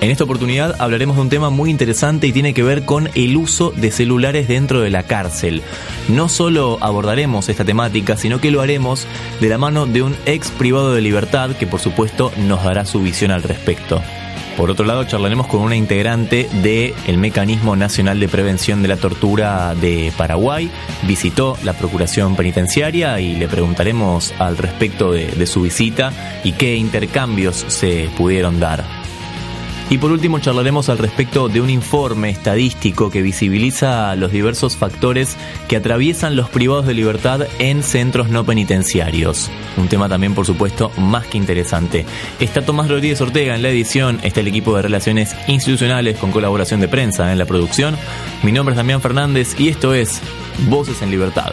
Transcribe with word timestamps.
En 0.00 0.10
esta 0.10 0.24
oportunidad 0.24 0.76
hablaremos 0.80 1.16
de 1.16 1.22
un 1.22 1.28
tema 1.30 1.50
muy 1.50 1.70
interesante 1.70 2.26
y 2.26 2.32
tiene 2.32 2.52
que 2.52 2.62
ver 2.62 2.84
con 2.84 3.08
el 3.14 3.36
uso 3.36 3.72
de 3.74 3.90
celulares 3.90 4.48
dentro 4.48 4.80
de 4.80 4.90
la 4.90 5.04
cárcel. 5.04 5.62
No 6.08 6.28
solo 6.28 6.78
abordaremos 6.82 7.48
esta 7.48 7.64
temática, 7.64 8.16
sino 8.16 8.40
que 8.40 8.50
lo 8.50 8.60
haremos 8.60 9.06
de 9.40 9.48
la 9.48 9.58
mano 9.58 9.86
de 9.86 10.02
un 10.02 10.14
ex 10.26 10.50
privado 10.50 10.94
de 10.94 11.00
libertad 11.00 11.50
que 11.56 11.66
por 11.66 11.80
supuesto 11.80 12.32
nos 12.46 12.64
dará 12.64 12.84
su 12.84 13.00
visión 13.00 13.30
al 13.30 13.42
respecto. 13.42 14.02
Por 14.56 14.70
otro 14.70 14.84
lado, 14.86 15.02
charlaremos 15.04 15.48
con 15.48 15.62
una 15.62 15.74
integrante 15.74 16.48
del 16.62 17.18
Mecanismo 17.18 17.74
Nacional 17.74 18.20
de 18.20 18.28
Prevención 18.28 18.82
de 18.82 18.88
la 18.88 18.96
Tortura 18.96 19.74
de 19.74 20.12
Paraguay. 20.16 20.70
Visitó 21.02 21.58
la 21.64 21.72
Procuración 21.72 22.36
Penitenciaria 22.36 23.18
y 23.18 23.34
le 23.34 23.48
preguntaremos 23.48 24.32
al 24.38 24.56
respecto 24.56 25.10
de, 25.10 25.26
de 25.26 25.46
su 25.46 25.62
visita 25.62 26.12
y 26.44 26.52
qué 26.52 26.76
intercambios 26.76 27.64
se 27.66 28.08
pudieron 28.16 28.60
dar. 28.60 29.03
Y 29.90 29.98
por 29.98 30.10
último 30.12 30.38
charlaremos 30.38 30.88
al 30.88 30.98
respecto 30.98 31.48
de 31.48 31.60
un 31.60 31.68
informe 31.68 32.30
estadístico 32.30 33.10
que 33.10 33.22
visibiliza 33.22 34.16
los 34.16 34.32
diversos 34.32 34.76
factores 34.76 35.36
que 35.68 35.76
atraviesan 35.76 36.36
los 36.36 36.48
privados 36.48 36.86
de 36.86 36.94
libertad 36.94 37.46
en 37.58 37.82
centros 37.82 38.28
no 38.28 38.44
penitenciarios. 38.44 39.50
Un 39.76 39.88
tema 39.88 40.08
también, 40.08 40.34
por 40.34 40.46
supuesto, 40.46 40.90
más 40.96 41.26
que 41.26 41.38
interesante. 41.38 42.06
Está 42.40 42.64
Tomás 42.64 42.88
Rodríguez 42.88 43.20
Ortega 43.20 43.54
en 43.54 43.62
la 43.62 43.68
edición, 43.68 44.20
está 44.22 44.40
el 44.40 44.48
equipo 44.48 44.74
de 44.74 44.82
relaciones 44.82 45.36
institucionales 45.48 46.16
con 46.16 46.32
colaboración 46.32 46.80
de 46.80 46.88
prensa 46.88 47.30
en 47.30 47.38
la 47.38 47.44
producción. 47.44 47.96
Mi 48.42 48.52
nombre 48.52 48.72
es 48.72 48.76
Damián 48.76 49.02
Fernández 49.02 49.54
y 49.58 49.68
esto 49.68 49.94
es 49.94 50.20
Voces 50.68 51.02
en 51.02 51.10
Libertad. 51.10 51.52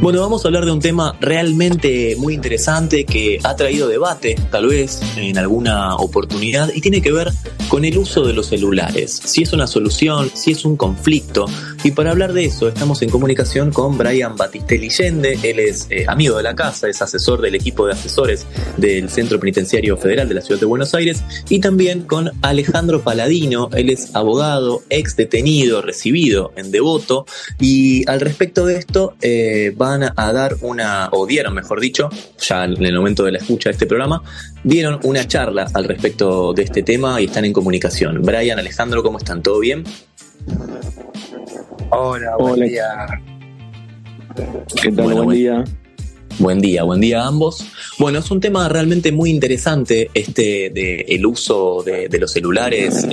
Bueno, 0.00 0.22
vamos 0.22 0.42
a 0.42 0.48
hablar 0.48 0.64
de 0.64 0.72
un 0.72 0.80
tema 0.80 1.14
realmente 1.20 2.16
muy 2.16 2.32
interesante 2.32 3.04
que 3.04 3.38
ha 3.44 3.54
traído 3.54 3.86
debate, 3.86 4.34
tal 4.50 4.68
vez 4.68 5.02
en 5.18 5.36
alguna 5.36 5.94
oportunidad, 5.96 6.72
y 6.74 6.80
tiene 6.80 7.02
que 7.02 7.12
ver 7.12 7.30
con 7.68 7.84
el 7.84 7.98
uso 7.98 8.26
de 8.26 8.32
los 8.32 8.46
celulares. 8.46 9.20
Si 9.22 9.42
es 9.42 9.52
una 9.52 9.66
solución, 9.66 10.30
si 10.34 10.52
es 10.52 10.64
un 10.64 10.76
conflicto. 10.76 11.44
Y 11.84 11.90
para 11.90 12.10
hablar 12.10 12.32
de 12.32 12.46
eso, 12.46 12.66
estamos 12.66 13.02
en 13.02 13.10
comunicación 13.10 13.72
con 13.72 13.98
Brian 13.98 14.36
Batistelli 14.36 14.88
Yende. 14.88 15.38
Él 15.42 15.60
es 15.60 15.86
eh, 15.90 16.06
amigo 16.08 16.38
de 16.38 16.42
la 16.44 16.56
casa, 16.56 16.88
es 16.88 17.00
asesor 17.02 17.42
del 17.42 17.54
equipo 17.54 17.86
de 17.86 17.92
asesores 17.92 18.46
del 18.78 19.10
Centro 19.10 19.38
Penitenciario 19.38 19.98
Federal 19.98 20.28
de 20.28 20.34
la 20.34 20.40
Ciudad 20.40 20.58
de 20.58 20.66
Buenos 20.66 20.94
Aires. 20.94 21.22
Y 21.48 21.60
también 21.60 22.02
con 22.02 22.30
Alejandro 22.42 23.02
Paladino. 23.02 23.68
Él 23.72 23.90
es 23.90 24.16
abogado, 24.16 24.82
ex 24.88 25.14
detenido, 25.14 25.82
recibido 25.82 26.52
en 26.56 26.70
Devoto. 26.70 27.26
Y 27.60 28.08
al 28.10 28.20
respecto 28.20 28.64
de 28.66 28.78
esto, 28.78 29.14
eh, 29.20 29.74
va 29.80 29.89
a 29.94 30.32
dar 30.32 30.56
una, 30.62 31.08
o 31.12 31.26
dieron 31.26 31.54
mejor 31.54 31.80
dicho, 31.80 32.08
ya 32.38 32.64
en 32.64 32.84
el 32.84 32.96
momento 32.96 33.24
de 33.24 33.32
la 33.32 33.38
escucha 33.38 33.70
de 33.70 33.72
este 33.72 33.86
programa, 33.86 34.22
dieron 34.64 35.00
una 35.04 35.26
charla 35.26 35.68
al 35.72 35.84
respecto 35.84 36.52
de 36.52 36.62
este 36.62 36.82
tema 36.82 37.20
y 37.20 37.24
están 37.24 37.44
en 37.44 37.52
comunicación. 37.52 38.22
Brian, 38.22 38.58
Alejandro, 38.58 39.02
¿cómo 39.02 39.18
están? 39.18 39.42
¿Todo 39.42 39.60
bien? 39.60 39.84
Hola, 41.90 42.36
buen 42.38 42.60
día. 42.60 43.06
¿Qué 44.80 44.92
tal? 44.92 45.14
buen 45.14 45.28
día. 45.30 45.64
Buen 46.38 46.60
día, 46.60 46.84
buen 46.84 47.00
día 47.00 47.22
a 47.22 47.26
ambos. 47.26 47.66
Bueno, 47.98 48.20
es 48.20 48.30
un 48.30 48.40
tema 48.40 48.68
realmente 48.68 49.12
muy 49.12 49.30
interesante 49.30 50.10
este 50.14 50.70
de 50.70 51.04
el 51.08 51.26
uso 51.26 51.82
de, 51.84 52.08
de 52.08 52.18
los 52.18 52.32
celulares 52.32 53.06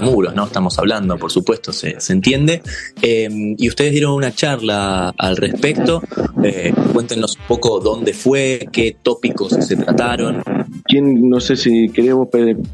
muros, 0.00 0.34
¿no? 0.34 0.44
Estamos 0.44 0.78
hablando, 0.78 1.16
por 1.16 1.30
supuesto, 1.30 1.72
se, 1.72 2.00
se 2.00 2.12
entiende. 2.12 2.62
Eh, 3.02 3.28
y 3.56 3.68
ustedes 3.68 3.92
dieron 3.92 4.12
una 4.12 4.32
charla 4.34 5.14
al 5.16 5.36
respecto. 5.36 6.02
Eh, 6.42 6.72
cuéntenos 6.92 7.36
un 7.36 7.46
poco 7.46 7.80
dónde 7.80 8.12
fue, 8.12 8.68
qué 8.72 8.96
tópicos 9.02 9.52
se 9.52 9.76
trataron. 9.76 10.42
¿Quién, 10.84 11.28
no 11.28 11.40
sé 11.40 11.56
si 11.56 11.88
queremos 11.88 12.28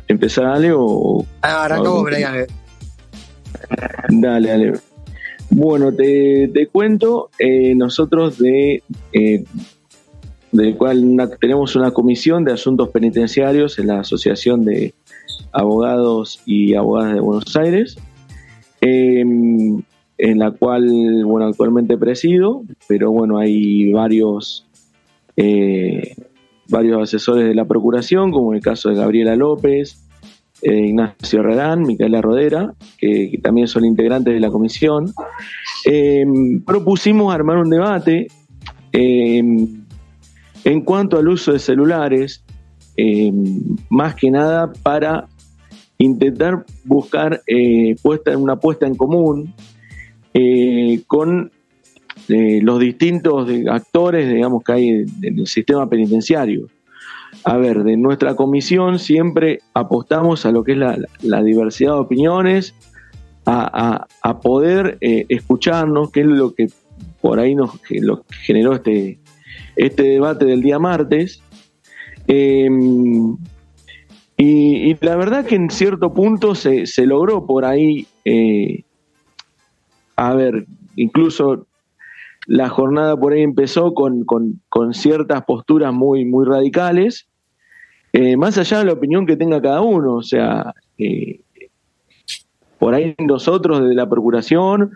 empezar, 0.09 0.47
Ale, 0.47 0.73
o... 0.75 1.25
Ah, 1.43 1.65
arrancamos, 1.65 2.05
Brian. 2.05 2.47
Dale, 4.09 4.49
dale. 4.49 4.73
Bueno, 5.51 5.93
te, 5.93 6.51
te 6.53 6.67
cuento, 6.69 7.31
eh, 7.39 7.75
nosotros 7.75 8.39
de... 8.39 8.83
Eh, 9.13 9.45
del 10.53 10.77
cual 10.77 11.05
tenemos 11.41 11.77
una 11.77 11.93
comisión 11.93 12.45
de 12.45 12.53
asuntos 12.53 12.89
penitenciarios 12.89 13.79
en 13.79 13.87
la 13.87 14.01
Asociación 14.01 14.65
de 14.65 14.95
abogados 15.53 16.41
y 16.47 16.75
abogadas 16.75 17.15
de 17.15 17.21
Buenos 17.21 17.57
Aires, 17.57 17.97
em, 18.81 19.83
en 20.19 20.39
la 20.39 20.51
cual, 20.51 20.87
bueno, 21.25 21.47
actualmente 21.47 21.97
presido, 21.97 22.63
pero 22.89 23.11
bueno, 23.11 23.39
hay 23.39 23.93
varios, 23.93 24.67
eh, 25.37 26.15
varios 26.69 27.03
asesores 27.03 27.47
de 27.47 27.55
la 27.55 27.65
Procuración, 27.65 28.31
como 28.31 28.53
el 28.53 28.61
caso 28.61 28.91
de 28.91 28.97
Gabriela 28.97 29.35
López, 29.37 30.07
eh, 30.63 30.89
Ignacio 30.89 31.43
Redán, 31.43 31.83
Micaela 31.83 32.21
Rodera, 32.21 32.75
que, 32.99 33.39
también 33.43 33.67
son 33.67 33.87
integrantes 33.87 34.35
de 34.35 34.41
la 34.41 34.51
comisión. 34.51 35.13
Em, 35.87 36.61
propusimos 36.63 37.35
armar 37.35 37.57
un 37.57 37.71
debate 37.71 38.27
em, 38.93 39.85
en 40.65 40.81
cuanto 40.83 41.17
al 41.19 41.29
uso 41.29 41.53
de 41.53 41.59
celulares, 41.59 42.45
más 43.89 44.15
que 44.15 44.31
nada 44.31 44.73
para 44.83 45.29
intentar 46.01 46.65
buscar 46.85 47.43
eh, 47.47 47.95
puesta, 48.03 48.37
una 48.37 48.57
puesta 48.57 48.87
en 48.87 48.95
común 48.95 49.55
eh, 50.33 51.03
con 51.07 51.53
eh, 52.29 52.61
los 52.63 52.81
distintos 52.81 53.49
actores, 53.71 54.33
digamos, 54.33 54.65
que 54.65 54.73
hay 54.73 54.89
en 54.89 55.39
el 55.39 55.47
sistema 55.47 55.89
penitenciario. 55.89 56.69
A 57.45 57.59
ver, 57.59 57.85
de 57.85 57.97
nuestra 57.97 58.35
comisión 58.35 58.99
siempre 58.99 59.61
apostamos 59.75 60.47
a 60.47 60.53
lo 60.53 60.65
que 60.65 60.73
es 60.73 60.79
la, 60.79 61.43
diversidad 61.43 61.93
de 61.93 61.99
opiniones, 62.01 62.75
a, 63.47 64.07
poder 64.43 64.97
escucharnos, 65.01 66.11
que 66.11 66.21
es 66.21 66.27
lo 66.27 66.55
que 66.55 66.69
por 67.21 67.41
ahí 67.41 67.55
nos 67.55 67.81
generó 67.83 68.75
este, 68.75 69.19
este 69.77 70.03
debate 70.03 70.45
del 70.45 70.63
día 70.63 70.79
martes. 70.79 71.43
Y, 72.27 73.37
la 75.01 75.17
verdad 75.17 75.45
que 75.45 75.55
en 75.55 75.69
cierto 75.69 76.15
punto 76.15 76.55
se, 76.55 76.87
se 76.87 77.05
logró 77.05 77.47
por 77.47 77.67
ahí, 77.67 78.07
eh, 78.25 78.85
a 80.17 80.35
ver, 80.35 80.67
incluso 80.97 81.67
la 82.47 82.71
jornada 82.71 83.17
por 83.17 83.33
ahí 83.33 83.43
empezó 83.43 83.93
con, 83.93 84.25
con, 84.25 84.95
ciertas 84.95 85.45
posturas 85.45 85.93
muy, 85.93 86.25
muy 86.25 86.47
radicales, 86.47 87.29
eh, 88.15 88.37
más 88.39 88.57
allá 88.57 88.79
de 88.79 88.87
la 88.87 88.95
opinión 88.95 89.27
que 89.27 89.37
tenga 89.37 89.61
cada 89.61 89.83
uno, 89.83 90.15
o 90.15 90.23
sea, 90.23 90.75
eh, 90.97 91.41
por 92.79 92.95
ahí 92.95 93.15
nosotros 93.19 93.83
desde 93.83 93.95
la 93.95 94.09
Procuración 94.09 94.93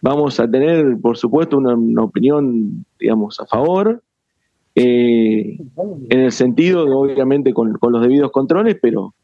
vamos 0.00 0.38
a 0.38 0.48
tener, 0.48 0.98
por 1.02 1.18
supuesto, 1.18 1.58
una, 1.58 1.74
una 1.74 2.04
opinión, 2.04 2.84
digamos, 3.00 3.40
a 3.40 3.46
favor, 3.46 4.02
eh, 4.74 5.58
en 6.08 6.20
el 6.20 6.32
sentido 6.32 6.84
de 6.84 6.92
obviamente 6.92 7.52
con, 7.52 7.78
los 7.80 8.02
debidos 8.02 8.30
controles, 8.32 8.76
pero, 8.80 9.14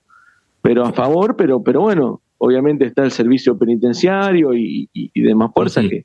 pero 0.62 0.85
a 0.85 0.93
favor, 0.93 1.37
pero, 1.37 1.62
pero 1.62 1.81
bueno, 1.81 2.20
obviamente 2.38 2.85
está 2.85 3.05
el 3.05 3.11
servicio 3.11 3.58
penitenciario 3.58 4.55
y, 4.55 4.88
demás 5.14 5.50
fuerzas 5.55 5.87
que, 5.88 6.05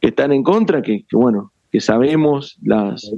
están 0.00 0.32
en 0.32 0.42
contra, 0.42 0.80
que, 0.80 1.04
bueno, 1.12 1.52
que 1.70 1.80
sabemos 1.80 2.56
las, 2.62 3.10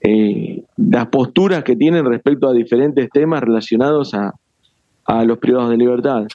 eh, 0.00 0.64
las 0.76 1.06
posturas 1.06 1.62
que 1.64 1.76
tienen 1.76 2.04
respecto 2.04 2.48
a 2.48 2.52
diferentes 2.52 3.08
temas 3.10 3.42
relacionados 3.42 4.12
a, 4.14 4.34
a 5.04 5.24
los 5.24 5.38
privados 5.38 5.70
de 5.70 5.76
libertad. 5.76 6.26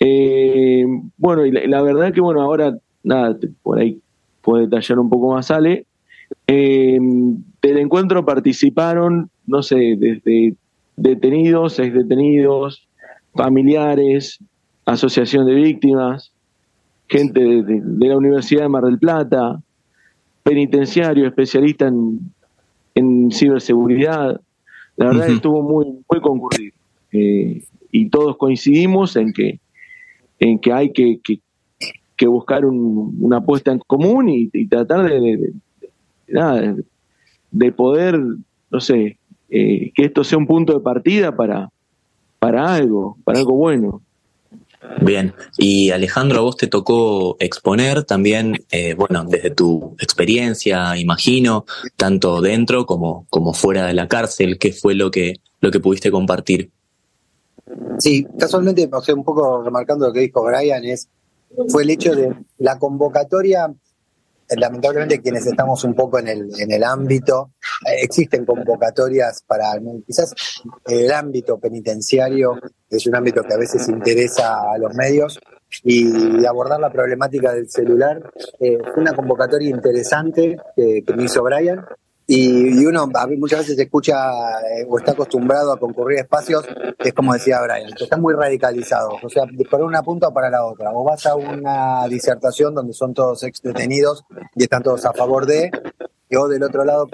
Eh, 0.00 0.84
bueno, 1.16 1.44
y 1.44 1.50
la, 1.50 1.82
verdad 1.82 2.12
que 2.12 2.20
bueno, 2.20 2.40
ahora 2.40 2.78
nada, 3.02 3.36
por 3.62 3.78
ahí 3.78 4.00
puede 4.42 4.64
detallar 4.64 4.98
un 4.98 5.10
poco 5.10 5.34
más 5.34 5.50
Ale, 5.50 5.86
eh, 6.46 6.98
del 7.62 7.78
encuentro 7.78 8.24
participaron, 8.24 9.30
no 9.46 9.62
sé, 9.62 9.96
desde 9.98 10.54
detenidos, 10.96 11.78
ex 11.78 11.94
detenidos, 11.94 12.88
familiares, 13.34 14.38
asociación 14.84 15.46
de 15.46 15.54
víctimas, 15.54 16.32
gente 17.08 17.40
de, 17.40 18.08
la 18.08 18.16
Universidad 18.16 18.62
de 18.62 18.68
Mar 18.68 18.84
del 18.84 18.98
Plata, 18.98 19.60
penitenciario, 20.42 21.26
especialista 21.26 21.86
en, 21.86 23.30
ciberseguridad. 23.30 24.40
La 24.96 25.06
verdad 25.06 25.28
estuvo 25.28 25.62
muy, 25.62 25.86
muy 26.10 26.20
concurrido. 26.20 26.74
Eh, 27.12 27.62
y 27.92 28.08
todos 28.10 28.36
coincidimos 28.36 29.14
en 29.16 29.32
que, 29.32 29.60
en 30.40 30.58
que 30.58 30.72
hay 30.72 30.92
que, 30.92 31.20
que, 32.16 32.26
buscar 32.26 32.64
una 32.64 33.36
apuesta 33.36 33.70
en 33.70 33.78
común 33.78 34.28
y, 34.28 34.66
tratar 34.66 35.08
de, 35.08 35.52
de, 36.26 36.84
de, 37.50 37.72
poder, 37.72 38.18
no 38.70 38.80
sé, 38.80 39.18
eh, 39.50 39.92
que 39.94 40.04
esto 40.04 40.24
sea 40.24 40.38
un 40.38 40.46
punto 40.46 40.74
de 40.74 40.80
partida 40.80 41.34
para, 41.34 41.70
para 42.38 42.74
algo, 42.74 43.16
para 43.24 43.38
algo 43.38 43.54
bueno. 43.54 44.02
Bien, 45.02 45.34
y 45.56 45.90
Alejandro, 45.90 46.38
a 46.38 46.42
vos 46.42 46.56
te 46.56 46.68
tocó 46.68 47.36
exponer 47.40 48.04
también, 48.04 48.64
eh, 48.70 48.94
bueno, 48.94 49.24
desde 49.24 49.50
tu 49.50 49.96
experiencia, 49.98 50.96
imagino, 50.96 51.64
tanto 51.96 52.40
dentro 52.40 52.86
como, 52.86 53.26
como 53.28 53.52
fuera 53.54 53.86
de 53.86 53.94
la 53.94 54.06
cárcel, 54.06 54.58
¿qué 54.58 54.72
fue 54.72 54.94
lo 54.94 55.10
que, 55.10 55.34
lo 55.60 55.70
que 55.70 55.80
pudiste 55.80 56.10
compartir? 56.10 56.70
Sí, 57.98 58.26
casualmente, 58.38 58.88
o 58.90 59.02
sea, 59.02 59.14
un 59.14 59.24
poco 59.24 59.62
remarcando 59.62 60.06
lo 60.06 60.12
que 60.12 60.20
dijo 60.20 60.44
Brian, 60.44 60.84
es 60.84 61.08
fue 61.68 61.82
el 61.82 61.90
hecho 61.90 62.14
de 62.14 62.34
la 62.58 62.78
convocatoria 62.78 63.72
lamentablemente 64.56 65.20
quienes 65.20 65.46
estamos 65.46 65.84
un 65.84 65.94
poco 65.94 66.18
en 66.18 66.28
el, 66.28 66.48
en 66.58 66.72
el 66.72 66.84
ámbito, 66.84 67.52
eh, 67.86 68.00
existen 68.02 68.44
convocatorias 68.44 69.42
para 69.46 69.72
quizás 70.06 70.34
el 70.86 71.10
ámbito 71.12 71.58
penitenciario, 71.58 72.58
es 72.88 73.06
un 73.06 73.16
ámbito 73.16 73.42
que 73.42 73.54
a 73.54 73.58
veces 73.58 73.88
interesa 73.88 74.54
a 74.72 74.78
los 74.78 74.94
medios, 74.94 75.38
y 75.84 76.44
abordar 76.46 76.80
la 76.80 76.90
problemática 76.90 77.52
del 77.52 77.68
celular. 77.68 78.32
Eh, 78.58 78.78
fue 78.92 79.02
una 79.02 79.12
convocatoria 79.12 79.68
interesante 79.68 80.56
que, 80.74 81.04
me 81.14 81.24
hizo 81.24 81.42
Brian, 81.42 81.84
y, 82.30 82.84
uno 82.84 83.08
a 83.14 83.26
muchas 83.38 83.60
veces 83.60 83.78
escucha 83.78 84.14
eh, 84.60 84.86
o 84.86 84.98
está 84.98 85.12
acostumbrado 85.12 85.72
a 85.72 85.78
concurrir 85.78 86.18
a 86.18 86.22
espacios, 86.22 86.62
es 86.98 87.14
como 87.14 87.32
decía 87.32 87.58
Brian, 87.62 87.90
que 87.96 88.04
están 88.04 88.20
muy 88.20 88.34
radicalizados, 88.34 89.14
o 89.24 89.28
sea, 89.30 89.44
por 89.70 89.80
una 89.80 90.02
punta 90.02 90.28
o 90.28 90.34
para 90.34 90.50
la 90.50 90.62
otra. 90.66 90.90
O 90.92 91.04
vas 91.04 91.24
a 91.24 91.34
una 91.36 92.06
disertación 92.06 92.74
donde 92.74 92.92
son 92.92 93.14
todos 93.14 93.42
ex 93.44 93.62
detenidos 93.62 94.26
y 94.54 94.64
están 94.64 94.82
todos 94.82 95.06
a 95.06 95.14
favor 95.14 95.46
de, 95.46 95.70
y 96.28 96.36
vos 96.36 96.50
del 96.50 96.62
otro 96.62 96.84
lado 96.84 97.08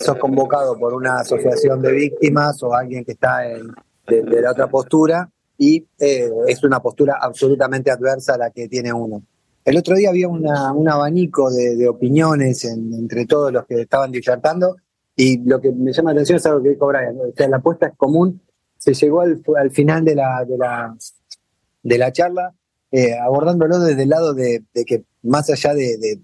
sos 0.00 0.16
convocado 0.16 0.78
por 0.78 0.94
una 0.94 1.20
asociación 1.20 1.82
de 1.82 1.92
víctimas 1.92 2.62
o 2.62 2.74
alguien 2.74 3.04
que 3.04 3.12
está 3.12 3.46
en, 3.46 3.70
de, 4.06 4.40
la 4.40 4.52
otra 4.52 4.68
postura 4.68 5.30
y 5.58 5.86
eh, 5.98 6.30
es 6.48 6.64
una 6.64 6.80
postura 6.80 7.18
absolutamente 7.20 7.90
adversa 7.90 8.36
a 8.36 8.38
la 8.38 8.50
que 8.50 8.66
tiene 8.68 8.94
uno. 8.94 9.22
El 9.64 9.78
otro 9.78 9.96
día 9.96 10.10
había 10.10 10.28
un 10.28 10.88
abanico 10.88 11.50
de, 11.50 11.88
opiniones 11.88 12.64
entre 12.64 13.24
todos 13.24 13.50
los 13.50 13.64
que 13.64 13.80
estaban 13.80 14.12
disertando 14.12 14.76
y 15.16 15.38
lo 15.48 15.60
que 15.60 15.72
me 15.72 15.92
llama 15.92 16.10
la 16.10 16.16
atención 16.20 16.36
es 16.36 16.46
algo 16.46 16.62
que 16.62 16.70
dijo 16.70 16.86
Brian. 16.86 17.16
O 17.18 17.32
sea, 17.34 17.48
la 17.48 17.56
apuesta 17.56 17.86
es 17.86 17.94
común. 17.96 18.42
Se 18.76 18.92
llegó 18.92 19.22
al, 19.22 19.70
final 19.70 20.04
de 20.04 20.16
la, 20.16 20.44
de 20.46 20.58
la, 20.58 20.94
de 21.82 21.98
la 21.98 22.12
charla 22.12 22.54
eh, 22.92 23.16
abordándolo 23.18 23.78
desde 23.78 24.02
el 24.02 24.10
lado 24.10 24.34
de, 24.34 24.64
que 24.86 25.04
más 25.22 25.48
allá 25.48 25.72
de, 25.72 26.20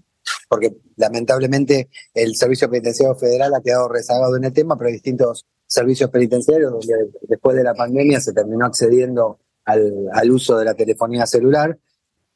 porque 0.47 0.77
lamentablemente 0.95 1.89
el 2.13 2.35
Servicio 2.35 2.69
Penitenciario 2.69 3.15
Federal 3.15 3.55
ha 3.55 3.61
quedado 3.61 3.89
rezagado 3.89 4.37
en 4.37 4.43
el 4.43 4.53
tema, 4.53 4.77
pero 4.77 4.89
hay 4.89 4.93
distintos 4.93 5.47
servicios 5.65 6.11
penitenciarios 6.11 6.71
donde 6.71 7.09
después 7.23 7.55
de 7.55 7.63
la 7.63 7.73
pandemia 7.73 8.21
se 8.21 8.33
terminó 8.33 8.67
accediendo 8.67 9.39
al, 9.65 10.07
al 10.13 10.31
uso 10.31 10.57
de 10.59 10.65
la 10.65 10.75
telefonía 10.75 11.25
celular 11.25 11.77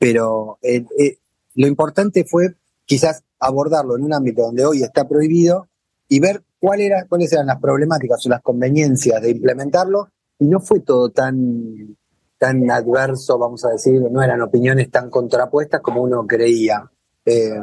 pero 0.06 0.60
eh, 0.62 0.86
eh, 1.00 1.18
lo 1.56 1.66
importante 1.66 2.26
fue 2.26 2.54
quizás 2.86 3.24
abordarlo 3.40 3.96
en 3.96 4.04
un 4.04 4.14
ámbito 4.14 4.44
donde 4.44 4.64
hoy 4.64 4.84
está 4.84 5.08
prohibido 5.08 5.68
y 6.08 6.20
ver 6.20 6.44
cuáles 6.60 7.34
eran 7.34 7.48
las 7.48 7.60
problemáticas 7.60 8.24
o 8.24 8.30
las 8.30 8.44
conveniencias 8.44 9.20
de 9.20 9.32
implementarlo 9.32 10.10
y 10.38 10.46
no 10.46 10.60
fue 10.60 10.82
todo 10.82 11.10
tan, 11.10 11.98
tan 12.38 12.70
adverso, 12.70 13.40
vamos 13.40 13.66
a 13.66 13.70
decir, 13.70 14.00
no 14.00 14.22
eran 14.22 14.44
opiniones 14.44 14.92
tan 14.92 15.10
contrapuestas 15.10 15.82
como 15.82 16.04
uno 16.04 16.28
creía. 16.28 16.88
Eh, 17.26 17.60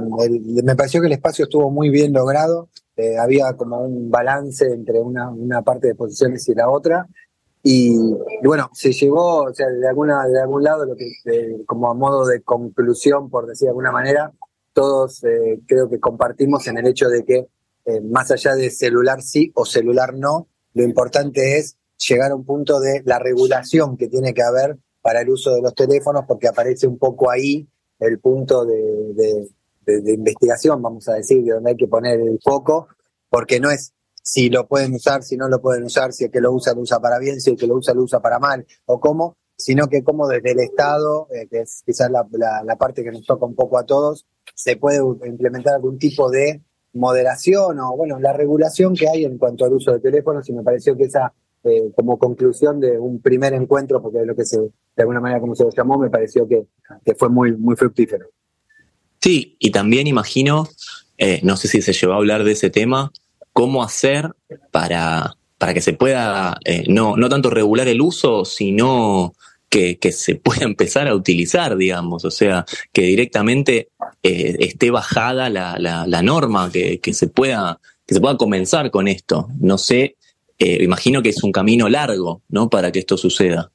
me 0.65 0.75
pareció 0.75 1.00
que 1.00 1.06
el 1.06 1.12
espacio 1.12 1.45
estuvo 1.45 1.71
muy 1.71 1.91
bien 1.91 2.12
logrado, 2.12 2.71
había 3.21 3.53
como 3.53 3.85
un 3.85 4.11
balance 4.11 4.67
entre 4.67 5.00
una, 5.00 5.31
una 5.31 5.62
parte 5.62 5.87
de 5.87 5.95
posiciones 5.95 6.49
y 6.49 6.55
la 6.55 6.69
otra, 6.69 7.06
y, 7.62 7.97
bueno, 8.43 8.70
se 8.73 8.93
llevó, 8.93 9.44
o 9.44 9.55
sea, 9.55 9.69
de 9.69 9.88
alguna, 9.88 10.26
de 10.26 10.41
algún 10.41 10.64
lado, 10.64 10.85
lo 10.85 10.97
que, 10.97 11.12
como 11.64 11.91
a 11.91 11.94
modo 11.94 12.26
de 12.26 12.43
conclusión, 12.43 13.31
por 13.31 13.47
decir 13.47 13.67
de 13.67 13.70
alguna 13.70 13.93
manera, 13.93 14.32
todos 14.73 15.23
eh, 15.25 15.61
creo 15.67 15.88
que 15.88 16.00
compartimos 16.00 16.67
en 16.67 16.79
el 16.79 16.87
hecho 16.88 17.09
de 17.09 17.25
que 17.25 17.49
eh, 17.85 18.00
más 18.00 18.31
allá 18.31 18.55
de 18.55 18.70
celular 18.70 19.23
sí 19.23 19.53
o 19.55 19.64
celular 19.64 20.14
no, 20.14 20.49
lo 20.75 20.82
importante 20.82 21.59
es 21.59 21.76
llegar 21.99 22.32
a 22.32 22.35
un 22.35 22.44
punto 22.44 22.81
de 22.81 23.03
la 23.05 23.20
regulación 23.20 23.97
que 23.97 24.09
tiene 24.09 24.35
que 24.35 24.43
haber 24.43 24.79
para 25.00 25.20
el 25.20 25.31
uso 25.31 25.55
de 25.55 25.62
los 25.62 25.75
teléfonos, 25.75 26.25
porque 26.26 26.49
aparece 26.49 26.88
un 26.88 26.99
poco 26.99 27.31
ahí 27.31 27.69
el 28.00 28.19
punto 28.19 28.64
de, 28.64 29.47
de, 29.85 30.00
de 30.00 30.12
investigación, 30.12 30.82
vamos 30.82 31.09
a 31.09 31.14
decir, 31.14 31.44
de 31.44 31.53
donde 31.53 31.70
hay 31.70 31.76
que 31.76 31.87
poner 31.87 32.20
el 32.20 32.41
foco, 32.43 32.88
porque 33.29 33.61
no 33.61 33.70
es 33.70 33.93
si 34.23 34.49
lo 34.49 34.67
pueden 34.67 34.95
usar, 34.95 35.23
si 35.23 35.37
no 35.37 35.49
lo 35.49 35.61
pueden 35.61 35.85
usar, 35.85 36.13
si 36.13 36.25
el 36.25 36.31
que 36.31 36.41
lo 36.41 36.53
usa 36.53 36.75
lo 36.75 36.81
usa 36.81 37.01
para 37.01 37.19
bien, 37.19 37.41
si 37.41 37.51
el 37.51 37.57
que 37.57 37.67
lo 37.67 37.77
usa 37.77 37.93
lo 37.93 38.03
usa 38.03 38.21
para 38.21 38.39
mal, 38.39 38.65
o 38.87 39.01
cómo, 39.01 39.37
sino 39.57 39.89
que 39.89 40.03
como 40.03 40.29
desde 40.29 40.53
el 40.53 40.61
Estado, 40.61 41.29
eh, 41.31 41.47
que 41.51 41.61
es 41.61 41.83
quizás 41.85 42.11
la, 42.11 42.27
la, 42.65 42.77
parte 42.77 43.03
que 43.03 43.11
nos 43.11 43.25
toca 43.25 43.47
un 43.47 43.55
poco 43.55 43.79
a 43.79 43.85
todos, 43.85 44.27
se 44.55 44.77
puede 44.77 44.99
implementar 45.27 45.75
algún 45.75 45.99
tipo 45.99 46.31
de 46.31 46.63
moderación 46.95 47.79
o, 47.81 47.97
bueno, 47.97 48.19
la 48.21 48.33
regulación 48.33 48.95
que 48.95 49.09
hay 49.09 49.25
en 49.25 49.39
cuanto 49.39 49.65
al 49.65 49.73
uso 49.73 49.93
de 49.93 50.01
teléfonos 50.01 50.49
y 50.49 50.53
me 50.53 50.63
pareció 50.63 50.97
que 50.97 51.05
esa, 51.05 51.33
eh, 51.65 51.91
como 51.95 52.19
conclusión 52.19 52.81
de 52.81 52.99
un 52.99 53.21
primer 53.21 53.55
encuentro, 53.55 54.03
porque 54.03 54.21
es 54.21 54.27
lo 54.27 54.35
que 54.35 54.43
de 54.43 55.03
alguna 55.03 55.21
manera 55.21 55.41
como 55.41 55.55
se 55.55 55.65
lo 55.65 55.71
llamó, 55.71 55.99
me 55.99 56.11
pareció 56.11 56.47
que, 56.47 56.67
que 57.05 57.15
fue 57.15 57.29
muy, 57.29 57.57
muy 57.57 57.77
fructífero. 57.77 58.27
Sí, 59.21 59.57
y 59.61 59.71
también 59.71 60.07
imagino, 60.07 60.69
eh, 61.17 61.41
no 61.45 61.57
sé 61.57 61.69
si 61.69 61.81
se 61.81 61.93
llevó 61.93 62.15
a 62.15 62.17
hablar 62.17 62.43
de 62.43 62.53
ese 62.53 62.71
tema, 62.71 63.13
cómo 63.52 63.82
hacer 63.82 64.31
para, 64.70 65.37
para 65.58 65.75
que 65.75 65.81
se 65.81 65.93
pueda 65.93 66.58
eh, 66.64 66.84
no, 66.88 67.16
no 67.16 67.28
tanto 67.28 67.50
regular 67.50 67.88
el 67.88 68.00
uso, 68.00 68.44
sino 68.44 69.34
que, 69.69 69.99
se 70.12 70.34
pueda 70.43 70.64
empezar 70.64 71.08
a 71.08 71.14
utilizar, 71.14 71.76
digamos, 71.76 72.25
o 72.25 72.30
sea, 72.30 72.64
que 72.92 73.02
directamente 73.02 73.88
eh, 74.23 74.56
esté 74.61 74.90
bajada 74.90 75.49
la, 75.50 75.76
la, 75.78 76.23
norma, 76.23 76.71
que, 76.73 77.00
que, 77.00 77.14
se 77.14 77.28
pueda, 77.28 77.80
que 78.06 78.14
se 78.14 78.21
pueda 78.21 78.37
comenzar 78.37 78.90
con 78.90 79.09
esto. 79.09 79.49
No 79.61 79.78
sé, 79.78 80.16
eh, 80.59 80.82
imagino 80.82 81.23
que 81.23 81.30
es 81.30 81.42
un 81.42 81.52
camino 81.52 81.88
largo, 81.88 82.42
¿no? 82.49 82.68
Para 82.68 82.92
que 82.92 83.00
esto 83.00 83.16
suceda. 83.16 83.71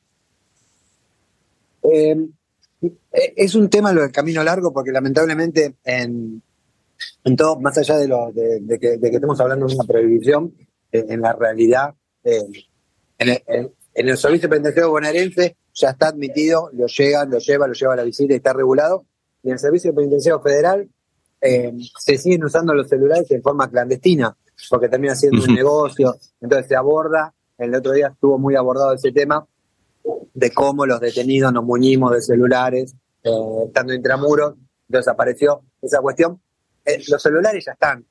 es 3.36 3.56
un 3.56 3.70
tema 3.70 3.94
lo 3.94 4.02
del 4.02 4.12
camino 4.12 4.44
largo 4.44 4.74
porque 4.74 4.92
lamentablemente 4.92 5.76
en, 5.84 6.42
entonces, 7.24 7.62
más 7.62 7.78
allá 7.78 7.98
de, 7.98 8.08
lo, 8.08 8.32
de, 8.32 8.80
que, 8.80 9.00
estemos 9.02 9.40
hablando 9.40 9.68
de 9.68 9.76
una 9.76 9.84
prohibición, 9.84 10.54
eh, 10.92 11.06
en 11.10 11.22
la 11.22 11.34
realidad, 11.34 11.94
eh, 12.24 12.42
en, 13.18 13.72
el, 13.94 14.18
servicio 14.18 14.50
penitenciario 14.50 14.92
bonaerense 14.92 15.58
ya 15.74 15.90
está 15.90 16.08
admitido, 16.08 16.70
lo 16.74 16.88
llega, 16.88 17.26
lo 17.26 17.40
lleva, 17.40 17.68
lo 17.68 17.74
lleva 17.74 17.94
a 17.94 17.98
la 17.98 18.04
visita 18.04 18.34
y 18.34 18.38
está 18.38 18.54
regulado. 18.54 19.06
Y 19.44 19.48
en 19.48 19.54
el 19.54 19.60
servicio 19.60 19.94
penitenciario 19.94 20.42
federal 20.42 20.90
eh, 21.42 21.74
se 22.00 22.18
siguen 22.18 22.44
usando 22.44 22.74
los 22.74 22.88
celulares 22.88 23.30
en 23.32 23.42
forma 23.42 23.70
clandestina, 23.70 24.36
porque 24.70 24.90
termina 24.90 25.16
siendo 25.16 25.44
un 25.44 25.54
negocio. 25.54 26.18
Entonces 26.42 26.68
se 26.68 26.76
aborda, 26.76 27.34
el 27.58 27.76
otro 27.76 27.92
día 27.92 28.08
estuvo 28.08 28.40
muy 28.40 28.56
abordado 28.56 28.94
ese 28.94 29.12
tema, 29.12 29.46
de 30.34 30.54
cómo 30.54 30.86
los 30.86 31.00
detenidos 31.00 31.52
nos 31.52 31.64
muñimos 31.64 32.14
de 32.14 32.22
celulares, 32.22 32.96
estando 33.22 33.94
intramuros. 33.94 34.56
Entonces 34.88 35.12
apareció 35.12 35.62
esa 35.82 36.00
cuestión 36.00 36.40
eh, 36.88 37.04
los 37.10 37.22
celulares 37.22 37.66
ya 37.66 37.74
están. 37.74 38.04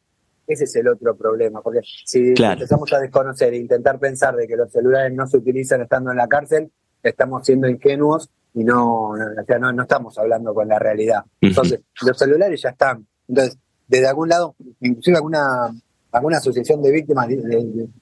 Ese 0.46 0.64
es 0.64 0.76
el 0.76 0.86
otro 0.86 1.16
problema, 1.16 1.60
porque 1.60 1.80
si 2.04 2.34
empezamos 2.36 2.92
a 2.92 3.00
desconocer 3.00 3.52
e 3.52 3.56
intentar 3.56 3.98
pensar 3.98 4.36
de 4.36 4.46
que 4.46 4.54
los 4.54 4.70
celulares 4.70 5.12
no 5.12 5.26
se 5.26 5.38
utilizan 5.38 5.82
estando 5.82 6.12
en 6.12 6.18
la 6.18 6.28
cárcel, 6.28 6.70
estamos 7.02 7.44
siendo 7.44 7.68
ingenuos 7.68 8.30
y 8.54 8.62
no, 8.62 9.14
no, 9.16 9.72
no, 9.72 9.82
estamos 9.82 10.16
hablando 10.18 10.54
con 10.54 10.68
la 10.68 10.78
realidad. 10.78 11.24
Entonces, 11.40 11.80
los 12.02 12.16
celulares 12.16 12.62
ya 12.62 12.70
están. 12.70 13.04
Entonces, 13.26 13.58
desde 13.88 14.06
algún 14.06 14.28
lado, 14.28 14.54
inclusive 14.80 15.16
alguna 15.16 15.74
alguna 16.12 16.38
asociación 16.38 16.82
de 16.82 16.92
víctimas 16.92 17.28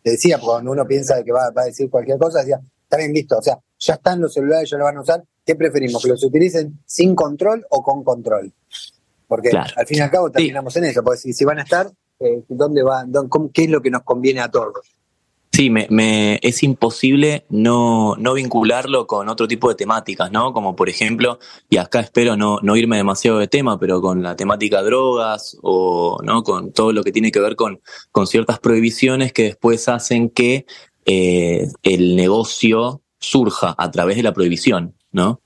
decía, 0.04 0.38
cuando 0.38 0.70
uno 0.70 0.86
piensa 0.86 1.22
que 1.24 1.32
va, 1.32 1.50
va, 1.50 1.62
a 1.62 1.66
decir 1.66 1.90
cualquier 1.90 2.18
cosa, 2.18 2.40
decía, 2.40 2.60
está 2.82 2.98
bien 2.98 3.12
listo, 3.12 3.38
o 3.38 3.42
sea, 3.42 3.58
ya 3.78 3.94
están 3.94 4.20
los 4.20 4.32
celulares, 4.32 4.70
ya 4.70 4.78
lo 4.78 4.84
van 4.84 4.98
a 4.98 5.00
usar, 5.00 5.24
¿qué 5.44 5.56
preferimos? 5.56 6.02
¿Que 6.02 6.10
los 6.10 6.22
utilicen 6.22 6.78
sin 6.86 7.14
control 7.14 7.66
o 7.70 7.82
con 7.82 8.04
control? 8.04 8.52
Porque 9.26 9.50
al 9.50 9.86
fin 9.86 9.98
y 9.98 10.00
al 10.00 10.10
cabo 10.10 10.30
terminamos 10.30 10.76
en 10.76 10.84
eso, 10.84 11.02
porque 11.02 11.32
si, 11.32 11.44
van 11.44 11.58
a 11.58 11.62
estar, 11.62 11.90
eh, 12.20 12.42
¿dónde 12.48 12.82
va, 12.82 13.04
¿qué 13.52 13.64
es 13.64 13.70
lo 13.70 13.80
que 13.80 13.90
nos 13.90 14.02
conviene 14.02 14.40
a 14.40 14.50
todos? 14.50 14.94
Sí, 15.54 15.70
me, 15.70 15.86
me, 15.88 16.40
es 16.42 16.64
imposible 16.64 17.44
no, 17.48 18.16
no 18.16 18.34
vincularlo 18.34 19.06
con 19.06 19.28
otro 19.28 19.46
tipo 19.46 19.68
de 19.68 19.76
temáticas, 19.76 20.32
¿no? 20.32 20.52
Como 20.52 20.74
por 20.74 20.88
ejemplo, 20.88 21.38
y 21.70 21.76
acá 21.76 22.00
espero 22.00 22.36
no, 22.36 22.58
no 22.60 22.74
irme 22.74 22.96
demasiado 22.96 23.38
de 23.38 23.46
tema, 23.46 23.78
pero 23.78 24.00
con 24.00 24.20
la 24.20 24.34
temática 24.34 24.82
drogas 24.82 25.56
o 25.62 26.18
¿no? 26.24 26.42
con 26.42 26.72
todo 26.72 26.92
lo 26.92 27.04
que 27.04 27.12
tiene 27.12 27.30
que 27.30 27.38
ver 27.38 27.54
con, 27.54 27.80
con 28.10 28.26
ciertas 28.26 28.58
prohibiciones 28.58 29.32
que 29.32 29.44
después 29.44 29.88
hacen 29.88 30.28
que 30.28 30.66
eh, 31.06 31.68
el 31.84 32.16
negocio 32.16 33.02
surja 33.20 33.76
a 33.78 33.90
través 33.92 34.16
de 34.16 34.24
la 34.24 34.34
prohibición, 34.34 34.96
¿no? 35.12 35.40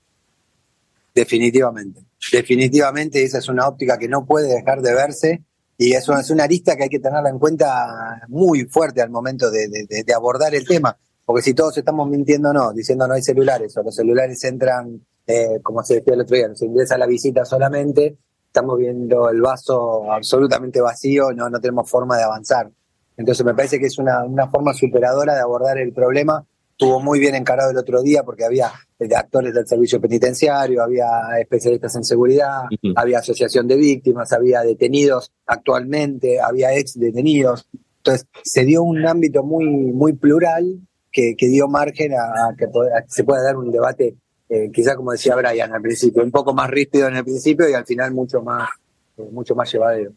Definitivamente, 1.13 2.01
definitivamente 2.31 3.23
esa 3.23 3.39
es 3.39 3.47
una 3.47 3.67
óptica 3.67 3.97
que 3.97 4.07
no 4.07 4.25
puede 4.25 4.53
dejar 4.53 4.81
de 4.81 4.93
verse 4.93 5.43
y 5.77 5.93
eso 5.93 6.13
es 6.17 6.29
una 6.29 6.45
lista 6.45 6.75
que 6.75 6.83
hay 6.83 6.89
que 6.89 6.99
tenerla 6.99 7.29
en 7.29 7.39
cuenta 7.39 8.21
muy 8.27 8.65
fuerte 8.65 9.01
al 9.01 9.09
momento 9.09 9.49
de, 9.49 10.03
abordar 10.13 10.53
el 10.53 10.67
tema, 10.67 10.97
porque 11.25 11.41
si 11.41 11.53
todos 11.53 11.77
estamos 11.77 12.09
mintiendo 12.09 12.51
no, 12.51 12.73
diciendo 12.73 13.07
no 13.07 13.13
hay 13.13 13.21
celulares 13.21 13.77
o 13.77 13.83
los 13.83 13.95
celulares 13.95 14.43
entran, 14.43 15.01
eh, 15.25 15.59
como 15.63 15.81
se 15.83 15.95
decía 15.95 16.15
el 16.15 16.21
otro 16.21 16.35
día, 16.35 16.53
se 16.53 16.65
ingresa 16.65 16.97
la 16.97 17.05
visita 17.05 17.45
solamente, 17.45 18.17
estamos 18.45 18.77
viendo 18.77 19.29
el 19.29 19.39
vaso 19.39 20.11
absolutamente 20.11 20.81
vacío, 20.81 21.31
no, 21.31 21.49
no 21.49 21.61
tenemos 21.61 21.89
forma 21.89 22.17
de 22.17 22.23
avanzar. 22.23 22.69
Entonces 23.15 23.45
me 23.45 23.53
parece 23.53 23.79
que 23.79 23.85
es 23.85 23.97
una, 23.99 24.25
una 24.25 24.49
forma 24.49 24.73
superadora 24.73 25.35
de 25.35 25.41
abordar 25.41 25.77
el 25.77 25.93
problema 25.93 26.45
estuvo 26.79 27.01
muy 27.01 27.19
bien 27.19 27.35
encarado 27.35 27.71
el 27.71 27.77
otro 27.77 28.01
día 28.01 28.23
porque 28.23 28.45
había 28.45 28.71
eh, 28.99 29.09
actores 29.13 29.53
del 29.53 29.67
servicio 29.67 29.99
penitenciario, 29.99 30.81
había 30.81 31.09
especialistas 31.37 31.93
en 31.97 32.05
seguridad, 32.05 32.61
había 32.95 33.19
asociación 33.19 33.67
de 33.67 33.75
víctimas, 33.75 34.31
había 34.31 34.61
detenidos 34.61 35.29
actualmente, 35.45 36.39
había 36.39 36.73
ex 36.77 36.97
detenidos. 36.97 37.67
Entonces, 37.97 38.27
se 38.43 38.63
dio 38.63 38.83
un 38.83 39.05
ámbito 39.05 39.43
muy, 39.43 39.65
muy 39.65 40.13
plural 40.13 40.79
que, 41.11 41.35
dio 41.37 41.67
margen 41.67 42.13
a, 42.13 42.55
que 42.57 42.65
se 43.07 43.25
pueda 43.25 43.43
dar 43.43 43.57
un 43.57 43.71
debate, 43.73 44.15
eh, 44.47 44.71
quizá 44.71 44.95
como 44.95 45.11
decía 45.11 45.35
Brian 45.35 45.73
al 45.73 45.81
principio, 45.81 46.23
un 46.23 46.31
poco 46.31 46.53
más 46.53 46.69
ríspido 46.69 47.09
en 47.09 47.17
el 47.17 47.25
principio 47.25 47.69
y 47.69 47.73
al 47.73 47.85
final 47.85 48.13
mucho 48.13 48.41
más, 48.41 48.69
eh, 49.17 49.27
mucho 49.29 49.53
más 49.53 49.69
llevadero. 49.69 50.13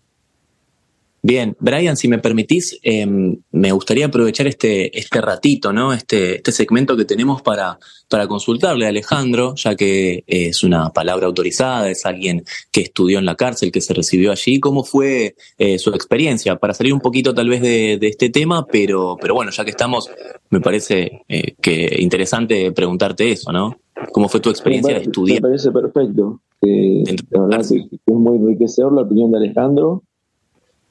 Bien, 1.24 1.56
Brian, 1.60 1.96
si 1.96 2.08
me 2.08 2.18
permitís, 2.18 2.80
em, 2.82 3.36
me 3.52 3.70
gustaría 3.70 4.06
aprovechar 4.06 4.48
este, 4.48 4.98
este 4.98 5.20
ratito, 5.20 5.72
¿no? 5.72 5.92
Este, 5.92 6.34
este 6.34 6.50
segmento 6.50 6.96
que 6.96 7.04
tenemos 7.04 7.42
para, 7.42 7.78
para 8.08 8.26
consultarle 8.26 8.86
a 8.86 8.88
Alejandro, 8.88 9.54
ya 9.54 9.76
que 9.76 10.24
es 10.26 10.64
una 10.64 10.90
palabra 10.90 11.28
autorizada, 11.28 11.88
es 11.88 12.04
alguien 12.06 12.42
que 12.72 12.80
estudió 12.80 13.20
en 13.20 13.24
la 13.24 13.36
cárcel, 13.36 13.70
que 13.70 13.80
se 13.80 13.94
recibió 13.94 14.32
allí. 14.32 14.58
¿Cómo 14.58 14.82
fue 14.82 15.36
eh, 15.58 15.78
su 15.78 15.90
experiencia? 15.90 16.56
Para 16.56 16.74
salir 16.74 16.92
un 16.92 17.00
poquito 17.00 17.32
tal 17.32 17.48
vez 17.48 17.62
de, 17.62 18.00
este 18.02 18.28
tema, 18.28 18.66
pero, 18.66 19.16
pero 19.20 19.34
bueno, 19.34 19.52
ya 19.52 19.64
que 19.64 19.70
estamos, 19.70 20.10
me 20.50 20.60
parece 20.60 21.22
eh, 21.28 21.54
que 21.60 21.98
interesante 22.00 22.72
preguntarte 22.72 23.30
eso, 23.30 23.52
¿no? 23.52 23.76
¿Cómo 24.10 24.28
fue 24.28 24.40
tu 24.40 24.50
experiencia 24.50 24.94
de 24.94 25.02
estudiar? 25.02 25.40
Me 25.40 25.50
parece 25.50 25.70
perfecto. 25.70 26.40
la 26.60 27.42
verdad 27.42 27.60
es 27.60 27.72
muy 28.06 28.38
enriquecedor 28.38 28.92
la 28.92 29.02
opinión 29.02 29.30
de 29.30 29.36
Alejandro 29.36 30.02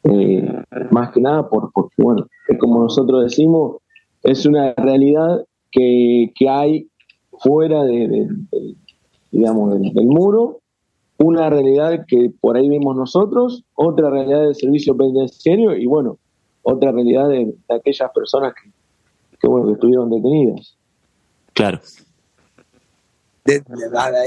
eh, 0.03 0.63
más 0.89 1.11
que 1.11 1.21
nada 1.21 1.47
por, 1.49 1.71
porque, 1.71 2.01
bueno, 2.01 2.27
como 2.59 2.83
nosotros 2.83 3.23
decimos, 3.23 3.77
es 4.23 4.45
una 4.45 4.73
realidad 4.73 5.45
que, 5.71 6.31
que 6.35 6.49
hay 6.49 6.87
fuera 7.39 7.83
de, 7.83 8.27
digamos, 9.31 9.79
del, 9.79 10.05
muro, 10.05 10.59
una 11.17 11.49
realidad 11.49 12.05
que 12.07 12.31
por 12.39 12.57
ahí 12.57 12.67
vemos 12.69 12.95
nosotros, 12.95 13.63
otra 13.75 14.09
realidad 14.09 14.41
del 14.43 14.55
servicio 14.55 14.95
penitenciario 14.95 15.75
y 15.75 15.85
bueno, 15.85 16.17
otra 16.63 16.91
realidad 16.91 17.29
de, 17.29 17.53
aquellas 17.69 18.11
personas 18.11 18.53
que, 18.53 18.69
que, 19.39 19.47
bueno, 19.47 19.67
que 19.67 19.73
estuvieron 19.73 20.09
detenidas. 20.09 20.75
Claro. 21.53 21.79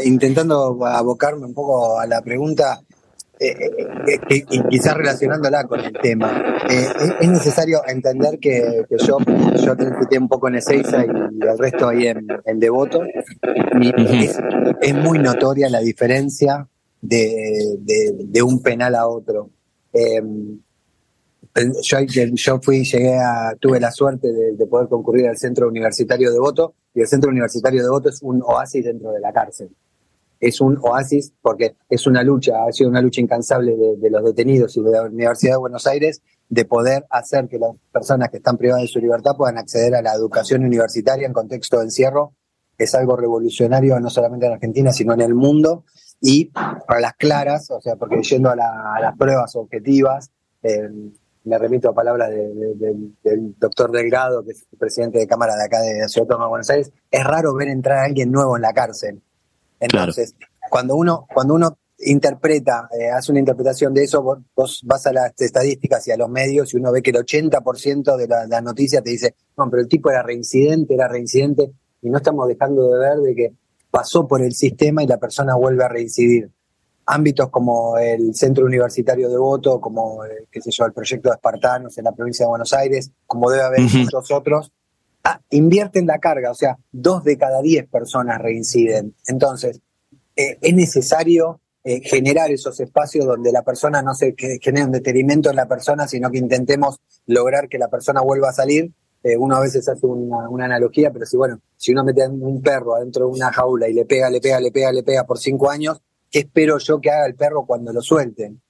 intentando 0.05 0.85
abocarme 0.85 1.47
un 1.47 1.55
poco 1.55 1.99
a 1.99 2.07
la 2.07 2.21
pregunta, 2.23 2.81
eh, 3.47 3.71
eh, 4.07 4.21
eh, 4.31 4.45
y 4.51 4.63
quizás 4.69 4.97
relacionándola 4.97 5.65
con 5.65 5.81
el 5.81 5.93
tema, 5.93 6.65
es 6.69 7.29
necesario 7.29 7.83
entender 7.87 8.39
que, 8.39 8.85
yo, 8.91 9.19
yo 9.65 9.77
transité 9.77 10.19
un 10.19 10.29
poco 10.29 10.49
en 10.49 10.57
Ezeiza 10.57 11.05
y 11.05 11.09
el 11.09 11.59
resto 11.59 11.89
ahí 11.89 12.07
en, 12.07 12.27
Devoto. 12.59 13.03
es, 13.05 14.95
muy 14.95 15.19
notoria 15.19 15.69
la 15.69 15.81
diferencia 15.81 16.67
de, 17.01 17.77
de, 17.79 18.43
un 18.43 18.63
penal 18.63 18.95
a 18.95 19.07
otro. 19.07 19.51
Em, 19.93 20.59
yo, 21.83 21.99
yo 22.33 22.61
fui, 22.61 22.85
llegué 22.85 23.17
a, 23.19 23.55
tuve 23.61 23.79
la 23.79 23.91
suerte 23.91 24.33
de, 24.33 24.67
poder 24.67 24.89
concurrir 24.89 25.29
al 25.29 25.37
Centro 25.37 25.69
Universitario 25.69 26.29
de 26.29 26.35
Devoto 26.35 26.75
y 26.95 27.03
el 27.03 27.07
Centro 27.07 27.31
Universitario 27.31 27.81
de 27.81 27.85
Devoto 27.85 28.09
es 28.09 28.23
un 28.23 28.43
oasis 28.43 28.85
dentro 28.85 29.13
de 29.13 29.21
la 29.21 29.33
cárcel 29.33 29.71
es 30.45 30.61
un 30.61 30.79
oasis 30.83 31.33
porque 31.41 31.77
es 31.89 32.07
una 32.07 32.23
lucha, 32.23 32.65
ha 32.69 32.73
sido 32.73 32.91
una 32.91 33.01
lucha 33.01 33.23
incansable 33.23 33.75
de, 33.77 34.11
los 34.11 34.23
detenidos 34.23 34.77
y 34.77 34.83
de 34.83 34.91
la 34.91 35.03
Universidad 35.03 35.55
de 35.55 35.59
Buenos 35.59 35.87
Aires 35.87 36.23
de 36.51 36.67
poder 36.67 37.07
hacer 37.09 37.49
que 37.49 37.59
las 37.59 37.71
personas 37.91 38.29
que 38.29 38.37
están 38.37 38.59
privadas 38.59 38.83
de 38.83 38.89
su 38.89 38.99
libertad 38.99 39.33
puedan 39.39 39.57
acceder 39.57 39.95
a 39.95 40.03
la 40.03 40.13
educación 40.13 40.63
universitaria 40.63 41.27
en 41.27 41.33
contexto 41.33 41.79
de 41.79 41.85
encierro. 41.85 42.35
Es 42.77 42.95
algo 42.95 43.17
revolucionario 43.17 43.99
no 44.01 44.11
solamente 44.11 44.45
en 44.47 44.53
Argentina, 44.53 44.93
sino 44.93 45.15
en 45.15 45.23
el 45.23 45.35
mundo. 45.35 45.85
Y 46.21 46.51
para 46.87 47.01
las 47.01 47.15
claras, 47.15 47.71
o 47.71 47.81
sea, 47.81 47.97
porque 47.97 48.21
yendo 48.23 48.51
a, 48.51 48.57
las 48.57 49.17
pruebas 49.17 49.57
objetivas, 49.57 50.31
eh, 50.63 50.91
me 51.45 51.59
remito 51.59 51.89
a 51.89 51.95
palabras 51.95 52.31
del 52.31 53.55
doctor 53.59 53.91
Delgado, 53.91 54.45
que 54.45 54.53
es 54.53 54.67
el 54.71 54.79
presidente 54.79 55.19
de 55.19 55.27
Cámara 55.27 55.57
de 55.57 55.65
acá 55.65 55.81
de 55.81 56.07
Ciudad 56.09 56.29
de 56.29 56.47
Buenos 56.47 56.69
Aires, 56.69 56.93
es 57.11 57.25
raro 57.25 57.55
ver 57.55 57.69
entrar 57.69 57.99
a 57.99 58.05
alguien 58.05 58.31
nuevo 58.31 58.57
en 58.57 58.63
la 58.63 58.75
cárcel. 58.75 59.23
Entonces, 59.85 60.35
cuando 60.71 60.97
uno, 60.97 61.27
cuando 61.33 61.55
uno 61.55 61.79
interpreta, 61.99 62.89
eh, 62.99 63.11
hace 63.11 63.33
una 63.33 63.39
interpretación 63.39 63.95
de 63.95 64.05
eso, 64.05 64.23
vos, 64.23 64.83
vas 64.85 65.07
a 65.07 65.13
las 65.13 65.41
estadísticas 65.41 66.07
y 66.09 66.11
a 66.11 66.17
los 66.17 66.29
medios 66.29 66.73
y 66.75 66.77
uno 66.77 66.93
ve 66.93 67.03
que 67.03 67.11
el 67.11 67.17
80% 67.17 68.17
de 68.17 68.29
la, 68.29 68.61
noticia 68.61 69.03
te 69.03 69.11
dice, 69.11 69.35
no, 69.57 69.71
pero 69.71 69.83
el 69.83 69.89
tipo 69.89 70.11
era 70.11 70.23
reincidente, 70.23 70.95
era 70.95 71.09
reincidente, 71.09 71.71
y 72.03 72.11
no 72.11 72.19
estamos 72.19 72.49
dejando 72.49 72.91
de 72.91 72.99
ver 72.99 73.19
de 73.19 73.35
que 73.35 73.53
pasó 73.91 74.27
por 74.27 74.43
el 74.43 74.53
sistema 74.55 75.03
y 75.03 75.07
la 75.07 75.19
persona 75.19 75.55
vuelve 75.55 75.85
a 75.85 75.89
reincidir. 75.89 76.51
Ámbitos 77.07 77.51
como 77.51 77.99
el 77.99 78.35
Centro 78.35 78.65
Universitario 78.65 79.29
de 79.29 79.37
Voto, 79.37 79.79
como, 79.81 80.25
eh, 80.25 80.47
qué 80.51 80.61
sé 80.61 80.71
yo, 80.71 80.87
el 80.87 80.93
proyecto 80.93 81.29
de 81.29 81.35
Espartanos 81.35 81.97
en 81.99 82.05
la 82.05 82.13
provincia 82.13 82.45
de 82.45 82.49
Buenos 82.49 82.73
Aires, 82.73 83.11
como 83.27 83.51
debe 83.51 83.63
haber 83.63 83.81
muchos 83.81 84.31
otros, 84.31 84.73
ah, 85.25 85.41
invierten 85.51 86.07
la 86.07 86.19
carga, 86.19 86.51
o 86.51 86.55
sea, 86.55 86.77
dos 86.93 87.25
de 87.25 87.37
cada 87.37 87.61
diez 87.63 87.89
personas 87.89 88.41
reinciden. 88.41 89.15
Entonces, 89.27 89.81
eh, 90.37 90.59
es 90.61 90.75
necesario 90.75 91.61
eh, 91.85 92.01
generar 92.01 92.51
esos 92.51 92.79
espacios 92.81 93.27
donde 93.27 93.53
la 93.53 93.63
persona 93.63 94.03
no 94.03 94.15
se 94.15 94.35
genere 94.37 94.87
un 94.87 94.93
detrimento 94.93 95.51
en 95.51 95.57
la 95.57 95.69
persona, 95.69 96.09
sino 96.09 96.31
que 96.31 96.39
intentemos 96.39 96.99
lograr 97.27 97.69
que 97.69 97.79
la 97.79 97.89
persona 97.89 98.21
vuelva 98.21 98.51
a 98.51 98.53
salir. 98.53 98.91
Eh, 99.23 99.37
uno 99.37 99.57
a 99.57 99.61
veces 99.61 99.89
hace 99.89 100.07
una, 100.07 100.49
una, 100.49 100.67
analogía, 100.67 101.11
pero 101.11 101.25
si 101.25 101.37
bueno, 101.37 101.61
si 101.77 101.93
uno 101.93 102.05
mete 102.05 102.29
un 102.29 102.61
perro 102.61 102.95
adentro 102.95 103.27
de 103.27 103.33
una 103.33 103.51
jaula 103.53 103.89
y 103.89 103.95
le 103.95 104.05
pega, 104.05 104.29
le 104.29 104.41
pega, 104.41 104.61
le 104.61 104.71
pega, 104.71 104.93
le 104.93 105.03
pega 105.03 105.25
por 105.25 105.39
cinco 105.39 105.71
años, 105.71 106.01
¿qué 106.31 106.41
espero 106.41 106.79
yo 106.79 107.01
que 107.01 107.11
haga 107.11 107.27
el 107.27 107.35
perro 107.35 107.65
cuando 107.65 107.93
lo 107.93 108.03
suelten? 108.03 108.61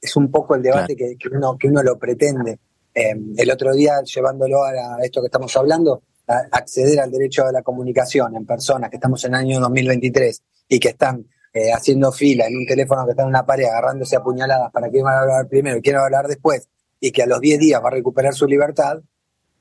es 0.00 0.16
un 0.16 0.30
poco 0.30 0.54
el 0.54 0.62
debate 0.62 0.96
que, 0.96 1.14
que, 1.18 1.28
uno, 1.28 1.58
que 1.58 1.68
uno 1.68 1.82
lo 1.82 1.98
pretende. 1.98 2.58
Em, 2.94 3.34
el 3.36 3.50
otro 3.50 3.74
día, 3.74 4.02
llevándolo 4.02 4.64
a, 4.64 4.98
esto 5.02 5.20
que 5.20 5.26
estamos 5.26 5.56
hablando, 5.56 6.02
acceder 6.26 7.00
al 7.00 7.10
derecho 7.10 7.44
a 7.44 7.52
la 7.52 7.62
comunicación 7.62 8.36
en 8.36 8.46
personas 8.46 8.90
que 8.90 8.96
estamos 8.96 9.24
en 9.24 9.34
el 9.34 9.40
año 9.40 9.60
2023 9.60 10.42
y 10.68 10.78
que 10.78 10.88
están 10.88 11.26
eh, 11.52 11.72
haciendo 11.72 12.12
fila 12.12 12.46
en 12.46 12.56
un 12.56 12.66
teléfono 12.66 13.04
que 13.04 13.10
está 13.10 13.22
en 13.22 13.28
una 13.28 13.44
pared 13.44 13.64
agarrándose 13.64 14.16
a 14.16 14.22
puñaladas 14.22 14.70
para 14.72 14.88
que 14.90 15.02
van 15.02 15.14
a 15.14 15.20
hablar 15.20 15.48
primero 15.48 15.76
y 15.76 15.82
quieran 15.82 16.04
hablar 16.04 16.26
después 16.26 16.68
y 16.98 17.10
que 17.10 17.22
a 17.22 17.26
los 17.26 17.40
10 17.40 17.58
días 17.58 17.82
va 17.82 17.88
a 17.88 17.92
recuperar 17.92 18.34
su 18.34 18.46
libertad 18.46 19.00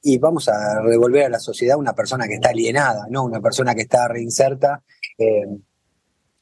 y 0.01 0.17
vamos 0.17 0.47
a 0.47 0.81
devolver 0.87 1.25
a 1.25 1.29
la 1.29 1.39
sociedad 1.39 1.77
una 1.77 1.93
persona 1.93 2.27
que 2.27 2.35
está 2.35 2.49
alienada, 2.49 3.07
no 3.09 3.23
una 3.23 3.41
persona 3.41 3.75
que 3.75 3.81
está 3.81 4.07
reinserta, 4.07 4.83
eh, 5.17 5.47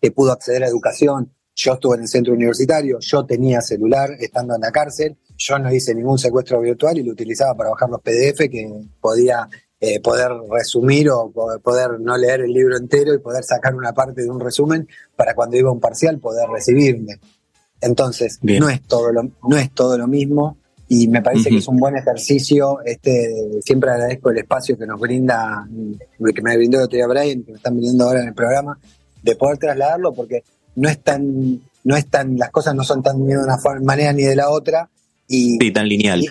que 0.01 0.11
pudo 0.11 0.31
acceder 0.31 0.63
a 0.63 0.67
educación. 0.67 1.33
Yo 1.55 1.73
estuve 1.73 1.95
en 1.95 2.03
el 2.03 2.07
centro 2.07 2.33
universitario, 2.33 2.99
yo 2.99 3.25
tenía 3.25 3.61
celular 3.61 4.11
estando 4.19 4.55
en 4.55 4.61
la 4.61 4.71
cárcel 4.71 5.17
yo 5.39 5.57
no 5.57 5.73
hice 5.73 5.95
ningún 5.95 6.19
secuestro 6.19 6.59
virtual 6.59 6.97
y 6.97 7.03
lo 7.03 7.13
utilizaba 7.13 7.55
para 7.55 7.69
bajar 7.69 7.89
los 7.89 8.01
PDF 8.01 8.49
que 8.51 8.69
podía 8.99 9.47
eh, 9.79 10.01
poder 10.01 10.31
resumir 10.51 11.09
o 11.09 11.31
poder 11.31 12.01
no 12.01 12.17
leer 12.17 12.41
el 12.41 12.51
libro 12.51 12.75
entero 12.75 13.13
y 13.13 13.19
poder 13.19 13.45
sacar 13.45 13.73
una 13.73 13.93
parte 13.93 14.21
de 14.21 14.29
un 14.29 14.39
resumen 14.39 14.87
para 15.15 15.33
cuando 15.33 15.55
iba 15.55 15.69
a 15.69 15.71
un 15.71 15.79
parcial 15.79 16.19
poder 16.19 16.49
recibirme. 16.49 17.19
Entonces, 17.79 18.39
no 18.41 18.69
es, 18.69 18.81
todo 18.83 19.13
lo, 19.13 19.31
no 19.47 19.57
es 19.57 19.73
todo 19.73 19.97
lo 19.97 20.07
mismo 20.07 20.57
y 20.89 21.07
me 21.07 21.21
parece 21.21 21.49
que 21.49 21.59
es 21.59 21.67
un 21.69 21.77
buen 21.77 21.95
ejercicio. 21.95 22.79
Este, 22.83 23.61
siempre 23.63 23.91
agradezco 23.91 24.31
el 24.31 24.39
espacio 24.39 24.77
que 24.77 24.85
nos 24.85 24.99
brinda, 24.99 25.65
que 26.35 26.41
me 26.41 26.57
brindó 26.57 26.79
el 26.79 26.83
otro 26.83 26.97
día 26.97 27.07
Brian, 27.07 27.43
que 27.43 27.51
me 27.53 27.57
están 27.57 27.77
viniendo 27.77 28.03
ahora 28.03 28.21
en 28.21 28.27
el 28.27 28.33
programa, 28.33 28.77
de 29.23 29.35
poder 29.37 29.57
trasladarlo 29.57 30.11
porque 30.11 30.43
no 30.75 30.89
es 30.89 31.01
tan, 31.01 31.61
no 31.85 31.95
es 31.95 32.07
tan, 32.07 32.37
las 32.37 32.49
cosas 32.49 32.75
no 32.75 32.83
son 32.83 33.01
tan 33.01 33.25
ni 33.25 33.33
de 33.33 33.39
una 33.39 33.57
manera 33.81 34.11
ni 34.11 34.23
de 34.23 34.35
la 34.35 34.49
otra 34.49 34.89
y, 35.29 35.57
sí, 35.57 35.71
tan 35.71 35.87
lineal. 35.87 36.21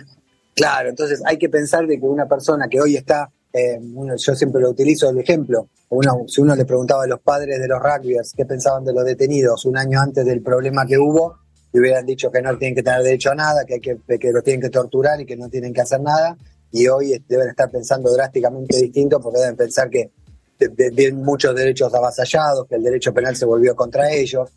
Claro, 0.55 0.91
entonces 0.91 1.23
hay 1.25 1.39
que 1.39 1.49
pensar 1.49 1.87
de 1.87 1.99
que 1.99 2.05
una 2.05 2.27
persona 2.27 2.69
que 2.69 2.81
hoy 2.81 2.97
está, 2.97 3.31
eh, 3.53 3.79
yo 4.19 4.35
siempre 4.35 4.61
lo 4.61 4.71
utilizo 4.71 5.09
el 5.09 5.19
ejemplo, 5.19 5.69
uno, 5.91 6.25
si 6.27 6.43
uno 6.43 6.55
le 6.55 6.67
preguntaba 6.67 7.05
a 7.05 7.07
los 7.07 7.21
padres 7.21 7.59
de 7.61 7.69
los 7.69 7.81
rugbyers 7.81 8.33
qué 8.37 8.45
pensaban 8.45 8.85
de 8.85 8.93
los 8.93 9.05
detenidos 9.05 9.65
un 9.65 9.79
año 9.79 10.01
antes 10.01 10.27
del 10.27 10.43
problema 10.43 10.85
que 10.85 10.99
hubo, 10.99 11.39
le 11.73 11.81
hubieran 11.81 12.05
dicho 12.05 12.31
que 12.31 12.43
no 12.43 12.59
tienen 12.59 12.75
que 12.75 12.83
tener 12.83 13.03
derecho 13.03 13.31
a 13.31 13.35
nada, 13.35 13.65
que, 13.65 13.75
hay 13.75 13.81
que, 13.81 13.97
que 14.19 14.33
los 14.33 14.43
tienen 14.43 14.61
que 14.61 14.71
torturar 14.71 15.21
y 15.21 15.25
que 15.25 15.37
no 15.37 15.49
tienen 15.49 15.73
que 15.73 15.81
hacer 15.81 16.01
nada, 16.01 16.37
y 16.73 16.89
hoy 16.89 17.25
deben 17.27 17.49
estar 17.49 17.71
pensando 17.71 18.13
drásticamente 18.13 18.77
distinto 18.77 19.21
porque 19.21 19.41
deben 19.41 19.57
pensar 19.57 19.89
que 19.89 20.11
tienen 20.59 21.23
muchos 21.23 21.55
derechos 21.55 21.95
avasallados, 21.95 22.67
que 22.67 22.75
el 22.75 22.83
derecho 22.83 23.15
penal 23.15 23.37
se 23.37 23.45
volvió 23.45 23.77
contra 23.77 24.11
ellos. 24.11 24.51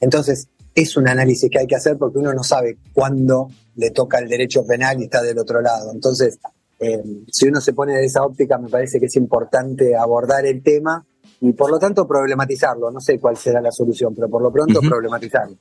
Entonces, 0.00 0.48
es 0.74 0.96
un 0.96 1.08
análisis 1.08 1.50
que 1.50 1.58
hay 1.58 1.66
que 1.66 1.76
hacer 1.76 1.96
porque 1.98 2.18
uno 2.18 2.32
no 2.32 2.42
sabe 2.42 2.78
cuándo 2.92 3.48
le 3.76 3.90
toca 3.90 4.18
el 4.18 4.28
derecho 4.28 4.66
penal 4.66 5.00
y 5.00 5.04
está 5.04 5.22
del 5.22 5.38
otro 5.38 5.60
lado. 5.60 5.90
Entonces, 5.92 6.38
eh, 6.78 7.02
si 7.30 7.48
uno 7.48 7.60
se 7.60 7.72
pone 7.72 7.94
de 7.94 8.04
esa 8.04 8.22
óptica, 8.22 8.58
me 8.58 8.68
parece 8.68 8.98
que 8.98 9.06
es 9.06 9.16
importante 9.16 9.96
abordar 9.96 10.46
el 10.46 10.62
tema 10.62 11.04
y 11.40 11.52
por 11.52 11.70
lo 11.70 11.78
tanto 11.78 12.06
problematizarlo. 12.06 12.90
No 12.90 13.00
sé 13.00 13.18
cuál 13.18 13.36
será 13.36 13.60
la 13.60 13.72
solución, 13.72 14.14
pero 14.14 14.28
por 14.28 14.42
lo 14.42 14.52
pronto 14.52 14.80
problematizarlo. 14.80 15.56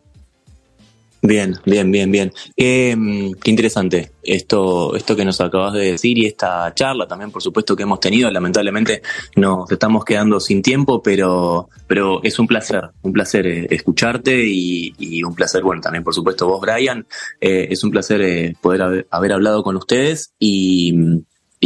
Bien, 1.24 1.56
bien, 1.66 1.92
bien, 1.92 2.12
bien. 2.12 2.34
Mm, 2.58 3.34
qué, 3.34 3.52
interesante 3.52 4.12
esto, 4.24 4.96
esto 4.96 5.16
que 5.16 5.24
nos 5.24 5.40
acabas 5.40 5.74
de 5.74 5.92
decir 5.92 6.18
y 6.18 6.26
esta 6.26 6.74
charla 6.74 7.08
también, 7.08 7.30
por 7.30 7.44
supuesto, 7.44 7.76
que 7.76 7.84
hemos 7.84 8.00
tenido. 8.00 8.32
Lamentablemente 8.32 9.04
nos 9.36 9.72
estamos 9.72 10.04
quedando 10.04 10.40
sin 10.40 10.64
tiempo, 10.64 11.04
pero, 11.04 11.70
pero 11.86 12.24
es 12.24 12.40
un 12.40 12.48
placer, 12.48 12.90
un 13.04 13.14
placer 13.14 13.46
eh, 13.46 13.68
escucharte 13.70 14.44
y, 14.44 15.22
un 15.24 15.36
placer, 15.36 15.62
bueno, 15.62 15.80
también, 15.80 16.04
por 16.04 16.16
supuesto, 16.16 16.48
vos, 16.48 16.60
Brian. 16.60 17.06
Eh, 17.40 17.68
es 17.70 17.84
un 17.84 17.92
placer 17.92 18.22
eh, 18.22 18.56
poder 18.60 19.06
haber, 19.12 19.32
hablado 19.32 19.62
con 19.62 19.76
ustedes 19.78 20.34
y, 20.40 21.22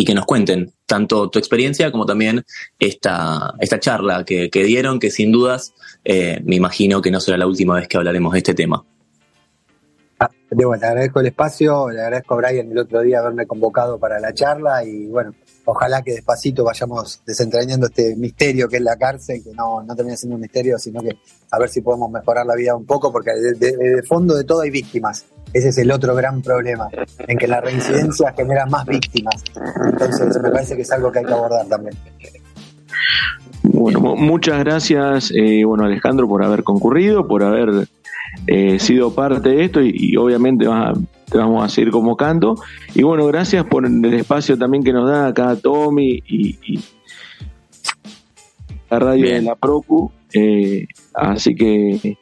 que 0.05 0.13
nos 0.13 0.25
cuenten 0.25 0.73
tanto 0.85 1.29
tu 1.29 1.39
experiencia 1.39 1.91
como 1.91 2.05
también 2.05 2.43
esta, 2.77 3.53
esta 3.61 3.79
charla 3.79 4.25
que, 4.25 4.49
que 4.49 4.63
dieron, 4.65 4.99
que 4.99 5.09
sin 5.09 5.31
dudas 5.31 5.73
me 6.03 6.55
imagino 6.57 7.01
que 7.01 7.09
no 7.09 7.19
será 7.19 7.37
la 7.37 7.47
última 7.47 7.75
vez 7.75 7.87
que 7.87 7.97
hablaremos 7.97 8.33
de 8.33 8.39
este 8.39 8.53
tema. 8.53 8.85
Ah, 10.17 10.29
de 10.49 10.63
le 10.63 10.87
agradezco 10.87 11.19
el 11.19 11.27
espacio, 11.27 11.89
le 11.89 12.01
agradezco 12.01 12.35
a 12.35 12.37
Brian 12.37 12.71
el 12.71 12.77
otro 12.77 13.01
día 13.01 13.19
haberme 13.19 13.45
convocado 13.45 13.99
para 13.99 14.17
la 14.19 14.33
charla 14.33 14.81
y 14.85 15.07
bueno, 15.07 15.33
ojalá 15.65 16.01
que 16.01 16.13
despacito 16.13 16.63
vayamos 16.63 17.21
desentrañando 17.25 17.87
este 17.87 18.15
misterio 18.15 18.69
que 18.69 18.77
es 18.77 18.81
la 18.81 18.95
cárcel, 18.95 19.43
que 19.43 19.51
no, 19.51 19.83
no 19.83 19.93
termine 19.93 20.15
siendo 20.15 20.35
un 20.35 20.41
misterio, 20.41 20.79
sino 20.79 21.01
que 21.01 21.17
a 21.51 21.59
ver 21.59 21.67
si 21.67 21.81
podemos 21.81 22.09
mejorar 22.09 22.45
la 22.45 22.55
vida 22.55 22.75
un 22.75 22.85
poco, 22.85 23.11
porque 23.11 23.31
de, 23.31 24.03
fondo 24.07 24.35
de 24.35 24.45
todo 24.45 24.61
hay 24.61 24.69
víctimas. 24.69 25.25
Ese 25.51 25.69
es 25.69 25.77
el 25.77 25.91
otro 25.91 26.15
gran 26.15 26.41
problema, 26.41 26.89
en 27.19 27.37
que 27.37 27.47
la 27.47 27.61
reincidencia 27.61 28.33
genera 28.33 28.65
más 28.65 28.85
víctimas. 28.85 29.43
Entonces 29.85 30.41
me 30.41 30.49
parece 30.49 30.75
que 30.75 30.81
es 30.81 30.91
algo 30.91 31.11
que 31.11 31.19
hay 31.19 31.25
que 31.25 31.33
abordar 31.33 31.65
también. 31.67 31.95
Bueno, 33.63 33.99
muchas 34.15 34.59
gracias, 34.59 35.31
eh, 35.31 35.63
bueno 35.65 35.85
Alejandro, 35.85 36.27
por 36.27 36.43
haber 36.43 36.63
concurrido, 36.63 37.27
por 37.27 37.43
haber 37.43 37.87
eh, 38.47 38.79
sido 38.79 39.13
parte 39.13 39.49
de 39.49 39.63
esto 39.63 39.81
y, 39.81 40.15
obviamente 40.17 40.65
te 41.29 41.37
vamos 41.37 41.63
a 41.63 41.69
seguir 41.69 41.91
convocando. 41.91 42.55
Y 42.93 43.03
bueno, 43.03 43.25
gracias 43.27 43.65
por 43.65 43.85
el 43.85 44.13
espacio 44.13 44.57
también 44.57 44.83
que 44.83 44.93
nos 44.93 45.09
da 45.09 45.27
acá 45.27 45.55
Tommy 45.55 46.21
y, 46.27 46.79
la 48.89 48.99
radio 48.99 49.33
de 49.33 49.41
la 49.41 49.55
Procu. 49.55 50.11
Eh, 50.33 50.85
así 51.13 51.55
que 51.55 52.17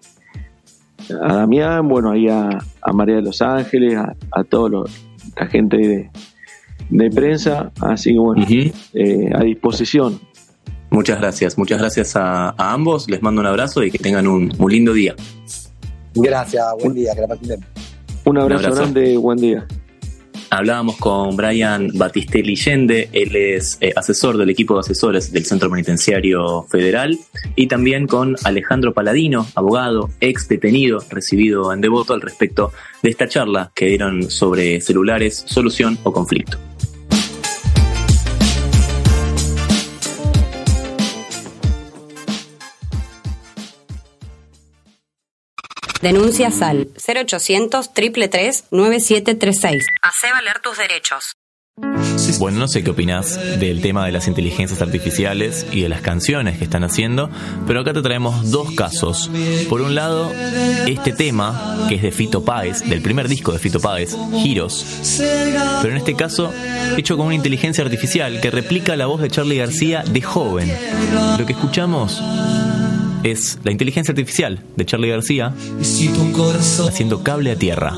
a 1.21 1.33
Damián, 1.35 1.87
bueno, 1.87 2.11
ahí 2.11 2.29
a, 2.29 2.49
María 2.93 3.15
de 3.15 3.23
los 3.23 3.41
Ángeles, 3.41 3.95
a, 3.95 4.15
a 4.31 4.43
toda 4.43 4.85
la 5.35 5.47
gente 5.47 5.77
de, 5.77 6.09
de, 6.89 7.09
prensa. 7.09 7.71
Así 7.81 8.13
que 8.13 8.19
bueno, 8.19 8.45
eh, 8.49 9.29
a 9.35 9.43
disposición. 9.43 10.19
Muchas 10.93 11.19
gracias, 11.19 11.57
muchas 11.57 11.79
gracias 11.79 12.15
a, 12.15 12.53
ambos. 12.55 13.09
Les 13.09 13.19
mando 13.23 13.41
un 13.41 13.47
abrazo 13.47 13.83
y 13.83 13.89
que 13.89 13.97
tengan 13.97 14.27
un, 14.27 14.53
un 14.59 14.71
lindo 14.71 14.93
día. 14.93 15.15
Gracias, 16.13 16.63
buen 16.79 16.93
día, 16.93 17.15
que 17.15 17.21
la 17.21 17.27
pasen 17.27 17.65
Un 18.25 18.37
abrazo, 18.37 18.71
grande, 18.71 19.17
buen 19.17 19.39
día. 19.39 19.65
Hablábamos 20.51 20.97
con 20.97 21.35
Brian 21.35 21.89
Batistelli 21.95 22.55
Yende, 22.55 23.09
él 23.11 23.35
es 23.35 23.79
eh, 23.81 23.91
asesor 23.95 24.37
del 24.37 24.51
equipo 24.51 24.75
de 24.75 24.81
asesores 24.81 25.31
del 25.31 25.45
Centro 25.45 25.67
Penitenciario 25.71 26.61
Federal, 26.69 27.17
y 27.55 27.65
también 27.65 28.05
con 28.05 28.35
Alejandro 28.43 28.93
Paladino, 28.93 29.47
abogado, 29.55 30.11
ex 30.21 30.47
detenido, 30.47 30.99
recibido 31.09 31.73
en 31.73 31.81
Devoto 31.81 32.13
al 32.13 32.21
respecto 32.21 32.71
de 33.01 33.09
esta 33.09 33.27
charla 33.27 33.71
que 33.73 33.87
dieron 33.87 34.29
sobre 34.29 34.79
celulares, 34.79 35.43
solución 35.47 35.97
o 36.03 36.13
conflicto. 36.13 36.59
Denuncias 46.03 46.61
al 46.61 46.89
0800 46.97 47.93
333 47.93 48.65
9736. 48.71 49.85
Hacé 50.01 50.33
valer 50.33 50.59
tus 50.59 50.77
derechos. 50.77 51.31
Bueno, 52.39 52.59
no 52.59 52.67
sé 52.67 52.83
qué 52.83 52.89
opinas 52.89 53.39
del 53.57 53.81
tema 53.81 54.05
de 54.05 54.11
las 54.11 54.27
inteligencias 54.27 54.81
artificiales 54.81 55.65
y 55.71 55.81
de 55.81 55.87
las 55.87 56.01
canciones 56.01 56.57
que 56.57 56.65
están 56.65 56.83
haciendo, 56.83 57.29
pero 57.65 57.79
acá 57.79 57.93
te 57.93 58.01
traemos 58.01 58.51
dos 58.51 58.75
casos. 58.75 59.31
Por 59.69 59.79
un 59.79 59.95
lado, 59.95 60.29
este 60.87 61.13
tema, 61.13 61.85
que 61.87 61.95
es 61.95 62.01
de 62.01 62.11
Fito 62.11 62.43
Páez, 62.43 62.81
del 62.81 63.01
primer 63.01 63.29
disco 63.29 63.53
de 63.53 63.59
Fito 63.59 63.79
Páez, 63.79 64.13
Giros, 64.41 64.85
pero 65.81 65.93
en 65.93 65.97
este 65.97 66.15
caso 66.15 66.53
hecho 66.97 67.15
con 67.15 67.27
una 67.27 67.35
inteligencia 67.35 67.81
artificial 67.81 68.41
que 68.41 68.51
replica 68.51 68.97
la 68.97 69.05
voz 69.05 69.21
de 69.21 69.29
Charlie 69.29 69.57
García 69.57 70.03
de 70.03 70.21
joven. 70.21 70.69
Lo 71.39 71.45
que 71.45 71.53
escuchamos 71.53 72.21
es 73.23 73.59
la 73.63 73.71
inteligencia 73.71 74.11
artificial 74.11 74.59
de 74.75 74.85
Charlie 74.85 75.09
García 75.09 75.53
haciendo 76.87 77.23
cable 77.23 77.51
a 77.51 77.55
tierra. 77.55 77.93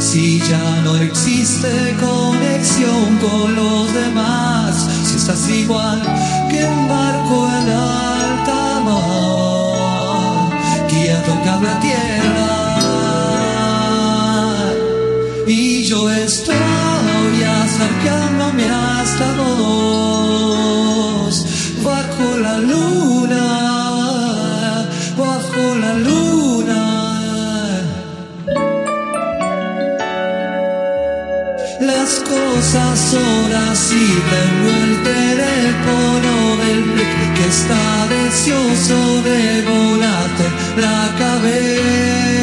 Si 0.00 0.38
ya 0.38 0.82
no 0.84 0.96
existe 0.96 1.96
conexión 2.00 3.18
con 3.18 3.54
los 3.56 3.92
demás, 3.92 4.88
si 5.06 5.16
estás 5.16 5.48
igual 5.50 6.00
que 6.50 6.64
un 6.64 6.88
barco 6.88 7.48
en 7.48 7.68
alta 7.70 8.80
mar, 8.84 10.50
guiando 10.88 11.42
cable 11.44 11.68
a 11.68 11.80
tierra. 11.80 12.50
Y 15.48 15.82
yo 15.84 16.10
estoy 16.10 16.54
acercándome 17.44 18.64
hasta 18.70 19.34
vos 19.36 20.93
bajo 22.24 22.38
la 22.38 22.58
luna, 22.58 23.44
bajo 25.16 25.74
la 25.80 25.94
luna. 25.94 26.82
Las 31.80 32.10
cosas 32.20 32.98
son 33.12 33.52
así, 33.70 34.06
tengo 34.34 34.70
el 34.84 35.02
teléfono 35.02 36.32
del 36.62 36.84
que 37.34 37.46
está 37.46 37.84
deseoso 38.08 39.22
de 39.22 39.62
volarte 39.62 40.44
la 40.80 41.14
cabeza. 41.18 42.33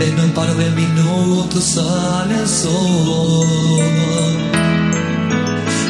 En 0.00 0.18
un 0.18 0.30
par 0.30 0.54
de 0.56 0.70
minutos 0.70 1.62
sale 1.62 2.34
el 2.34 2.48
sol. 2.48 3.46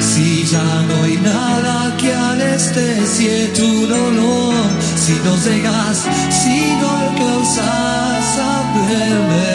Si 0.01 0.45
ya 0.45 0.69
no 0.89 1.05
hay 1.05 1.17
nada 1.19 1.97
que 1.97 2.13
anestesie 2.13 3.53
tu 3.55 3.87
dolor, 3.87 4.55
si 4.97 5.13
no 5.25 5.37
llegas, 5.45 5.99
si 6.43 6.59
no 6.81 6.89
alcanzas 7.05 8.39
a 8.51 8.55
verme, 8.89 9.51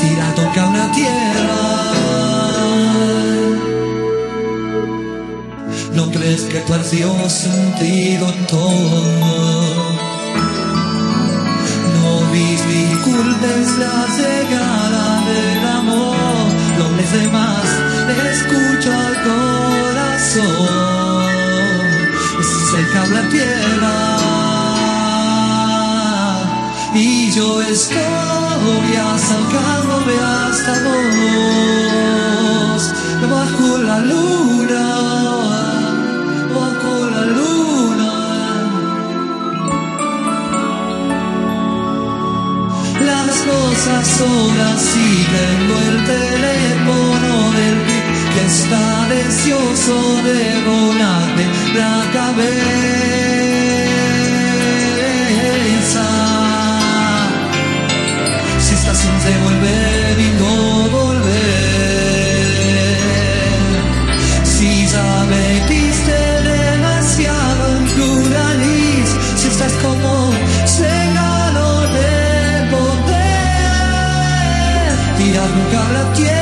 tira 0.00 0.34
toca 0.34 0.66
una 0.66 0.92
tierra. 0.92 1.62
¿No 5.94 6.10
crees 6.10 6.42
que 6.42 6.58
has 6.58 7.32
sentido 7.32 8.28
en 8.28 8.46
todo? 8.46 9.91
Disculpes 13.12 13.68
la 13.78 14.06
cegada 14.16 15.06
del 15.26 15.64
amor, 15.66 16.46
los 16.78 17.12
demás 17.12 17.66
escucho 18.32 18.90
al 18.92 19.16
corazón, 19.28 20.42
se 22.70 22.80
habla 22.98 23.22
tierra 23.28 23.98
y 26.94 27.30
yo 27.32 27.60
estoy 27.62 28.96
acercándome 28.96 30.14
hasta 30.34 30.72
vos, 30.84 32.82
la 33.20 33.26
bajo 33.28 33.68
la 33.78 33.98
luna. 33.98 35.51
Horas 43.72 44.96
y 44.96 45.24
tengo 45.24 45.74
el 45.80 46.04
teléfono 46.04 47.52
del 47.52 47.78
que 48.34 48.44
está 48.46 49.08
deseoso 49.08 49.96
de 50.22 50.40
volarte 50.66 51.44
la 51.74 52.04
cabeza. 52.12 52.42
Si 58.58 58.74
estación 58.74 59.20
se 59.20 59.38
vuelve 59.38 59.76
y 60.18 60.30
no 60.38 60.71
All 75.74 75.96
of 75.96 76.20
you. 76.20 76.41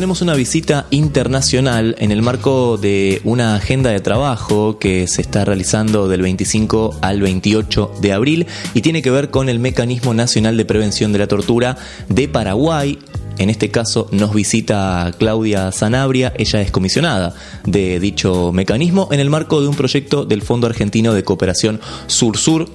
Tenemos 0.00 0.22
una 0.22 0.32
visita 0.32 0.86
internacional 0.88 1.94
en 1.98 2.10
el 2.10 2.22
marco 2.22 2.78
de 2.78 3.20
una 3.22 3.56
agenda 3.56 3.90
de 3.90 4.00
trabajo 4.00 4.78
que 4.78 5.06
se 5.06 5.20
está 5.20 5.44
realizando 5.44 6.08
del 6.08 6.22
25 6.22 7.00
al 7.02 7.20
28 7.20 7.92
de 8.00 8.14
abril 8.14 8.46
y 8.72 8.80
tiene 8.80 9.02
que 9.02 9.10
ver 9.10 9.28
con 9.28 9.50
el 9.50 9.58
Mecanismo 9.58 10.14
Nacional 10.14 10.56
de 10.56 10.64
Prevención 10.64 11.12
de 11.12 11.18
la 11.18 11.26
Tortura 11.26 11.76
de 12.08 12.28
Paraguay. 12.28 12.98
En 13.36 13.50
este 13.50 13.70
caso 13.70 14.08
nos 14.10 14.32
visita 14.32 15.12
Claudia 15.18 15.70
Sanabria, 15.70 16.32
ella 16.38 16.62
es 16.62 16.70
comisionada 16.70 17.34
de 17.66 18.00
dicho 18.00 18.52
mecanismo 18.52 19.10
en 19.12 19.20
el 19.20 19.28
marco 19.28 19.60
de 19.60 19.68
un 19.68 19.74
proyecto 19.74 20.24
del 20.24 20.40
Fondo 20.40 20.66
Argentino 20.66 21.12
de 21.12 21.24
Cooperación 21.24 21.78
Sur-Sur. 22.06 22.70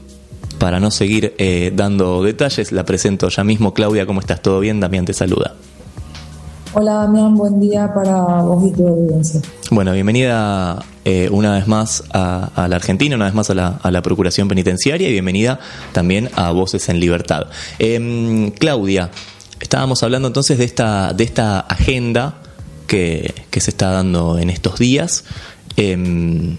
Para 0.60 0.80
no 0.80 0.92
seguir 0.92 1.34
eh, 1.40 1.72
dando 1.76 2.22
detalles, 2.22 2.72
la 2.72 2.86
presento 2.86 3.30
ya 3.30 3.44
mismo. 3.44 3.74
Claudia, 3.74 4.06
¿cómo 4.06 4.20
estás? 4.20 4.44
¿Todo 4.44 4.60
bien? 4.60 4.80
Damián 4.80 5.06
te 5.06 5.14
saluda. 5.14 5.56
Hola 6.78 6.96
Damián, 6.96 7.36
buen 7.36 7.62
día 7.62 7.94
para 7.94 8.42
vos 8.42 8.62
y 8.68 8.74
tu 8.74 8.86
audiencia. 8.86 9.40
Bueno, 9.72 9.94
bienvenida 9.94 10.84
eh, 11.06 11.30
una 11.32 11.54
vez 11.54 11.68
más 11.68 12.04
a, 12.12 12.68
la 12.68 12.76
Argentina, 12.76 13.16
una 13.16 13.24
vez 13.24 13.34
más 13.34 13.50
a 13.50 13.54
la, 13.54 13.80
a 13.82 13.92
la 13.92 14.02
Procuración 14.02 14.50
Penitenciaria 14.50 15.08
y 15.08 15.14
bienvenida 15.14 15.58
también 15.94 16.30
a 16.36 16.52
Voces 16.52 16.90
en 16.90 17.00
Libertad. 17.00 17.44
Em, 17.80 18.52
Claudia, 18.52 19.10
estábamos 19.62 20.04
hablando 20.04 20.28
entonces 20.28 20.58
de 20.58 20.66
esta, 20.66 21.14
de 21.14 21.24
esta 21.24 21.62
agenda 21.62 22.42
que, 22.88 23.34
se 23.54 23.70
está 23.70 23.92
dando 23.92 24.38
en 24.38 24.50
estos 24.50 24.78
días 24.78 25.24
em, 25.78 26.58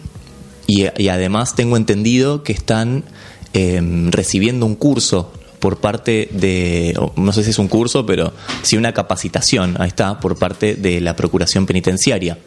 y, 0.67 0.87
y 0.97 1.09
además 1.09 1.55
tengo 1.55 1.77
entendido 1.77 2.43
que 2.43 2.55
están 2.55 3.05
em, 3.53 4.11
recibiendo 4.11 4.65
un 4.65 4.77
curso 4.77 5.31
por 5.67 5.79
parte 5.79 6.29
de, 6.31 6.97
no 7.17 7.33
sé 7.33 7.43
si 7.43 7.51
es 7.51 7.59
un 7.59 7.67
curso, 7.67 8.07
pero 8.07 8.33
sí 8.63 8.77
una 8.77 8.93
capacitación, 8.93 9.75
ahí 9.81 9.89
está, 9.89 10.21
por 10.21 10.39
parte 10.39 10.77
de 10.77 11.01
la 11.01 11.17
Procuración 11.17 11.67
Penitenciaria. 11.67 12.39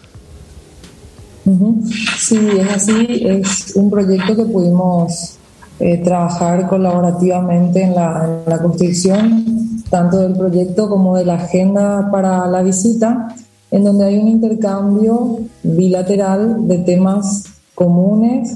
Sí, 2.17 2.39
es 2.57 2.69
así, 2.71 3.21
es 3.25 3.73
un 3.75 3.91
proyecto 3.91 4.37
que 4.37 4.45
pudimos 4.45 5.35
eh, 5.81 5.97
trabajar 5.97 6.65
colaborativamente 6.69 7.83
en 7.83 7.93
la, 7.93 8.41
en 8.45 8.49
la 8.49 8.61
construcción, 8.61 9.83
tanto 9.89 10.19
del 10.19 10.31
proyecto 10.31 10.87
como 10.87 11.17
de 11.17 11.25
la 11.25 11.33
agenda 11.33 12.09
para 12.09 12.47
la 12.47 12.61
visita, 12.61 13.35
en 13.69 13.83
donde 13.83 14.05
hay 14.05 14.17
un 14.17 14.29
intercambio 14.29 15.39
bilateral 15.63 16.65
de 16.69 16.77
temas 16.77 17.43
comunes 17.75 18.55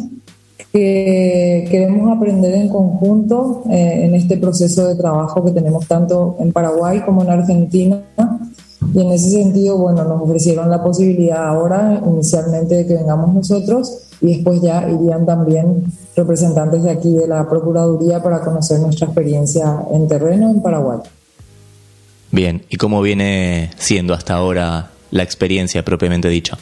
que 0.74 1.68
queremos 1.70 2.18
aprender 2.18 2.56
en 2.56 2.68
conjunto 2.68 3.62
eh, 3.70 4.06
en 4.06 4.16
este 4.16 4.38
proceso 4.38 4.88
de 4.88 4.96
trabajo 4.96 5.46
que 5.46 5.52
tenemos 5.52 5.88
tanto 5.88 6.36
en 6.40 6.52
Paraguay 6.52 7.02
como 7.02 7.22
en 7.22 7.30
Argentina. 7.30 8.02
Y 8.94 9.00
en 9.00 9.12
ese 9.12 9.30
sentido, 9.30 9.78
bueno, 9.78 10.04
nos 10.04 10.22
ofrecieron 10.24 10.72
la 10.72 10.84
posibilidad 10.84 11.48
ahora, 11.48 12.02
inicialmente, 12.06 12.76
de 12.76 12.88
que 12.88 12.96
vengamos 12.96 13.34
nosotros 13.34 14.10
y 14.20 14.36
después 14.36 14.62
ya 14.62 14.90
irían 14.90 15.26
también 15.28 15.84
representantes 16.16 16.84
de 16.84 16.92
aquí 16.92 17.14
de 17.14 17.28
la 17.28 17.48
Procuraduría 17.48 18.22
para 18.24 18.42
conocer 18.42 18.80
nuestra 18.80 19.06
experiencia 19.06 19.80
en 19.92 20.08
terreno 20.08 20.50
en 20.50 20.62
Paraguay. 20.62 21.00
Bien, 22.32 22.64
¿y 22.70 22.78
cómo 22.78 23.02
viene 23.04 23.70
siendo 23.78 24.16
hasta 24.16 24.34
ahora 24.34 24.90
la 25.12 25.22
experiencia 25.22 25.86
propiamente 25.86 26.30
dicha? 26.30 26.58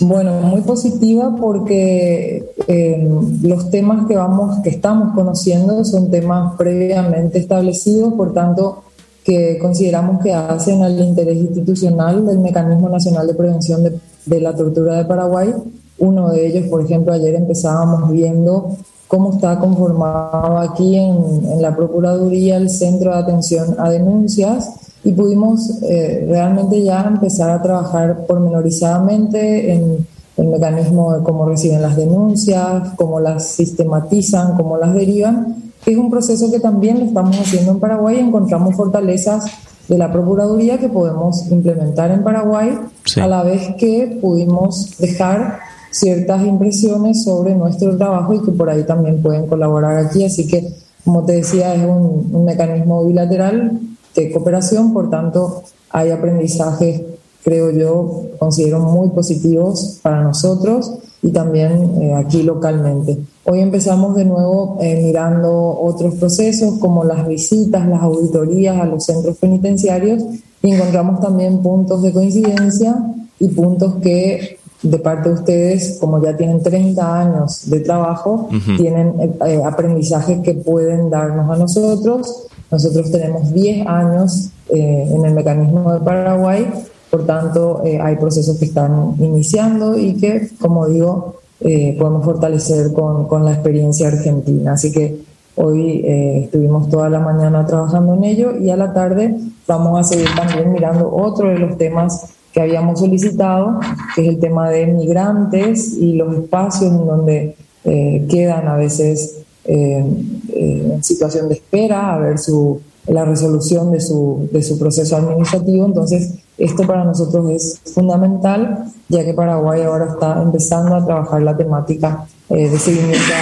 Bueno, 0.00 0.32
muy 0.40 0.62
positiva 0.62 1.34
porque 1.40 2.52
eh, 2.66 3.08
los 3.42 3.70
temas 3.70 4.06
que 4.08 4.16
vamos, 4.16 4.58
que 4.62 4.70
estamos 4.70 5.14
conociendo 5.14 5.84
son 5.84 6.10
temas 6.10 6.56
previamente 6.56 7.38
establecidos, 7.38 8.12
por 8.14 8.32
tanto 8.32 8.82
que 9.22 9.56
consideramos 9.58 10.22
que 10.22 10.34
hacen 10.34 10.82
al 10.82 10.98
interés 11.00 11.36
institucional 11.36 12.26
del 12.26 12.40
Mecanismo 12.40 12.88
Nacional 12.88 13.26
de 13.26 13.34
Prevención 13.34 13.84
de, 13.84 14.40
la 14.40 14.54
Tortura 14.54 14.98
de 14.98 15.04
Paraguay. 15.04 15.54
Uno 15.98 16.30
de 16.30 16.46
ellos, 16.46 16.68
por 16.68 16.82
ejemplo, 16.82 17.12
ayer 17.12 17.34
empezábamos 17.34 18.10
viendo 18.10 18.76
cómo 19.06 19.34
está 19.34 19.58
conformado 19.60 20.58
aquí 20.58 20.96
en 20.96 21.62
la 21.62 21.74
Procuraduría 21.74 22.56
el 22.56 22.68
Centro 22.68 23.12
de 23.12 23.18
Atención 23.18 23.76
a 23.78 23.88
Denuncias 23.88 24.83
y 25.04 25.12
pudimos 25.12 25.82
eh, 25.82 26.24
realmente 26.28 26.82
ya 26.82 27.02
empezar 27.02 27.50
a 27.50 27.62
trabajar 27.62 28.24
pormenorizadamente 28.26 29.74
en 29.74 30.06
el 30.36 30.46
mecanismo 30.48 31.12
de 31.14 31.22
cómo 31.22 31.46
reciben 31.46 31.82
las 31.82 31.96
denuncias, 31.96 32.90
cómo 32.96 33.20
las 33.20 33.46
sistematizan, 33.46 34.56
cómo 34.56 34.76
las 34.78 34.94
derivan, 34.94 35.56
que 35.84 35.92
es 35.92 35.98
un 35.98 36.10
proceso 36.10 36.50
que 36.50 36.58
también 36.58 36.98
lo 36.98 37.04
estamos 37.04 37.38
haciendo 37.38 37.72
en 37.72 37.80
Paraguay 37.80 38.16
y 38.16 38.20
encontramos 38.20 38.74
fortalezas 38.74 39.44
de 39.88 39.98
la 39.98 40.10
Procuraduría 40.10 40.78
que 40.78 40.88
podemos 40.88 41.46
implementar 41.50 42.10
en 42.10 42.24
Paraguay, 42.24 42.78
Sí. 43.04 43.20
a 43.20 43.26
la 43.26 43.42
vez 43.42 43.74
que 43.78 44.18
pudimos 44.20 44.96
dejar 44.98 45.58
ciertas 45.90 46.44
impresiones 46.44 47.22
sobre 47.22 47.54
nuestro 47.54 47.96
trabajo 47.96 48.32
y 48.32 48.40
que 48.40 48.50
por 48.50 48.70
ahí 48.70 48.82
también 48.84 49.22
pueden 49.22 49.46
colaborar 49.46 49.98
aquí. 49.98 50.24
Así 50.24 50.46
que, 50.48 50.66
como 51.04 51.24
te 51.24 51.34
decía, 51.34 51.74
es 51.74 51.82
un, 51.84 52.30
un 52.32 52.44
mecanismo 52.46 53.04
bilateral 53.04 53.78
de 54.14 54.30
cooperación, 54.32 54.92
por 54.92 55.10
tanto, 55.10 55.62
hay 55.90 56.10
aprendizajes, 56.10 57.02
creo 57.42 57.70
yo, 57.70 58.22
considero 58.38 58.80
muy 58.80 59.08
positivos 59.10 59.98
para 60.02 60.22
nosotros 60.22 60.92
y 61.22 61.30
también 61.30 62.02
eh, 62.02 62.14
aquí 62.14 62.42
localmente. 62.42 63.18
Hoy 63.44 63.60
empezamos 63.60 64.14
de 64.16 64.24
nuevo 64.24 64.78
eh, 64.80 65.00
mirando 65.02 65.52
otros 65.80 66.14
procesos 66.14 66.78
como 66.78 67.04
las 67.04 67.26
visitas, 67.26 67.86
las 67.86 68.02
auditorías 68.02 68.80
a 68.80 68.86
los 68.86 69.04
centros 69.04 69.36
penitenciarios 69.36 70.22
y 70.62 70.70
encontramos 70.72 71.20
también 71.20 71.62
puntos 71.62 72.02
de 72.02 72.12
coincidencia 72.12 72.96
y 73.38 73.48
puntos 73.48 73.96
que 73.96 74.58
de 74.84 74.98
parte 74.98 75.30
de 75.30 75.34
ustedes, 75.34 75.98
como 75.98 76.22
ya 76.22 76.36
tienen 76.36 76.62
30 76.62 77.20
años 77.20 77.70
de 77.70 77.80
trabajo, 77.80 78.48
Ujú. 78.50 78.76
tienen 78.76 79.14
eh, 79.18 79.30
eh, 79.46 79.62
aprendizajes 79.64 80.40
que 80.40 80.54
pueden 80.54 81.10
darnos 81.10 81.50
a 81.50 81.56
nosotros. 81.56 82.46
Nosotros 82.74 83.08
tenemos 83.12 83.54
10 83.54 83.86
años 83.86 84.50
eh, 84.68 85.08
en 85.08 85.24
el 85.24 85.32
mecanismo 85.32 85.92
de 85.92 86.00
Paraguay, 86.00 86.66
por 87.08 87.24
tanto 87.24 87.82
eh, 87.84 88.00
hay 88.00 88.16
procesos 88.16 88.58
que 88.58 88.64
están 88.64 89.14
iniciando 89.20 89.96
y 89.96 90.16
que, 90.16 90.48
como 90.60 90.88
digo, 90.88 91.36
eh, 91.60 91.94
podemos 91.96 92.24
fortalecer 92.24 92.92
con, 92.92 93.28
con 93.28 93.44
la 93.44 93.52
experiencia 93.52 94.08
argentina. 94.08 94.72
Así 94.72 94.90
que 94.90 95.20
hoy 95.54 96.02
estuvimos 96.04 96.88
toda 96.88 97.08
la 97.08 97.20
mañana 97.20 97.64
trabajando 97.64 98.14
en 98.14 98.24
ello 98.24 98.56
y 98.60 98.70
a 98.70 98.76
la 98.76 98.92
tarde 98.92 99.36
vamos 99.68 100.00
a 100.00 100.02
seguir 100.02 100.26
también 100.34 100.72
mirando 100.72 101.14
otro 101.14 101.50
de 101.50 101.60
los 101.60 101.78
temas 101.78 102.34
que 102.52 102.60
habíamos 102.60 102.98
solicitado, 102.98 103.78
que 104.16 104.22
es 104.22 104.28
el 104.30 104.40
tema 104.40 104.68
de 104.68 104.88
migrantes 104.88 105.96
y 105.96 106.14
los 106.14 106.34
espacios 106.34 106.90
en 106.90 107.06
donde 107.06 107.56
quedan 107.84 108.66
a 108.66 108.74
veces 108.76 109.43
en 109.64 111.02
situación 111.02 111.48
de 111.48 111.54
espera 111.54 112.14
a 112.14 112.18
ver 112.18 112.38
su, 112.38 112.80
la 113.06 113.24
resolución 113.24 113.90
de 113.92 114.00
su, 114.00 114.48
de 114.52 114.62
su 114.62 114.78
proceso 114.78 115.16
administrativo. 115.16 115.86
Entonces, 115.86 116.34
esto 116.58 116.86
para 116.86 117.04
nosotros 117.04 117.50
es 117.50 117.80
fundamental, 117.92 118.84
ya 119.08 119.24
que 119.24 119.34
Paraguay 119.34 119.82
ahora 119.82 120.06
está 120.12 120.40
empezando 120.42 120.94
a 120.94 121.04
trabajar 121.04 121.42
la 121.42 121.56
temática 121.56 122.26
de 122.48 122.78
seguimiento 122.78 123.32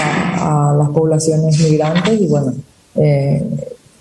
a, 0.40 0.74
las 0.78 0.88
poblaciones 0.90 1.58
migrantes 1.60 2.20
y 2.20 2.26
bueno, 2.26 2.52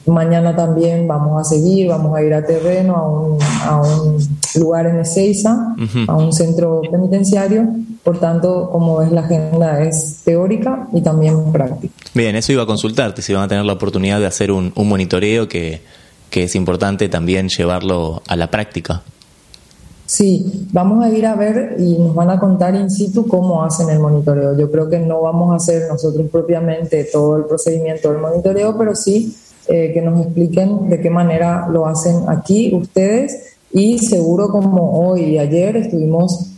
Mañana 0.07 0.55
también 0.55 1.07
vamos 1.07 1.39
a 1.39 1.43
seguir, 1.43 1.87
vamos 1.87 2.17
a 2.17 2.23
ir 2.23 2.33
a 2.33 2.43
terreno, 2.43 2.95
a 2.95 3.07
un, 3.07 3.37
a 3.65 3.81
un 3.81 4.17
lugar 4.55 4.87
en 4.87 4.99
Ezeiza, 4.99 5.75
a 6.07 6.15
un 6.15 6.33
centro 6.33 6.81
penitenciario. 6.89 7.67
Por 8.03 8.19
tanto, 8.19 8.69
como 8.71 8.97
ves, 8.97 9.11
la 9.11 9.21
agenda 9.21 9.83
es 9.83 10.21
teórica 10.23 10.87
y 10.91 11.01
también 11.01 11.51
práctica. 11.51 11.93
Bien, 12.13 12.35
eso 12.35 12.51
iba 12.51 12.63
a 12.63 12.65
consultarte, 12.65 13.21
si 13.21 13.33
van 13.33 13.43
a 13.43 13.47
tener 13.47 13.63
la 13.65 13.73
oportunidad 13.73 14.19
de 14.19 14.25
hacer 14.25 14.51
un, 14.51 14.73
un 14.75 14.89
monitoreo 14.89 15.47
que, 15.47 15.81
que 16.31 16.43
es 16.43 16.55
importante 16.55 17.09
también 17.09 17.49
llevarlo 17.49 18.23
a 18.27 18.35
la 18.35 18.49
práctica. 18.49 19.03
Sí, 20.11 20.67
vamos 20.73 21.05
a 21.05 21.09
ir 21.09 21.25
a 21.25 21.35
ver 21.35 21.77
y 21.79 21.97
nos 21.97 22.13
van 22.13 22.29
a 22.31 22.37
contar 22.37 22.75
in 22.75 22.89
situ 22.91 23.25
cómo 23.27 23.63
hacen 23.63 23.89
el 23.89 23.99
monitoreo. 23.99 24.57
Yo 24.57 24.69
creo 24.69 24.89
que 24.89 24.99
no 24.99 25.21
vamos 25.21 25.53
a 25.53 25.55
hacer 25.55 25.87
nosotros 25.87 26.27
propiamente 26.29 27.05
todo 27.05 27.37
el 27.37 27.45
procedimiento 27.45 28.11
del 28.11 28.19
monitoreo, 28.19 28.77
pero 28.77 28.93
sí 28.93 29.33
eh, 29.69 29.91
que 29.93 30.01
nos 30.01 30.19
expliquen 30.19 30.89
de 30.89 30.99
qué 30.99 31.09
manera 31.09 31.69
lo 31.69 31.87
hacen 31.87 32.27
aquí 32.27 32.75
ustedes 32.75 33.55
y 33.71 33.99
seguro 33.99 34.49
como 34.49 34.99
hoy 34.99 35.21
y 35.21 35.37
ayer 35.37 35.77
estuvimos, 35.77 36.50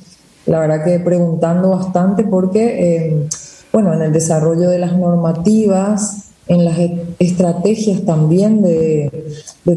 la 0.46 0.60
verdad 0.60 0.84
que 0.84 1.00
preguntando 1.00 1.70
bastante 1.70 2.24
porque, 2.24 3.06
eh, 3.06 3.28
bueno, 3.72 3.94
en 3.94 4.02
el 4.02 4.14
desarrollo 4.14 4.70
de 4.70 4.80
las 4.80 4.98
normativas, 4.98 6.30
en 6.48 6.66
las 6.66 6.78
estrategias 7.20 8.04
también 8.04 8.62
de, 8.62 9.12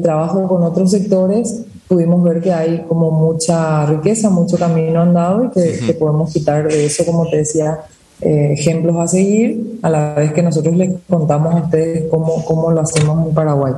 trabajo 0.02 0.46
con 0.48 0.62
otros 0.64 0.90
sectores, 0.90 1.62
pudimos 1.88 2.22
ver 2.24 2.40
que 2.40 2.52
hay 2.52 2.84
como 2.88 3.10
mucha 3.10 3.86
riqueza, 3.86 4.30
mucho 4.30 4.58
camino 4.58 5.02
andado 5.02 5.44
y 5.44 5.50
que, 5.50 5.78
que 5.86 5.94
podemos 5.94 6.32
quitar 6.32 6.66
de 6.66 6.86
eso, 6.86 7.04
como 7.06 7.28
te 7.30 7.38
decía, 7.38 7.78
eh, 8.22 8.54
ejemplos 8.58 8.96
a 8.96 9.06
seguir, 9.06 9.78
a 9.82 9.90
la 9.90 10.14
vez 10.14 10.32
que 10.32 10.42
nosotros 10.42 10.74
les 10.74 10.90
contamos 11.06 11.54
a 11.54 11.58
ustedes 11.58 12.04
cómo, 12.10 12.42
cómo 12.46 12.70
lo 12.70 12.80
hacemos 12.80 13.28
en 13.28 13.34
Paraguay. 13.34 13.74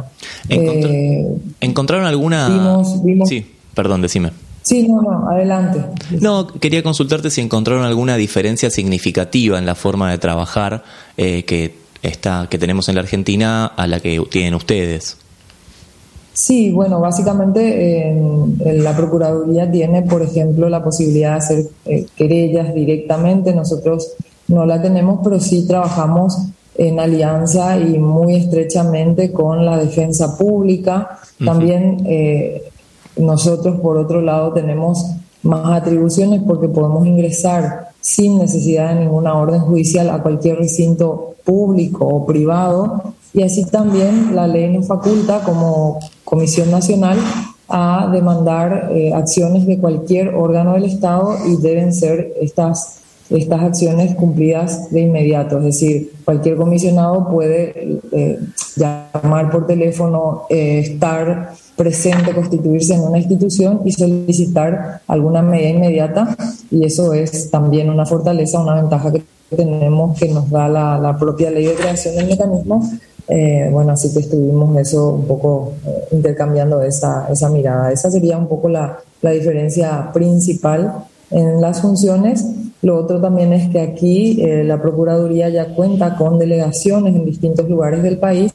Eh, 0.48 1.26
¿Encontraron 1.60 2.06
alguna...? 2.06 2.84
Sí, 3.26 3.44
perdón, 3.74 4.00
decime. 4.00 4.30
Sí, 4.68 4.86
no, 4.86 5.00
no, 5.00 5.30
adelante. 5.30 5.82
No, 6.20 6.46
quería 6.46 6.82
consultarte 6.82 7.30
si 7.30 7.40
encontraron 7.40 7.86
alguna 7.86 8.18
diferencia 8.18 8.68
significativa 8.68 9.58
en 9.58 9.64
la 9.64 9.74
forma 9.74 10.10
de 10.10 10.18
trabajar 10.18 10.84
eh, 11.16 11.44
que, 11.44 11.74
está, 12.02 12.48
que 12.50 12.58
tenemos 12.58 12.86
en 12.90 12.96
la 12.96 13.00
Argentina 13.00 13.64
a 13.64 13.86
la 13.86 14.00
que 14.00 14.22
tienen 14.30 14.52
ustedes. 14.52 15.16
Sí, 16.34 16.70
bueno, 16.70 17.00
básicamente 17.00 18.14
la 18.62 18.94
Procuraduría 18.94 19.70
tiene, 19.70 20.02
por 20.02 20.20
ejemplo, 20.20 20.68
la 20.68 20.84
posibilidad 20.84 21.30
de 21.30 21.36
hacer 21.38 21.64
querellas 22.14 22.74
directamente. 22.74 23.54
Nosotros 23.54 24.12
no 24.48 24.66
la 24.66 24.82
tenemos, 24.82 25.20
pero 25.24 25.40
sí 25.40 25.66
trabajamos 25.66 26.36
en 26.74 27.00
alianza 27.00 27.78
y 27.78 27.98
muy 27.98 28.36
estrechamente 28.36 29.32
con 29.32 29.64
la 29.64 29.78
defensa 29.78 30.36
pública. 30.36 31.18
También 31.42 32.02
eh, 32.06 32.67
nosotros, 33.18 33.80
por 33.80 33.96
otro 33.96 34.20
lado, 34.20 34.52
tenemos 34.52 35.04
más 35.42 35.80
atribuciones 35.80 36.42
porque 36.46 36.68
podemos 36.68 37.06
ingresar 37.06 37.88
sin 38.00 38.38
necesidad 38.38 38.94
de 38.94 39.00
ninguna 39.00 39.34
orden 39.34 39.60
judicial 39.60 40.10
a 40.10 40.22
cualquier 40.22 40.58
recinto 40.58 41.34
público 41.44 42.06
o 42.06 42.26
privado. 42.26 43.14
Y 43.32 43.42
así 43.42 43.64
también 43.64 44.34
la 44.34 44.46
ley 44.46 44.72
nos 44.72 44.86
faculta 44.86 45.42
como 45.42 45.98
Comisión 46.24 46.70
Nacional 46.70 47.18
a 47.68 48.08
demandar 48.12 48.90
eh, 48.92 49.12
acciones 49.12 49.66
de 49.66 49.78
cualquier 49.78 50.34
órgano 50.34 50.72
del 50.72 50.84
Estado 50.84 51.36
y 51.46 51.56
deben 51.56 51.92
ser 51.92 52.32
estas 52.40 53.00
estas 53.30 53.62
acciones 53.62 54.14
cumplidas 54.14 54.90
de 54.90 55.02
inmediato. 55.02 55.58
Es 55.58 55.64
decir, 55.64 56.12
cualquier 56.24 56.56
comisionado 56.56 57.28
puede 57.28 58.00
eh, 58.12 58.38
llamar 58.76 59.50
por 59.50 59.66
teléfono, 59.66 60.42
eh, 60.48 60.80
estar 60.80 61.52
presente, 61.76 62.32
constituirse 62.32 62.94
en 62.94 63.00
una 63.00 63.18
institución 63.18 63.82
y 63.84 63.92
solicitar 63.92 65.02
alguna 65.06 65.42
medida 65.42 65.68
inmediata. 65.68 66.36
Y 66.70 66.84
eso 66.84 67.12
es 67.12 67.50
también 67.50 67.90
una 67.90 68.06
fortaleza, 68.06 68.60
una 68.60 68.74
ventaja 68.74 69.12
que 69.12 69.22
tenemos 69.54 70.18
que 70.18 70.28
nos 70.28 70.50
da 70.50 70.68
la, 70.68 71.16
propia 71.18 71.50
ley 71.50 71.66
de 71.66 71.74
creación 71.74 72.16
del 72.16 72.26
mecanismo. 72.26 72.88
Eh, 73.28 73.68
bueno, 73.70 73.92
así 73.92 74.12
que 74.12 74.20
estuvimos 74.20 74.74
eso 74.78 75.10
un 75.10 75.26
poco 75.26 75.74
intercambiando 76.12 76.82
esa, 76.82 77.28
mirada. 77.50 77.92
Esa 77.92 78.10
sería 78.10 78.38
un 78.38 78.48
poco 78.48 78.70
la 78.70 78.98
diferencia 79.20 80.10
principal 80.12 81.04
en 81.30 81.60
las 81.60 81.82
funciones 81.82 82.44
lo 82.82 82.96
otro 82.96 83.20
también 83.20 83.52
es 83.52 83.70
que 83.70 83.80
aquí 83.80 84.40
eh, 84.40 84.62
la 84.62 84.80
Procuraduría 84.80 85.48
ya 85.48 85.74
cuenta 85.74 86.16
con 86.16 86.38
delegaciones 86.38 87.14
en 87.14 87.24
distintos 87.24 87.68
lugares 87.68 88.02
del 88.02 88.18
país. 88.18 88.52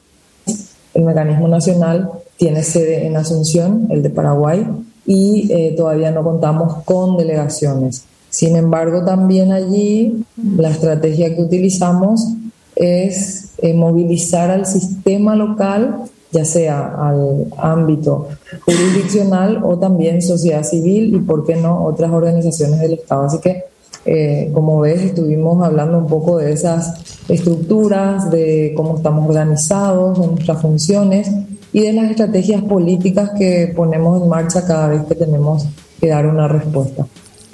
El 0.94 1.04
mecanismo 1.04 1.48
nacional 1.48 2.10
tiene 2.36 2.62
sede 2.62 3.06
en 3.06 3.16
Asunción, 3.16 3.88
el 3.90 4.02
de 4.02 4.10
Paraguay, 4.10 4.66
y 5.06 5.52
eh, 5.52 5.74
todavía 5.76 6.10
no 6.10 6.22
contamos 6.22 6.82
con 6.84 7.18
delegaciones. 7.18 8.04
Sin 8.30 8.56
embargo, 8.56 9.04
también 9.04 9.52
allí 9.52 10.24
la 10.56 10.70
estrategia 10.70 11.34
que 11.34 11.42
utilizamos 11.42 12.26
es 12.74 13.50
eh, 13.58 13.74
movilizar 13.74 14.50
al 14.50 14.66
sistema 14.66 15.36
local, 15.36 15.98
ya 16.32 16.44
sea 16.44 16.96
al 16.96 17.46
ámbito 17.58 18.28
jurisdiccional 18.64 19.62
o 19.62 19.78
también 19.78 20.20
sociedad 20.22 20.64
civil 20.64 21.14
y, 21.14 21.18
por 21.18 21.46
qué 21.46 21.54
no, 21.56 21.84
otras 21.84 22.10
organizaciones 22.10 22.80
del 22.80 22.94
Estado. 22.94 23.24
Así 23.26 23.38
que 23.38 23.73
eh, 24.06 24.50
como 24.52 24.80
ves, 24.80 25.00
estuvimos 25.00 25.64
hablando 25.64 25.98
un 25.98 26.06
poco 26.06 26.38
de 26.38 26.52
esas 26.52 26.94
estructuras, 27.28 28.30
de 28.30 28.72
cómo 28.76 28.96
estamos 28.96 29.28
organizados, 29.28 30.20
de 30.20 30.26
nuestras 30.26 30.60
funciones 30.60 31.30
y 31.72 31.80
de 31.80 31.92
las 31.92 32.10
estrategias 32.10 32.62
políticas 32.62 33.30
que 33.38 33.72
ponemos 33.74 34.22
en 34.22 34.28
marcha 34.28 34.66
cada 34.66 34.88
vez 34.88 35.02
que 35.04 35.14
tenemos 35.14 35.66
que 36.00 36.08
dar 36.08 36.26
una 36.26 36.48
respuesta. 36.48 37.06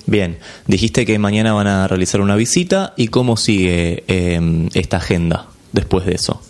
Bien, 0.06 0.38
dijiste 0.66 1.06
que 1.06 1.18
mañana 1.20 1.52
van 1.52 1.68
a 1.68 1.86
realizar 1.86 2.20
una 2.20 2.34
visita 2.34 2.94
y 2.96 3.08
cómo 3.08 3.36
sigue 3.36 4.02
em, 4.08 4.68
esta 4.74 4.96
agenda 4.96 5.46
después 5.72 6.04
de 6.04 6.14
eso. 6.14 6.40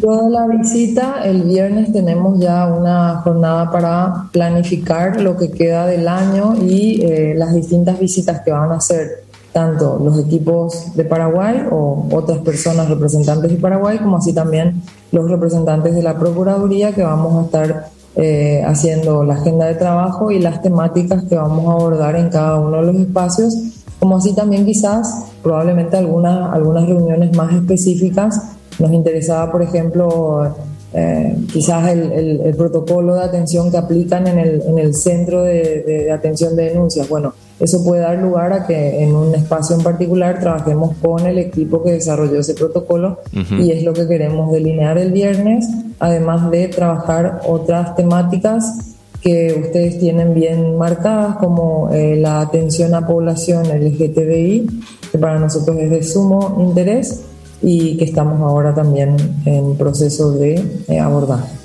Luego 0.00 0.28
de 0.28 0.30
la 0.30 0.46
visita, 0.46 1.22
el 1.24 1.42
viernes 1.42 1.92
tenemos 1.92 2.40
ya 2.40 2.66
una 2.66 3.16
jornada 3.16 3.70
para 3.70 4.30
planificar 4.32 5.20
lo 5.20 5.36
que 5.36 5.50
queda 5.50 5.86
del 5.86 6.08
año 6.08 6.54
y 6.66 7.02
eh, 7.02 7.34
las 7.36 7.54
distintas 7.54 8.00
visitas 8.00 8.40
que 8.40 8.50
van 8.52 8.72
a 8.72 8.76
hacer 8.76 9.24
tanto 9.52 9.98
los 10.02 10.18
equipos 10.18 10.94
de 10.94 11.04
Paraguay 11.04 11.66
o 11.70 12.06
otras 12.12 12.38
personas 12.38 12.88
representantes 12.88 13.50
de 13.50 13.56
Paraguay, 13.56 13.98
como 13.98 14.16
así 14.16 14.32
también 14.32 14.82
los 15.12 15.28
representantes 15.28 15.94
de 15.94 16.02
la 16.02 16.18
Procuraduría 16.18 16.92
que 16.92 17.02
vamos 17.02 17.36
a 17.36 17.46
estar 17.46 17.90
eh, 18.16 18.62
haciendo 18.66 19.24
la 19.24 19.34
agenda 19.34 19.66
de 19.66 19.74
trabajo 19.74 20.30
y 20.30 20.38
las 20.38 20.62
temáticas 20.62 21.24
que 21.24 21.36
vamos 21.36 21.68
a 21.68 21.72
abordar 21.72 22.16
en 22.16 22.28
cada 22.28 22.58
uno 22.58 22.78
de 22.78 22.92
los 22.92 22.96
espacios, 22.96 23.54
como 23.98 24.16
así 24.16 24.34
también 24.34 24.66
quizás 24.66 25.26
probablemente 25.42 25.96
algunas, 25.96 26.52
algunas 26.52 26.88
reuniones 26.88 27.36
más 27.36 27.52
específicas. 27.52 28.56
Nos 28.78 28.92
interesaba, 28.92 29.52
por 29.52 29.62
ejemplo, 29.62 30.54
eh, 30.92 31.36
quizás 31.52 31.88
el, 31.90 32.40
el, 32.40 32.54
protocolo 32.56 33.14
de 33.14 33.22
atención 33.22 33.70
que 33.70 33.76
aplican 33.76 34.26
en 34.26 34.38
el, 34.38 34.62
en 34.62 34.78
el 34.78 34.94
centro 34.94 35.42
de, 35.42 35.84
de, 35.86 36.12
atención 36.12 36.56
de 36.56 36.64
denuncias. 36.64 37.08
Bueno, 37.08 37.32
eso 37.60 37.84
puede 37.84 38.00
dar 38.00 38.18
lugar 38.18 38.52
a 38.54 38.66
que 38.66 39.02
en 39.02 39.14
un 39.14 39.34
espacio 39.34 39.76
en 39.76 39.82
particular 39.82 40.40
trabajemos 40.40 40.96
con 40.96 41.26
el 41.26 41.38
equipo 41.38 41.82
que 41.82 41.92
desarrolló 41.92 42.40
ese 42.40 42.54
protocolo 42.54 43.18
y 43.32 43.70
es 43.70 43.84
lo 43.84 43.92
que 43.92 44.08
queremos 44.08 44.50
delinear 44.50 44.96
el 44.96 45.12
viernes, 45.12 45.68
además 45.98 46.50
de 46.50 46.68
trabajar 46.68 47.42
otras 47.46 47.94
temáticas 47.94 48.96
que 49.20 49.60
ustedes 49.62 49.98
tienen 49.98 50.32
bien 50.32 50.78
marcadas 50.78 51.36
como 51.36 51.90
eh, 51.92 52.16
la 52.16 52.40
atención 52.40 52.94
a 52.94 53.06
población 53.06 53.64
LGTBI, 53.64 54.66
que 55.12 55.18
para 55.18 55.38
nosotros 55.38 55.76
es 55.78 55.90
de 55.90 56.02
sumo 56.02 56.56
interés 56.66 57.24
y 57.60 57.98
que 57.98 58.04
estamos 58.04 58.40
ahora 58.40 58.74
también 58.74 59.16
en 59.44 59.76
proceso 59.76 60.32
de 60.32 60.82
eh, 60.88 60.98
abordar. 60.98 61.59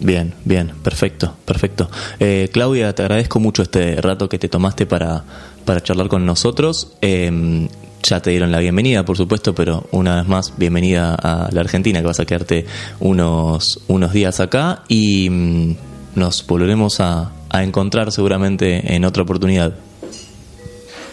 Bien, 0.00 0.34
bien, 0.44 0.72
perfecto, 0.82 1.34
perfecto. 1.44 1.88
Eh, 2.20 2.50
Claudia, 2.52 2.94
te 2.94 3.02
agradezco 3.02 3.40
mucho 3.40 3.62
este 3.62 4.00
rato 4.00 4.28
que 4.28 4.38
te 4.38 4.48
tomaste 4.48 4.86
para, 4.86 5.24
para 5.64 5.82
charlar 5.82 6.08
con 6.08 6.26
nosotros. 6.26 6.92
Em, 7.00 7.68
ya 8.02 8.20
te 8.20 8.30
dieron 8.30 8.52
la 8.52 8.58
bienvenida, 8.58 9.04
por 9.04 9.16
supuesto, 9.16 9.54
pero 9.54 9.86
una 9.92 10.16
vez 10.16 10.28
más, 10.28 10.52
bienvenida 10.56 11.14
a 11.14 11.48
la 11.50 11.60
Argentina, 11.60 12.00
que 12.00 12.06
vas 12.06 12.20
a 12.20 12.26
quedarte 12.26 12.66
unos, 13.00 13.80
unos 13.88 14.12
días 14.12 14.38
acá 14.40 14.82
y 14.88 15.30
mm, 15.30 15.76
nos 16.14 16.46
volveremos 16.46 17.00
a, 17.00 17.32
a 17.48 17.62
encontrar 17.64 18.12
seguramente 18.12 18.94
en 18.94 19.04
otra 19.04 19.22
oportunidad. 19.22 19.74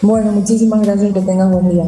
Bueno, 0.02 0.34
muchísimas 0.34 0.82
gracias 0.82 1.14
que 1.14 1.22
tengas 1.22 1.50
buen 1.50 1.70
día. 1.70 1.86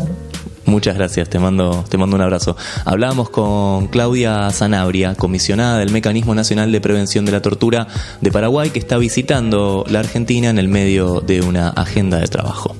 Muchas 0.65 0.95
gracias, 0.95 1.29
te 1.29 1.37
mando, 1.37 1.85
te 1.89 1.97
mando 1.97 2.15
un 2.15 2.21
abrazo. 2.21 2.57
Hablábamos 2.85 3.29
con 3.29 3.87
Claudia 3.87 4.49
Zanabria, 4.51 5.13
comisionada 5.15 5.77
del 5.77 5.91
Mecanismo 5.91 6.33
Nacional 6.33 6.71
de 6.71 6.81
Prevención 6.81 7.23
de 7.25 7.31
la 7.31 7.41
Tortura 7.41 7.87
de 8.21 8.31
Paraguay, 8.31 8.71
que 8.71 8.79
está 8.79 8.97
visitando 8.97 9.85
la 9.87 9.99
Argentina 9.99 10.49
en 10.49 10.57
el 10.57 10.67
medio 10.67 11.21
de 11.21 11.41
una 11.41 11.69
agenda 11.69 12.17
de 12.17 12.27
trabajo. 12.27 12.75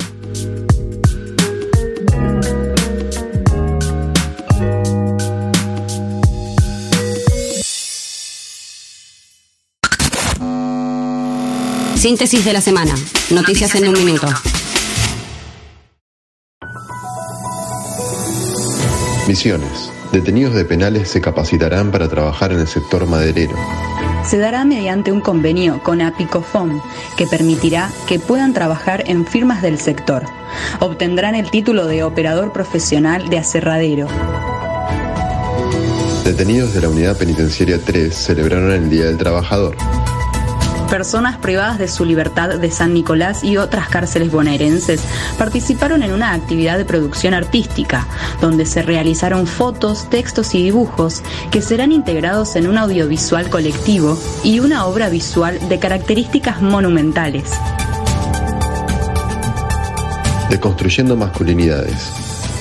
Síntesis 12.06 12.46
de 12.46 12.54
la 12.54 12.62
semana. 12.62 12.94
Noticias 13.32 13.74
en 13.74 13.88
un 13.88 13.94
minuto. 13.94 14.28
Misiones. 19.28 19.92
Detenidos 20.12 20.54
de 20.54 20.66
penales 20.66 21.10
se 21.10 21.20
capacitarán 21.20 21.92
para 21.92 22.08
trabajar 22.08 22.52
en 22.52 22.60
el 22.60 22.68
sector 22.68 23.08
maderero. 23.08 23.56
Se 24.24 24.38
dará 24.38 24.66
mediante 24.66 25.12
un 25.12 25.20
convenio 25.20 25.82
con 25.82 26.02
Apicofom 26.02 26.80
que 27.18 27.26
permitirá 27.26 27.92
que 28.08 28.20
puedan 28.20 28.54
trabajar 28.54 29.04
en 29.08 29.26
firmas 29.26 29.62
del 29.62 29.80
sector. 29.80 30.26
Obtendrán 30.80 31.34
el 31.34 31.50
título 31.50 31.88
de 31.88 32.04
operador 32.04 32.54
profesional 32.54 33.30
de 33.30 33.40
aserradero. 33.40 34.08
Detenidos 36.24 36.74
de 36.74 36.82
la 36.82 36.90
Unidad 36.90 37.18
Penitenciaria 37.18 37.80
3 37.84 38.16
celebraron 38.16 38.72
el 38.72 38.90
Día 38.90 39.06
del 39.06 39.18
Trabajador. 39.18 39.76
Personas 40.96 41.36
privadas 41.36 41.78
de 41.78 41.90
su 41.90 42.06
libertad 42.06 42.58
de 42.58 42.72
San 42.72 42.94
Nicolás 42.94 43.44
y 43.44 43.58
otras 43.58 43.90
cárceles 43.90 44.32
bonaerenses 44.32 45.02
participaron 45.38 46.04
en 46.04 46.14
una 46.14 46.32
actividad 46.32 46.78
de 46.78 46.86
producción 46.86 47.34
artística, 47.34 48.08
donde 48.40 48.66
se 48.66 48.82
realizaron 48.82 49.46
fotos, 49.46 50.10
textos 50.10 50.56
y 50.56 50.64
dibujos 50.64 51.22
que 51.52 51.62
serán 51.62 51.92
integrados 51.92 52.56
en 52.56 52.70
un 52.70 52.78
audiovisual 52.78 53.50
colectivo 53.50 54.18
y 54.42 54.62
una 54.62 54.86
obra 54.86 55.10
visual 55.10 55.60
de 55.68 55.80
características 55.80 56.62
monumentales. 56.62 57.52
Deconstruyendo 60.50 61.18
masculinidades. 61.18 62.10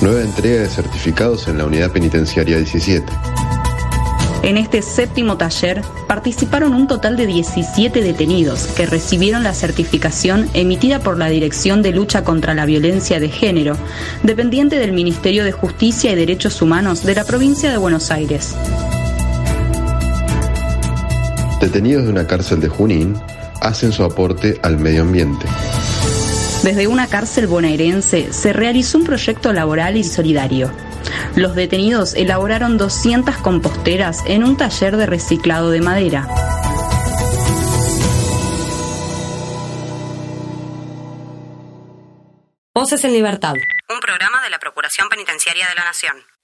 Nueva 0.01 0.19
entrega 0.19 0.63
de 0.63 0.67
certificados 0.67 1.47
en 1.47 1.57
la 1.57 1.63
Unidad 1.63 1.89
Penitenciaria 1.89 2.57
17. 2.57 3.34
En 4.45 4.57
este 4.57 4.83
séptimo 4.83 5.37
taller 5.37 5.81
participaron 6.07 6.75
un 6.75 6.85
total 6.85 7.17
de 7.17 7.25
17 7.25 7.99
detenidos 8.03 8.67
que 8.67 8.85
recibieron 8.85 9.43
la 9.43 9.55
certificación 9.55 10.47
emitida 10.53 10.99
por 10.99 11.17
la 11.17 11.29
Dirección 11.29 11.81
de 11.81 11.91
Lucha 11.91 12.23
contra 12.23 12.53
la 12.53 12.67
Violencia 12.67 13.19
de 13.19 13.29
Género, 13.29 13.75
dependiente 14.21 14.77
del 14.77 14.91
Ministerio 14.91 15.43
de 15.43 15.51
Justicia 15.51 16.11
y 16.11 16.15
Derechos 16.15 16.61
Humanos 16.61 17.03
de 17.03 17.15
la 17.15 17.23
provincia 17.23 17.71
de 17.71 17.77
Buenos 17.77 18.11
Aires. 18.11 18.55
Detenidos 21.59 22.03
de 22.03 22.11
una 22.11 22.27
cárcel 22.27 22.59
de 22.61 22.67
Junín 22.67 23.15
hacen 23.61 23.91
su 23.91 24.03
aporte 24.03 24.59
al 24.61 24.77
medio 24.77 25.01
ambiente. 25.01 25.47
Desde 26.61 26.85
una 26.85 27.07
cárcel 27.07 27.47
bonaerense 27.47 28.31
se 28.31 28.53
realizó 28.53 28.99
un 28.99 29.05
proyecto 29.05 29.51
laboral 29.53 29.97
y 29.97 30.03
solidario. 30.03 30.69
Los 31.35 31.55
detenidos 31.55 32.13
elaboraron 32.13 32.77
200 32.77 33.37
composteras 33.37 34.23
en 34.25 34.43
un 34.43 34.57
taller 34.57 34.97
de 34.97 35.05
reciclado 35.05 35.69
de 35.71 35.81
madera. 35.81 36.27
Voces 42.73 43.03
en 43.05 43.13
Libertad. 43.13 43.53
Un 43.89 43.99
programa 43.99 44.43
de 44.43 44.49
la 44.49 44.59
Procuración 44.59 45.07
Penitenciaria 45.09 45.67
de 45.67 45.75
la 45.75 45.85
Nación. 45.85 46.34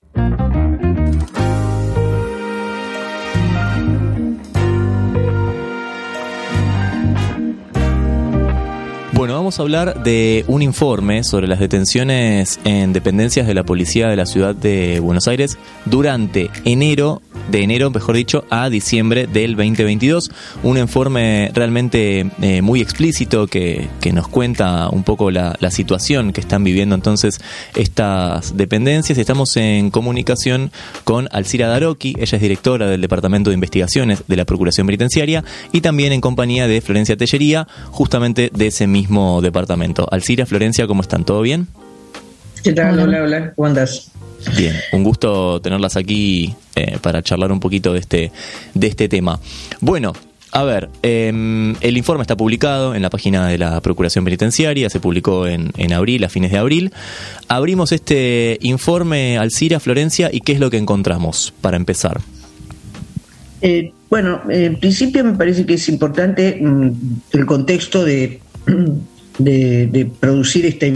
Bueno, 9.22 9.36
vamos 9.36 9.60
a 9.60 9.62
hablar 9.62 10.02
de 10.02 10.44
un 10.48 10.64
informe 10.64 11.24
sobre 11.24 11.46
las 11.46 11.60
detenciones 11.60 12.60
en 12.64 12.92
dependencias 12.92 13.46
de 13.46 13.54
la 13.54 13.64
policía 13.64 14.08
de 14.08 14.16
la 14.16 14.26
ciudad 14.26 14.56
de 14.56 15.00
Buenos 15.00 15.28
Aires 15.28 15.60
durante 15.86 16.50
enero, 16.66 17.22
de 17.52 17.64
enero, 17.64 17.92
mejor 17.92 18.16
dicho, 18.16 18.46
a 18.50 18.70
diciembre 18.70 19.28
del 19.28 19.56
2022. 19.56 20.32
Un 20.64 20.78
informe 20.78 21.52
realmente 21.54 22.26
eh, 22.42 22.62
muy 22.62 22.82
explícito 22.82 23.48
que, 23.48 23.88
que, 24.00 24.14
nos 24.14 24.28
cuenta 24.28 24.90
un 24.90 25.04
poco 25.04 25.32
la, 25.32 25.56
la, 25.60 25.72
situación 25.72 26.34
que 26.34 26.42
están 26.42 26.64
viviendo 26.64 26.96
entonces 26.96 27.40
estas 27.76 28.56
dependencias. 28.58 29.18
Estamos 29.18 29.56
en 29.58 29.92
comunicación 29.92 30.72
con 31.04 31.28
Alcira 31.32 31.68
Daroki, 31.68 32.16
ella 32.18 32.36
es 32.36 32.42
directora 32.42 32.88
del 32.88 33.02
Departamento 33.02 33.50
de 33.50 33.56
Investigaciones 33.56 34.24
de 34.28 34.36
la 34.36 34.46
Procuración 34.46 34.88
Penitenciaria 34.88 35.44
y 35.72 35.82
también 35.82 36.14
en 36.14 36.22
compañía 36.22 36.68
de 36.68 36.82
Florencia 36.82 37.18
Tellería, 37.18 37.68
justamente 37.92 38.50
de 38.54 38.68
ese 38.68 38.88
mismo 38.88 39.42
departamento. 39.42 40.08
Alcira, 40.12 40.46
Florencia, 40.46 40.88
¿cómo 40.88 41.02
están? 41.02 41.26
¿Todo 41.26 41.42
bien? 41.42 41.68
¿Qué 42.64 42.74
tal? 42.74 43.00
Hola, 43.00 43.24
hola, 43.24 43.54
¿cómo 43.56 43.68
andas? 43.68 44.12
Bien, 44.58 44.76
un 44.92 45.04
gusto 45.04 45.62
tenerlas 45.62 45.98
aquí 45.98 46.54
eh, 46.76 46.98
para 47.02 47.22
charlar 47.22 47.52
un 47.52 47.60
poquito 47.60 47.94
de 47.94 48.00
este, 48.00 48.32
de 48.74 48.88
este 48.88 49.08
tema. 49.08 49.40
Bueno, 49.80 50.14
a 50.52 50.64
ver, 50.64 50.90
eh, 51.02 51.30
el 51.80 51.98
informe 51.98 52.24
está 52.24 52.36
publicado 52.36 52.94
en 52.94 53.02
la 53.02 53.10
página 53.10 53.48
de 53.48 53.58
la 53.58 53.80
Procuración 53.82 54.26
Penitenciaria, 54.26 54.90
se 54.90 55.00
publicó 55.00 55.48
en, 55.48 55.72
en, 55.78 55.94
abril, 55.94 56.24
a 56.26 56.30
fines 56.30 56.52
de 56.52 56.58
abril. 56.58 56.92
Abrimos 57.48 57.92
este 57.92 58.58
informe, 58.62 59.38
Alcira, 59.38 59.80
Florencia, 59.80 60.30
y 60.32 60.42
¿qué 60.42 60.52
es 60.52 60.60
lo 60.60 60.70
que 60.70 60.78
encontramos 60.78 61.54
para 61.62 61.78
empezar? 61.78 62.20
Eh, 63.62 63.94
bueno, 64.10 64.42
en 64.50 64.78
principio 64.78 65.24
me 65.24 65.34
parece 65.34 65.66
que 65.66 65.76
es 65.76 65.88
importante 65.88 66.58
mm, 66.60 66.90
el 67.32 67.46
contexto 67.46 68.04
de 68.04 68.42
de, 69.44 69.88
de, 69.88 70.06
producir 70.06 70.66
esta, 70.66 70.88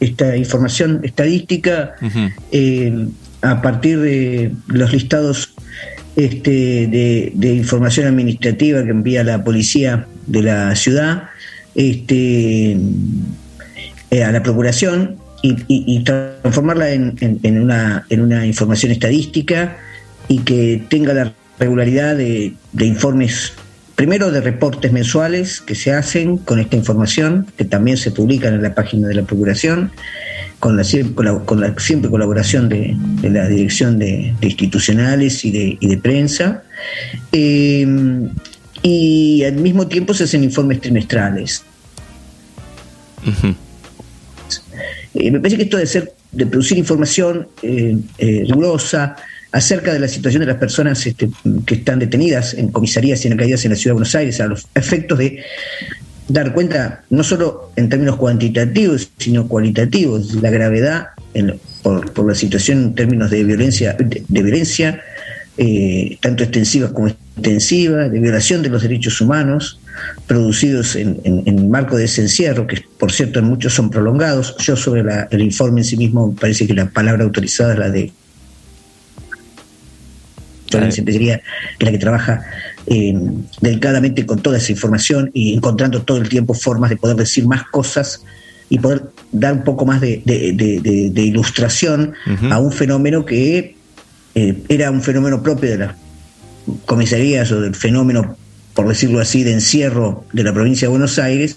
esta 0.00 0.36
información 0.36 1.00
estadística 1.02 1.94
uh 2.00 2.06
-huh. 2.06 2.32
eh, 2.52 3.06
a 3.42 3.60
partir 3.62 4.00
de 4.00 4.52
los 4.68 4.92
listados 4.92 5.54
este, 6.16 6.86
de, 6.86 7.32
de, 7.34 7.54
información 7.54 8.06
administrativa 8.06 8.82
que 8.84 8.90
envía 8.90 9.24
la 9.24 9.42
policía 9.42 10.06
de 10.26 10.42
la 10.42 10.76
ciudad 10.76 11.24
este, 11.74 12.76
eh, 14.10 14.24
a 14.24 14.30
la 14.30 14.42
procuración 14.42 15.16
y, 15.42 15.52
y, 15.68 15.84
y 15.96 16.04
transformarla 16.04 16.90
en, 16.90 17.16
en, 17.20 17.40
en, 17.42 17.60
una, 17.60 18.06
en 18.10 18.20
una 18.20 18.46
información 18.46 18.92
estadística 18.92 19.76
y 20.28 20.38
que 20.38 20.82
tenga 20.88 21.12
la 21.12 21.32
regularidad 21.58 22.16
de, 22.16 22.54
de 22.72 22.86
informes 22.86 23.52
primero 23.94 24.30
de 24.30 24.40
reportes 24.40 24.92
mensuales 24.92 25.60
que 25.60 25.74
se 25.74 25.92
hacen 25.92 26.38
con 26.38 26.58
esta 26.58 26.76
información, 26.76 27.46
que 27.56 27.64
también 27.64 27.96
se 27.96 28.10
publican 28.10 28.54
en 28.54 28.62
la 28.62 28.74
página 28.74 29.08
de 29.08 29.14
la 29.14 29.22
Procuración, 29.22 29.92
con 30.58 30.76
la, 30.76 30.84
con 31.44 31.60
la 31.60 31.78
siempre 31.78 32.10
colaboración 32.10 32.68
de, 32.68 32.96
de 32.96 33.30
la 33.30 33.48
Dirección 33.48 33.98
de, 33.98 34.34
de, 34.40 34.46
Institucionales 34.46 35.44
y 35.44 35.50
de, 35.50 35.76
y 35.78 35.86
de 35.86 35.96
Prensa. 35.98 36.62
Eh, 37.32 37.86
y 38.82 39.44
al 39.44 39.54
mismo 39.54 39.86
tiempo 39.86 40.12
se 40.12 40.24
hacen 40.24 40.44
informes 40.44 40.80
trimestrales. 40.80 41.62
Uh 43.26 43.30
-huh. 43.30 43.54
eh, 45.14 45.30
me 45.30 45.38
parece 45.40 45.56
que 45.56 45.62
esto 45.62 45.78
de 45.78 45.86
ser 45.86 46.12
de 46.32 46.46
producir 46.46 46.76
información 46.76 47.48
eh, 47.62 47.96
rigurosa, 48.18 49.16
acerca 49.54 49.92
de 49.92 50.00
la 50.00 50.08
situación 50.08 50.40
de 50.40 50.46
las 50.46 50.56
personas 50.56 51.06
este, 51.06 51.30
que 51.64 51.76
están 51.76 52.00
detenidas 52.00 52.54
en 52.54 52.72
comisarías 52.72 53.24
y 53.24 53.28
en 53.28 53.34
alcaldías 53.34 53.64
en 53.64 53.70
la 53.70 53.76
Ciudad 53.76 53.90
de 53.90 53.94
Buenos 53.94 54.14
Aires, 54.16 54.40
a 54.40 54.48
los 54.48 54.66
efectos 54.74 55.16
de 55.16 55.44
dar 56.26 56.52
cuenta, 56.52 57.04
no 57.10 57.22
solo 57.22 57.70
en 57.76 57.88
términos 57.88 58.16
cuantitativos, 58.16 59.08
sino 59.16 59.46
cualitativos, 59.46 60.34
la 60.42 60.50
gravedad 60.50 61.08
en, 61.34 61.60
por, 61.82 62.12
por, 62.12 62.26
la 62.26 62.34
situación 62.34 62.82
en 62.82 62.94
términos 62.96 63.30
de 63.30 63.44
violencia, 63.44 63.92
de, 63.92 64.24
violencia 64.28 65.00
eh, 65.56 66.18
tanto 66.20 66.42
extensiva 66.42 66.92
como 66.92 67.06
extensiva, 67.06 68.08
de 68.08 68.18
violación 68.18 68.60
de 68.60 68.70
los 68.70 68.82
derechos 68.82 69.20
humanos, 69.20 69.78
producidos 70.26 70.96
en, 70.96 71.20
en, 71.22 71.44
en, 71.46 71.70
marco 71.70 71.96
de 71.96 72.06
ese 72.06 72.22
encierro, 72.22 72.66
que 72.66 72.82
por 72.98 73.12
cierto 73.12 73.38
en 73.38 73.44
muchos 73.44 73.72
son 73.72 73.88
prolongados. 73.88 74.56
Yo 74.58 74.74
sobre 74.74 75.04
la, 75.04 75.28
el 75.30 75.42
informe 75.42 75.82
en 75.82 75.84
sí 75.84 75.96
mismo 75.96 76.34
parece 76.34 76.66
que 76.66 76.74
la 76.74 76.86
palabra 76.86 77.22
autorizada 77.22 77.74
es 77.74 77.78
la 77.78 77.90
de 77.90 78.12
Penitenciaria, 80.80 81.38
que 81.78 81.84
es 81.84 81.86
la 81.86 81.92
que 81.92 81.98
trabaja 81.98 82.42
eh, 82.86 83.14
delicadamente 83.60 84.26
con 84.26 84.40
toda 84.40 84.58
esa 84.58 84.72
información 84.72 85.30
y 85.34 85.54
encontrando 85.54 86.02
todo 86.02 86.18
el 86.18 86.28
tiempo 86.28 86.54
formas 86.54 86.90
de 86.90 86.96
poder 86.96 87.16
decir 87.16 87.46
más 87.46 87.64
cosas 87.70 88.22
y 88.68 88.78
poder 88.78 89.02
dar 89.32 89.52
un 89.54 89.64
poco 89.64 89.86
más 89.86 90.00
de, 90.00 90.22
de, 90.24 90.52
de, 90.52 91.10
de 91.10 91.22
ilustración 91.22 92.14
uh 92.26 92.30
-huh. 92.30 92.52
a 92.52 92.58
un 92.58 92.72
fenómeno 92.72 93.24
que 93.24 93.76
eh, 94.34 94.62
era 94.68 94.90
un 94.90 95.02
fenómeno 95.02 95.42
propio 95.42 95.70
de 95.70 95.78
las 95.78 95.94
comisarías 96.86 97.52
o 97.52 97.60
del 97.60 97.74
fenómeno, 97.74 98.36
por 98.74 98.88
decirlo 98.88 99.20
así, 99.20 99.44
de 99.44 99.52
encierro 99.52 100.24
de 100.32 100.42
la 100.42 100.52
provincia 100.52 100.86
de 100.86 100.90
Buenos 100.90 101.18
Aires 101.18 101.56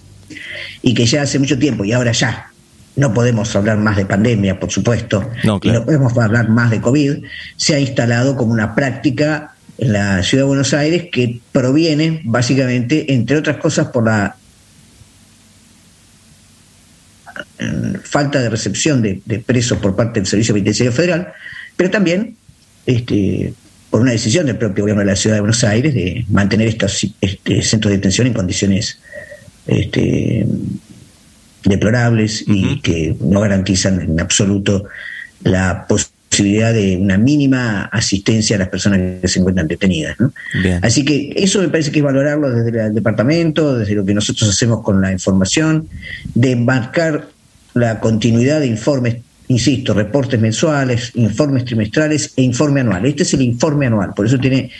y 0.82 0.94
que 0.94 1.06
ya 1.06 1.22
hace 1.22 1.38
mucho 1.38 1.58
tiempo 1.58 1.84
y 1.84 1.92
ahora 1.92 2.12
ya 2.12 2.52
no 2.98 3.14
podemos 3.14 3.54
hablar 3.56 3.78
más 3.78 3.96
de 3.96 4.04
pandemia, 4.06 4.58
por 4.58 4.70
supuesto, 4.70 5.30
No, 5.44 5.60
claro. 5.60 5.78
y 5.78 5.80
no 5.80 5.84
podemos 5.86 6.18
hablar 6.18 6.48
más 6.48 6.70
de 6.70 6.80
COVID, 6.80 7.24
se 7.56 7.74
ha 7.74 7.80
instalado 7.80 8.36
como 8.36 8.52
una 8.52 8.74
práctica 8.74 9.54
en 9.78 9.92
la 9.92 10.22
ciudad 10.24 10.42
de 10.44 10.48
Buenos 10.48 10.74
Aires 10.74 11.04
que 11.12 11.40
proviene 11.52 12.20
básicamente, 12.24 13.12
entre 13.12 13.36
otras 13.36 13.58
cosas, 13.58 13.86
por 13.88 14.04
la 14.04 14.34
eh, 17.58 17.92
falta 18.02 18.40
de 18.40 18.48
recepción 18.50 19.00
de, 19.00 19.20
de 19.24 19.38
presos 19.38 19.78
por 19.78 19.94
parte 19.94 20.18
del 20.20 20.26
Servicio 20.26 20.54
Penitenciario 20.54 20.92
Federal, 20.92 21.32
pero 21.76 21.90
también 21.90 22.36
este, 22.86 23.54
por 23.90 24.00
una 24.00 24.12
decisión 24.12 24.46
del 24.46 24.56
propio 24.56 24.82
gobierno 24.82 25.00
de 25.02 25.06
la 25.06 25.16
ciudad 25.16 25.36
de 25.36 25.40
Buenos 25.40 25.62
Aires 25.62 25.94
de 25.94 26.24
mantener 26.28 26.66
estos 26.68 27.06
este, 27.20 27.62
centros 27.62 27.90
de 27.90 27.98
detención 27.98 28.26
en 28.26 28.32
condiciones 28.32 28.98
este, 29.68 30.46
deplorables 31.68 32.44
y 32.46 32.80
que 32.80 33.16
no 33.20 33.40
garantizan 33.40 34.00
en 34.00 34.20
absoluto 34.20 34.84
la 35.44 35.86
posibilidad 35.86 36.72
de 36.72 36.96
una 36.96 37.18
mínima 37.18 37.84
asistencia 37.84 38.56
a 38.56 38.58
las 38.60 38.68
personas 38.68 39.20
que 39.20 39.28
se 39.28 39.38
encuentran 39.38 39.68
detenidas. 39.68 40.18
¿no? 40.18 40.32
Así 40.82 41.04
que 41.04 41.32
eso 41.36 41.60
me 41.60 41.68
parece 41.68 41.90
que 41.90 41.98
es 41.98 42.04
valorarlo 42.04 42.50
desde 42.50 42.86
el 42.86 42.94
departamento, 42.94 43.76
desde 43.76 43.94
lo 43.94 44.04
que 44.04 44.14
nosotros 44.14 44.48
hacemos 44.48 44.82
con 44.82 45.00
la 45.00 45.12
información, 45.12 45.88
de 46.34 46.56
marcar 46.56 47.28
la 47.74 48.00
continuidad 48.00 48.60
de 48.60 48.66
informes, 48.66 49.18
insisto, 49.48 49.94
reportes 49.94 50.40
mensuales, 50.40 51.12
informes 51.14 51.64
trimestrales 51.64 52.32
e 52.36 52.42
informe 52.42 52.80
anual. 52.80 53.06
Este 53.06 53.22
es 53.22 53.34
el 53.34 53.42
informe 53.42 53.86
anual, 53.86 54.12
por 54.14 54.26
eso 54.26 54.38
tiene 54.38 54.70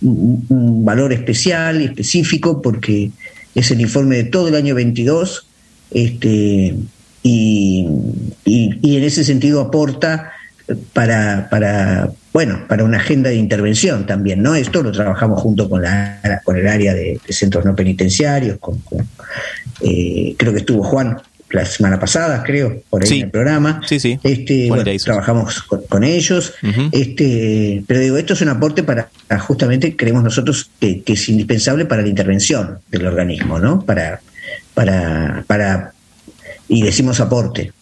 un 0.00 0.84
valor 0.84 1.12
especial 1.12 1.82
y 1.82 1.86
específico, 1.86 2.62
porque 2.62 3.10
es 3.54 3.70
el 3.70 3.80
informe 3.80 4.16
de 4.16 4.24
todo 4.24 4.48
el 4.48 4.54
año 4.54 4.74
22, 4.74 5.47
este, 5.90 6.74
y, 7.22 7.86
y- 8.44 8.78
y 8.82 8.96
en 8.96 9.04
ese 9.04 9.24
sentido 9.24 9.60
aporta 9.60 10.32
para, 10.92 11.48
para 11.50 12.10
bueno 12.32 12.66
para 12.68 12.84
una 12.84 12.98
agenda 12.98 13.30
de 13.30 13.36
intervención 13.36 14.06
también 14.06 14.42
no 14.42 14.54
esto 14.54 14.82
lo 14.82 14.92
trabajamos 14.92 15.40
junto 15.40 15.68
con 15.68 15.82
la 15.82 16.20
con 16.44 16.56
el 16.58 16.68
área 16.68 16.92
de, 16.94 17.18
de 17.26 17.32
centros 17.32 17.64
no 17.64 17.74
penitenciarios 17.74 18.58
con, 18.58 18.78
con, 18.80 19.06
eh, 19.80 20.34
creo 20.38 20.52
que 20.52 20.58
estuvo 20.58 20.82
Juan 20.82 21.16
la 21.50 21.64
semana 21.64 21.98
pasada 21.98 22.42
creo 22.44 22.82
por 22.90 23.02
ahí 23.02 23.08
Sí. 23.08 23.16
en 23.20 23.24
el 23.24 23.30
programa. 23.30 23.80
Sí, 23.88 23.98
sí. 23.98 24.18
este 24.22 24.68
bueno, 24.68 24.84
trabajamos 25.02 25.62
con, 25.62 25.80
con 25.88 26.04
ellos. 26.04 26.52
Este 26.92 27.82
pero 27.86 28.00
digo 28.00 28.18
esto 28.18 28.34
es 28.34 28.42
un 28.42 28.50
aporte 28.50 28.82
para 28.82 29.08
para 29.26 29.40
justamente 29.40 29.96
creemos 29.96 30.22
nosotros 30.22 30.70
que, 30.78 31.00
que 31.02 31.14
es 31.14 31.28
indispensable 31.30 31.86
para 31.86 32.02
la 32.02 32.08
intervención 32.08 32.78
del 32.90 33.06
organismo 33.06 33.58
no 33.58 33.80
para 33.80 34.20
para 34.78 35.42
para 35.48 35.92
y 36.68 36.82
decimos 36.82 37.18
aporte 37.18 37.72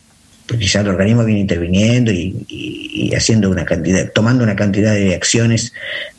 porque 0.46 0.66
ya 0.66 0.80
el 0.80 0.88
organismo 0.88 1.24
viene 1.24 1.40
interviniendo 1.40 2.10
y, 2.10 2.34
y- 2.48 3.08
y 3.10 3.14
haciendo 3.14 3.50
una 3.50 3.64
cantidad, 3.66 4.10
tomando 4.14 4.42
una 4.44 4.56
cantidad 4.56 4.94
de 4.94 5.14
acciones 5.14 5.72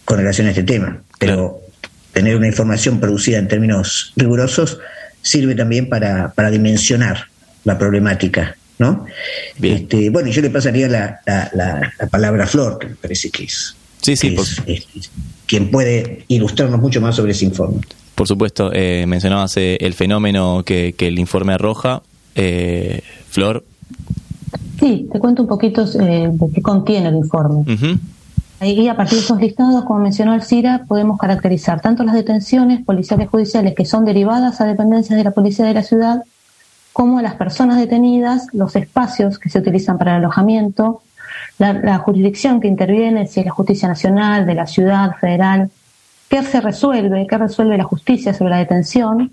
con 0.05 0.17
relación 0.19 0.45
a 0.47 0.51
este 0.51 0.63
tema. 0.63 1.01
Pero 1.17 1.61
tener 2.13 2.35
una 2.35 2.45
información 2.47 2.99
producida 2.99 3.37
en 3.39 3.47
términos 3.47 4.13
rigurosos 4.17 4.77
sirve 5.21 5.55
también 5.55 5.89
para, 5.89 6.33
para 6.33 6.51
dimensionar 6.51 7.25
la 7.63 7.77
problemática, 7.79 8.55
¿no? 8.79 9.05
Este, 9.61 10.09
bueno, 10.11 10.29
yo 10.29 10.41
le 10.41 10.49
pasaría 10.51 10.87
la, 10.89 11.21
la- 11.25 11.49
la- 11.55 11.93
la 11.99 12.07
palabra 12.07 12.43
a 12.43 12.47
Flor, 12.47 12.77
que 12.79 12.87
me 12.87 12.95
parece 12.95 13.29
que 13.31 13.45
es, 13.45 13.75
Sí, 14.01 14.15
sí, 14.15 14.29
que 14.31 14.35
por, 14.35 14.45
es- 14.45 14.61
es 14.95 15.09
quien 15.47 15.71
puede 15.71 16.25
ilustrarnos 16.27 16.79
mucho 16.81 16.99
más 17.01 17.15
sobre 17.15 17.31
ese 17.31 17.45
informe. 17.45 17.81
Por 18.17 18.27
supuesto. 18.27 18.71
Eh, 18.73 19.05
mencionabas 19.07 19.55
eh, 19.57 19.77
el 19.79 19.93
fenómeno 19.93 20.63
que, 20.65 20.95
que 20.97 21.07
el 21.07 21.19
informe 21.19 21.53
arroja. 21.53 22.01
Eh, 22.33 23.01
Flor. 23.29 23.63
Sí, 24.79 25.07
te 25.11 25.19
cuento 25.19 25.43
un 25.43 25.47
poquito 25.47 25.85
eh, 26.01 26.27
de 26.31 26.51
qué 26.51 26.61
contiene 26.63 27.09
el 27.09 27.15
informe. 27.15 27.61
Ujú. 27.71 27.99
Ahí, 28.59 28.87
a 28.87 28.95
partir 28.95 29.19
de 29.19 29.23
esos 29.23 29.39
listados, 29.39 29.85
como 29.85 29.99
mencionó 29.99 30.31
Alcira, 30.31 30.85
podemos 30.87 31.19
caracterizar 31.19 31.79
tanto 31.79 32.03
las 32.03 32.15
detenciones 32.15 32.83
policiales 32.83 33.29
judiciales 33.29 33.75
que 33.75 33.85
son 33.85 34.03
derivadas 34.03 34.61
a 34.61 34.65
dependencias 34.65 35.15
de 35.15 35.23
la 35.23 35.31
policía 35.31 35.65
de 35.65 35.75
la 35.75 35.83
ciudad, 35.83 36.23
como 36.93 37.19
a 37.19 37.21
las 37.21 37.35
personas 37.35 37.77
detenidas, 37.77 38.47
los 38.51 38.75
espacios 38.75 39.37
que 39.37 39.49
se 39.49 39.59
utilizan 39.59 39.99
para 39.99 40.13
el 40.13 40.23
alojamiento, 40.23 41.03
la, 41.59 41.73
la 41.73 41.99
jurisdicción 41.99 42.61
que 42.61 42.67
interviene, 42.67 43.27
si 43.27 43.41
es 43.41 43.45
la 43.45 43.51
justicia 43.51 43.87
nacional, 43.87 44.47
de 44.47 44.55
la 44.55 44.65
ciudad, 44.65 45.11
federal, 45.21 45.69
qué 46.29 46.43
se 46.43 46.61
resuelve, 46.61 47.27
qué 47.27 47.37
resuelve 47.37 47.77
la 47.77 47.83
justicia 47.83 48.33
sobre 48.33 48.51
la 48.51 48.57
detención, 48.57 49.31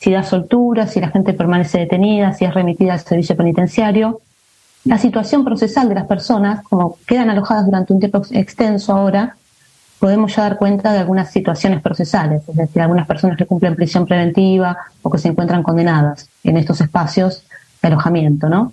si 0.00 0.12
da 0.12 0.22
soltura, 0.22 0.86
si 0.86 1.00
la 1.00 1.08
gente 1.08 1.32
permanece 1.32 1.78
detenida, 1.78 2.32
si 2.32 2.44
es 2.44 2.54
remitida 2.54 2.92
al 2.92 3.00
servicio 3.00 3.36
penitenciario, 3.36 4.20
la 4.84 4.98
situación 4.98 5.44
procesal 5.44 5.88
de 5.88 5.96
las 5.96 6.06
personas, 6.06 6.62
como 6.62 6.98
quedan 7.06 7.30
alojadas 7.30 7.64
durante 7.66 7.92
un 7.92 7.98
tiempo 7.98 8.22
extenso 8.30 8.92
ahora, 8.92 9.36
podemos 9.98 10.36
ya 10.36 10.42
dar 10.42 10.58
cuenta 10.58 10.92
de 10.92 11.00
algunas 11.00 11.32
situaciones 11.32 11.80
procesales, 11.80 12.42
es 12.48 12.54
decir, 12.54 12.82
algunas 12.82 13.06
personas 13.06 13.36
que 13.36 13.46
cumplen 13.46 13.74
prisión 13.74 14.06
preventiva 14.06 14.76
o 15.02 15.10
que 15.10 15.18
se 15.18 15.28
encuentran 15.28 15.62
condenadas 15.62 16.28
en 16.44 16.56
estos 16.56 16.80
espacios 16.80 17.42
de 17.82 17.88
alojamiento, 17.88 18.48
¿no? 18.48 18.72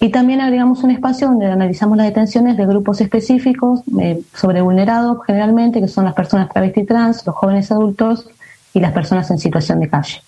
Y 0.00 0.10
también 0.10 0.40
agregamos 0.40 0.84
un 0.84 0.92
espacio 0.92 1.26
donde 1.26 1.46
analizamos 1.46 1.96
las 1.96 2.06
detenciones 2.06 2.56
de 2.56 2.66
grupos 2.66 3.00
específicos 3.00 3.80
eh, 4.00 4.20
sobre 4.32 4.60
vulnerados 4.60 5.18
generalmente, 5.26 5.80
que 5.80 5.88
son 5.88 6.04
las 6.04 6.14
personas 6.14 6.48
travesti 6.48 6.84
trans, 6.84 7.26
los 7.26 7.34
jóvenes 7.34 7.72
adultos 7.72 8.28
y 8.72 8.80
las 8.80 8.92
personas 8.92 9.28
en 9.30 9.38
situación 9.38 9.80
de 9.80 9.88
calle. 9.88 10.22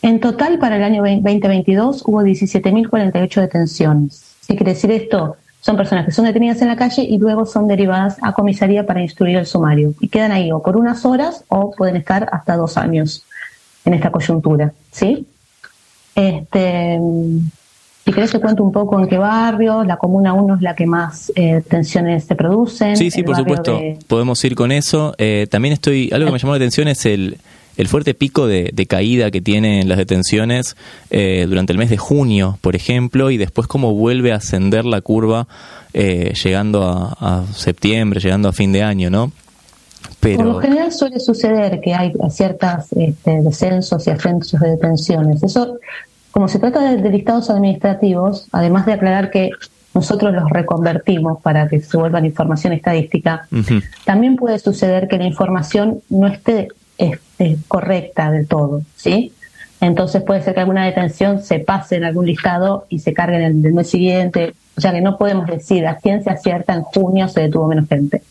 En 0.00 0.20
total, 0.20 0.60
para 0.60 0.76
el 0.76 0.84
año 0.84 1.02
2022 1.02 2.04
hubo 2.06 2.22
17.048 2.22 3.40
detenciones. 3.40 4.36
¿Qué 4.46 4.54
quiere 4.54 4.74
decir 4.74 4.92
esto? 4.92 5.36
Son 5.60 5.76
personas 5.76 6.04
que 6.04 6.12
son 6.12 6.24
detenidas 6.24 6.62
en 6.62 6.68
la 6.68 6.76
calle 6.76 7.02
y 7.02 7.18
luego 7.18 7.46
son 7.46 7.66
derivadas 7.66 8.16
a 8.22 8.32
comisaría 8.32 8.86
para 8.86 9.02
instruir 9.02 9.36
el 9.38 9.46
sumario. 9.46 9.92
Y 9.98 10.08
quedan 10.08 10.30
ahí 10.30 10.52
o 10.52 10.62
por 10.62 10.76
unas 10.76 11.04
horas 11.04 11.44
o 11.48 11.72
pueden 11.72 11.96
estar 11.96 12.28
hasta 12.30 12.56
dos 12.56 12.76
años 12.76 13.24
en 13.84 13.94
esta 13.94 14.12
coyuntura. 14.12 14.72
¿Sí? 14.92 15.26
Este, 16.14 17.00
si 18.08 18.14
querés 18.14 18.30
te 18.32 18.40
cuento 18.40 18.64
un 18.64 18.72
poco 18.72 18.98
en 18.98 19.06
qué 19.06 19.18
barrio. 19.18 19.84
La 19.84 19.98
Comuna 19.98 20.32
1 20.32 20.54
es 20.56 20.62
la 20.62 20.74
que 20.74 20.86
más 20.86 21.30
eh, 21.36 21.62
tensiones 21.68 22.24
se 22.24 22.34
producen. 22.34 22.96
Sí, 22.96 23.10
sí, 23.10 23.22
por 23.22 23.36
supuesto. 23.36 23.74
de- 23.76 23.98
Podemos 24.06 24.42
ir 24.44 24.54
con 24.54 24.72
eso. 24.72 25.14
Eh, 25.18 25.46
también 25.50 25.74
estoy. 25.74 26.08
Algo 26.12 26.26
que 26.26 26.32
me 26.32 26.38
llamó 26.38 26.52
la 26.52 26.56
atención 26.56 26.88
es 26.88 27.04
el, 27.04 27.36
el 27.76 27.86
fuerte 27.88 28.14
pico 28.14 28.46
de, 28.46 28.70
de 28.72 28.86
caída 28.86 29.30
que 29.30 29.42
tienen 29.42 29.88
las 29.90 29.98
detenciones 29.98 30.74
eh, 31.10 31.44
durante 31.48 31.72
el 31.72 31.78
mes 31.78 31.90
de 31.90 31.98
junio, 31.98 32.58
por 32.62 32.74
ejemplo, 32.76 33.30
y 33.30 33.36
después 33.36 33.66
cómo 33.68 33.92
vuelve 33.94 34.32
a 34.32 34.36
ascender 34.36 34.86
la 34.86 35.02
curva 35.02 35.46
eh, 35.92 36.32
llegando 36.42 36.82
a, 36.84 37.16
a 37.20 37.44
septiembre, 37.52 38.20
llegando 38.20 38.48
a 38.48 38.52
fin 38.54 38.72
de 38.72 38.82
año, 38.82 39.10
¿no? 39.10 39.32
Por 40.20 40.30
lo 40.32 40.36
Pero. 40.38 40.60
general 40.60 40.92
suele 40.92 41.20
suceder 41.20 41.80
que 41.80 41.92
hay 41.94 42.12
ciertos 42.30 42.86
descensos 43.24 44.06
y 44.06 44.10
ascensos 44.10 44.58
de 44.60 44.70
detenciones. 44.70 45.42
Eso, 45.42 45.76
como 46.38 46.46
se 46.46 46.60
trata 46.60 46.94
de, 46.94 47.10
listados 47.10 47.50
administrativos, 47.50 48.46
además 48.52 48.86
de 48.86 48.92
aclarar 48.92 49.32
que 49.32 49.50
nosotros 49.92 50.32
los 50.32 50.48
reconvertimos 50.50 51.42
para 51.42 51.66
que 51.66 51.80
se 51.80 51.96
vuelvan 51.96 52.26
información 52.26 52.72
estadística, 52.72 53.48
también 54.04 54.36
puede 54.36 54.60
suceder 54.60 55.08
que 55.08 55.18
la 55.18 55.24
información 55.24 56.00
no 56.08 56.28
esté 56.28 56.68
este, 56.96 57.58
correcta 57.66 58.30
del 58.30 58.46
todo, 58.46 58.82
¿sí? 58.94 59.32
Entonces 59.80 60.22
puede 60.22 60.40
ser 60.40 60.54
que 60.54 60.60
alguna 60.60 60.86
detención 60.86 61.42
se 61.42 61.58
pase 61.58 61.96
en 61.96 62.04
algún 62.04 62.26
listado 62.26 62.86
y 62.88 63.00
se 63.00 63.12
cargue 63.12 63.38
en 63.38 63.42
el 63.42 63.60
del 63.60 63.72
mes 63.72 63.90
siguiente. 63.90 64.54
O 64.76 64.80
sea 64.80 64.92
que 64.92 65.00
no 65.00 65.18
podemos 65.18 65.44
decir 65.48 65.88
a 65.88 65.98
ciencia 65.98 66.36
cierta 66.36 66.72
en 66.72 66.82
junio 66.82 67.26
se 67.26 67.40
detuvo 67.40 67.66
menos 67.66 67.88
gente. 67.88 68.22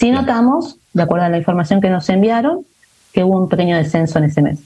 Sí 0.00 0.10
notamos, 0.10 0.78
de 0.94 1.02
acuerdo 1.02 1.26
a 1.26 1.28
la 1.28 1.36
información 1.36 1.82
que 1.82 1.90
nos 1.90 2.08
enviaron, 2.08 2.64
que 3.12 3.24
hubo 3.24 3.38
un 3.38 3.50
pequeño 3.50 3.76
descenso 3.76 4.16
en 4.20 4.24
ese 4.24 4.40
mes, 4.40 4.58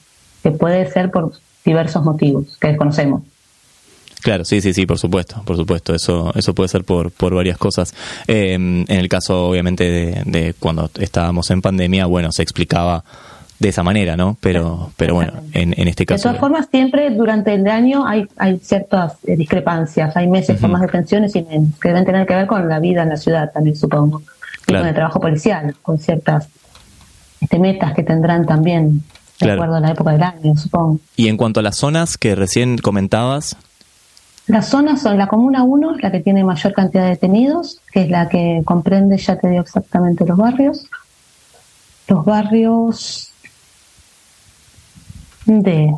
que 0.44 0.52
puede 0.52 0.88
ser 0.88 1.10
por 1.10 1.32
diversos 1.66 2.02
motivos 2.04 2.56
que 2.60 2.68
desconocemos. 2.68 3.22
Claro, 4.22 4.44
sí, 4.44 4.60
sí, 4.60 4.72
sí, 4.72 4.86
por 4.86 4.98
supuesto, 4.98 5.40
por 5.44 5.56
supuesto, 5.56 5.94
eso, 5.94 6.32
eso 6.34 6.54
puede 6.54 6.68
ser 6.68 6.82
por, 6.84 7.10
por 7.12 7.34
varias 7.34 7.58
cosas. 7.58 7.94
Eh, 8.26 8.54
en 8.54 8.84
el 8.88 9.08
caso, 9.08 9.48
obviamente, 9.48 9.84
de, 9.84 10.22
de 10.24 10.54
cuando 10.58 10.90
estábamos 10.98 11.50
en 11.50 11.62
pandemia, 11.62 12.06
bueno, 12.06 12.32
se 12.32 12.42
explicaba 12.42 13.04
de 13.58 13.68
esa 13.68 13.82
manera, 13.82 14.16
¿no? 14.16 14.36
Pero, 14.40 14.90
pero 14.96 15.14
bueno, 15.14 15.32
en, 15.52 15.74
en 15.80 15.86
este 15.88 16.02
De 16.02 16.06
caso. 16.06 16.24
todas 16.24 16.38
formas, 16.40 16.66
siempre 16.70 17.08
durante 17.10 17.54
el 17.54 17.66
año 17.68 18.06
hay, 18.06 18.26
hay 18.36 18.58
ciertas 18.58 19.14
eh, 19.26 19.36
discrepancias, 19.36 20.16
hay 20.16 20.26
meses 20.26 20.60
con 20.60 20.70
Ujú. 20.70 20.78
más 20.78 20.82
detenciones 20.82 21.34
y 21.36 21.42
menos, 21.42 21.78
que 21.80 21.88
deben 21.88 22.04
tener 22.04 22.26
que 22.26 22.34
ver 22.34 22.46
con 22.46 22.68
la 22.68 22.80
vida 22.80 23.02
en 23.04 23.10
la 23.10 23.16
ciudad 23.16 23.52
también, 23.52 23.76
supongo, 23.76 24.20
y 24.20 24.64
Claro. 24.66 24.82
con 24.82 24.88
el 24.88 24.94
trabajo 24.94 25.20
policial, 25.20 25.74
con 25.82 25.98
ciertas 25.98 26.48
este, 27.40 27.58
metas 27.58 27.94
que 27.94 28.02
tendrán 28.02 28.44
también 28.44 29.02
de 29.38 29.46
Claro. 29.46 29.54
acuerdo 29.54 29.76
a 29.76 29.80
la 29.80 29.90
época 29.90 30.12
del 30.12 30.22
año, 30.22 30.56
supongo. 30.56 30.98
Y 31.16 31.28
en 31.28 31.36
cuanto 31.36 31.60
a 31.60 31.62
las 31.62 31.76
zonas 31.76 32.16
que 32.16 32.34
recién 32.34 32.78
comentabas, 32.78 33.56
Las 34.48 34.68
zonas 34.68 35.02
son 35.02 35.18
la 35.18 35.26
Comuna 35.26 35.64
1, 35.64 35.96
la 36.00 36.12
que 36.12 36.20
tiene 36.20 36.44
mayor 36.44 36.72
cantidad 36.72 37.02
de 37.02 37.10
detenidos, 37.10 37.80
que 37.92 38.02
es 38.02 38.10
la 38.10 38.28
que 38.28 38.62
comprende, 38.64 39.16
ya 39.18 39.36
te 39.36 39.48
digo 39.48 39.60
exactamente 39.62 40.24
los 40.24 40.38
barrios. 40.38 40.86
Los 42.06 42.24
barrios 42.24 43.32
de 45.46 45.92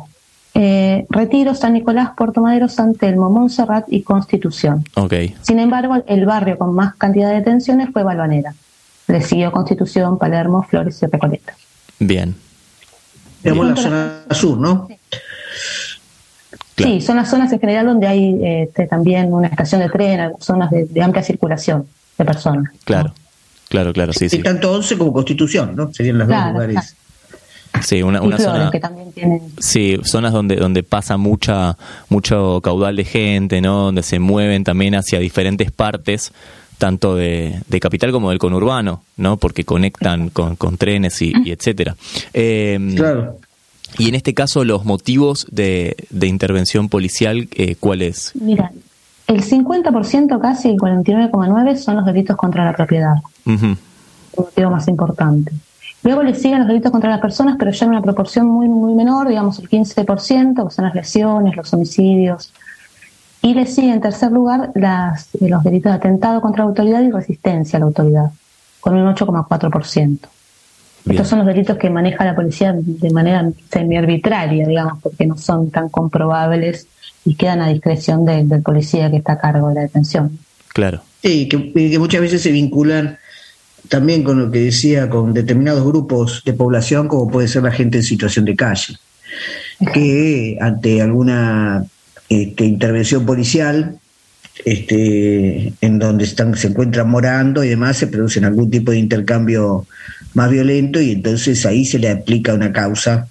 eh, 0.55 1.05
Retiro, 1.09 1.53
San 1.55 1.73
Nicolás, 1.73 2.09
Puerto 2.17 2.41
Madero, 2.41 2.67
San 2.67 2.95
Telmo, 2.95 3.29
Montserrat 3.29 3.85
y 3.87 4.01
Constitución. 4.01 4.83
Ok. 4.95 5.13
Sin 5.43 5.59
embargo, 5.59 5.97
el 6.07 6.25
barrio 6.25 6.57
con 6.57 6.73
más 6.73 6.95
cantidad 6.95 7.29
de 7.29 7.35
detenciones 7.35 7.89
fue 7.93 8.01
Balvanera. 8.03 8.55
Le 9.07 9.21
siguió 9.21 9.51
Constitución, 9.51 10.17
Palermo, 10.17 10.63
Flores 10.63 11.01
y 11.03 11.05
Recoleta. 11.05 11.53
Bien. 11.99 12.35
Digamos 13.43 13.67
la 13.69 13.75
zona 13.75 14.13
sur, 14.31 14.57
¿no? 14.57 14.87
Sí, 16.77 17.01
son 17.01 17.17
las 17.17 17.29
zonas 17.29 17.51
en 17.51 17.59
general 17.59 17.85
donde 17.87 18.07
hay 18.07 18.39
este, 18.41 18.87
también 18.87 19.33
una 19.33 19.47
estación 19.49 19.81
de 19.81 19.89
tren, 19.89 20.31
zonas 20.39 20.71
de, 20.71 20.85
de 20.85 21.01
amplia 21.01 21.21
circulación 21.23 21.85
de 22.17 22.23
personas. 22.25 22.71
Claro, 22.85 23.13
claro, 23.67 23.91
claro, 23.91 24.13
sí, 24.13 24.25
Y 24.25 24.29
sí. 24.29 24.37
tanto 24.39 24.71
11 24.71 24.97
como 24.97 25.11
Constitución, 25.11 25.75
¿no? 25.75 25.91
Serían 25.93 26.17
los 26.19 26.27
Claro, 26.27 26.45
dos 26.45 26.53
lugares. 26.53 26.95
Sí, 27.83 28.01
una, 28.01 28.21
una 28.21 28.37
zona. 28.39 28.71
que 28.71 28.79
también 28.79 29.11
tienen 29.11 29.41
Sí, 29.59 29.99
zonas 30.03 30.31
donde, 30.33 30.55
donde 30.55 30.81
pasa 30.83 31.17
mucha, 31.17 31.77
mucho 32.07 32.61
caudal 32.63 32.95
de 32.95 33.03
gente, 33.05 33.61
¿no? 33.61 33.85
Donde 33.85 34.01
se 34.03 34.19
mueven 34.19 34.63
también 34.63 34.95
hacia 34.95 35.19
diferentes 35.19 35.71
partes, 35.71 36.31
tanto 36.79 37.15
de, 37.15 37.61
de 37.67 37.79
capital 37.79 38.11
como 38.11 38.31
del 38.31 38.39
conurbano, 38.39 39.03
¿no? 39.17 39.37
Porque 39.37 39.63
conectan 39.63 40.29
con, 40.33 40.55
con 40.55 40.77
trenes 40.77 41.21
y, 41.21 41.31
y 41.45 41.51
etcétera. 41.51 41.95
Eh, 42.33 42.93
Claro. 42.95 43.37
Y 43.97 44.07
en 44.09 44.15
este 44.15 44.33
caso, 44.33 44.63
los 44.63 44.85
motivos 44.85 45.47
de, 45.51 45.95
de 46.09 46.27
intervención 46.27 46.89
policial, 46.89 47.47
eh, 47.55 47.75
¿cuáles? 47.79 48.31
Mira, 48.35 48.71
el 49.27 49.43
50% 49.43 50.39
casi, 50.39 50.69
el 50.69 50.77
49,9% 50.77 51.75
son 51.77 51.95
los 51.95 52.05
delitos 52.05 52.35
contra 52.37 52.65
la 52.65 52.73
propiedad, 52.75 53.15
el 53.45 53.77
motivo 54.37 54.69
más 54.69 54.87
importante. 54.87 55.51
Luego 56.03 56.23
le 56.23 56.33
siguen 56.33 56.59
los 56.59 56.67
delitos 56.67 56.91
contra 56.91 57.09
las 57.09 57.19
personas, 57.19 57.57
pero 57.59 57.71
ya 57.71 57.85
en 57.85 57.91
una 57.91 58.01
proporción 58.01 58.47
muy, 58.47 58.69
muy 58.69 58.93
menor, 58.93 59.27
digamos 59.27 59.59
el 59.59 59.69
15%, 59.69 60.67
que 60.67 60.73
son 60.73 60.85
las 60.85 60.95
lesiones, 60.95 61.55
los 61.55 61.73
homicidios. 61.73 62.53
Y 63.41 63.53
le 63.53 63.65
sigue 63.65 63.91
en 63.93 64.01
tercer 64.01 64.31
lugar 64.31 64.71
las, 64.75 65.33
eh, 65.35 65.47
los 65.49 65.63
delitos 65.63 65.91
de 65.91 65.97
atentado 65.97 66.41
contra 66.41 66.63
la 66.63 66.69
autoridad 66.69 67.01
y 67.01 67.11
resistencia 67.11 67.77
a 67.77 67.79
la 67.79 67.85
autoridad, 67.85 68.31
con 68.81 68.95
un 68.95 69.07
8,4%. 69.07 70.27
Bien. 71.05 71.15
Estos 71.15 71.29
son 71.29 71.39
los 71.39 71.47
delitos 71.47 71.77
que 71.77 71.89
maneja 71.89 72.25
la 72.25 72.35
policía 72.35 72.73
de 72.75 73.09
manera 73.11 73.49
semi-arbitraria, 73.71 74.67
digamos, 74.67 75.01
porque 75.01 75.25
no 75.25 75.37
son 75.37 75.71
tan 75.71 75.87
comprobables 75.89 76.87
y 77.25 77.35
quedan 77.35 77.61
a 77.61 77.69
discreción 77.69 78.25
de- 78.25 78.43
del 78.43 78.61
policía 78.61 79.09
que 79.09 79.17
está 79.17 79.33
a 79.33 79.39
cargo 79.39 79.69
de 79.69 79.75
la 79.75 79.81
detención. 79.81 80.37
Claro, 80.69 81.01
Sí, 81.21 81.49
que, 81.49 81.73
que 81.73 81.99
muchas 81.99 82.21
veces 82.21 82.41
se 82.41 82.51
vinculan 82.51 83.17
también 83.89 84.23
con 84.23 84.39
lo 84.39 84.49
que 84.51 84.59
decía, 84.59 85.09
con 85.09 85.33
determinados 85.33 85.83
grupos 85.85 86.43
de 86.45 86.53
población, 86.53 87.07
como 87.09 87.29
puede 87.29 87.47
ser 87.49 87.63
la 87.63 87.71
gente 87.71 87.97
en 87.97 88.03
situación 88.03 88.45
de 88.45 88.55
calle, 88.55 88.95
que 89.93 90.57
ante 90.61 91.01
alguna 91.01 91.83
este, 92.29 92.65
intervención 92.65 93.25
policial, 93.25 93.97
este, 94.65 95.73
en 95.81 95.99
donde 95.99 96.25
están, 96.25 96.55
se 96.55 96.67
encuentran 96.67 97.09
morando 97.09 97.63
y 97.63 97.69
demás, 97.69 97.97
se 97.97 98.07
producen 98.07 98.45
algún 98.45 98.69
tipo 98.69 98.91
de 98.91 98.99
intercambio 98.99 99.85
más 100.33 100.49
violento 100.51 101.01
y 101.01 101.11
entonces 101.11 101.65
ahí 101.65 101.85
se 101.85 101.99
le 101.99 102.09
aplica 102.09 102.53
una 102.53 102.71
causa 102.71 103.27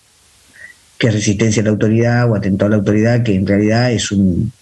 que 0.98 1.08
es 1.08 1.14
resistencia 1.14 1.62
a 1.62 1.64
la 1.64 1.70
autoridad 1.70 2.28
o 2.30 2.34
atentado 2.34 2.66
a 2.66 2.70
la 2.70 2.76
autoridad, 2.76 3.22
que 3.22 3.34
en 3.34 3.46
realidad 3.46 3.92
es 3.92 4.10
un 4.10 4.52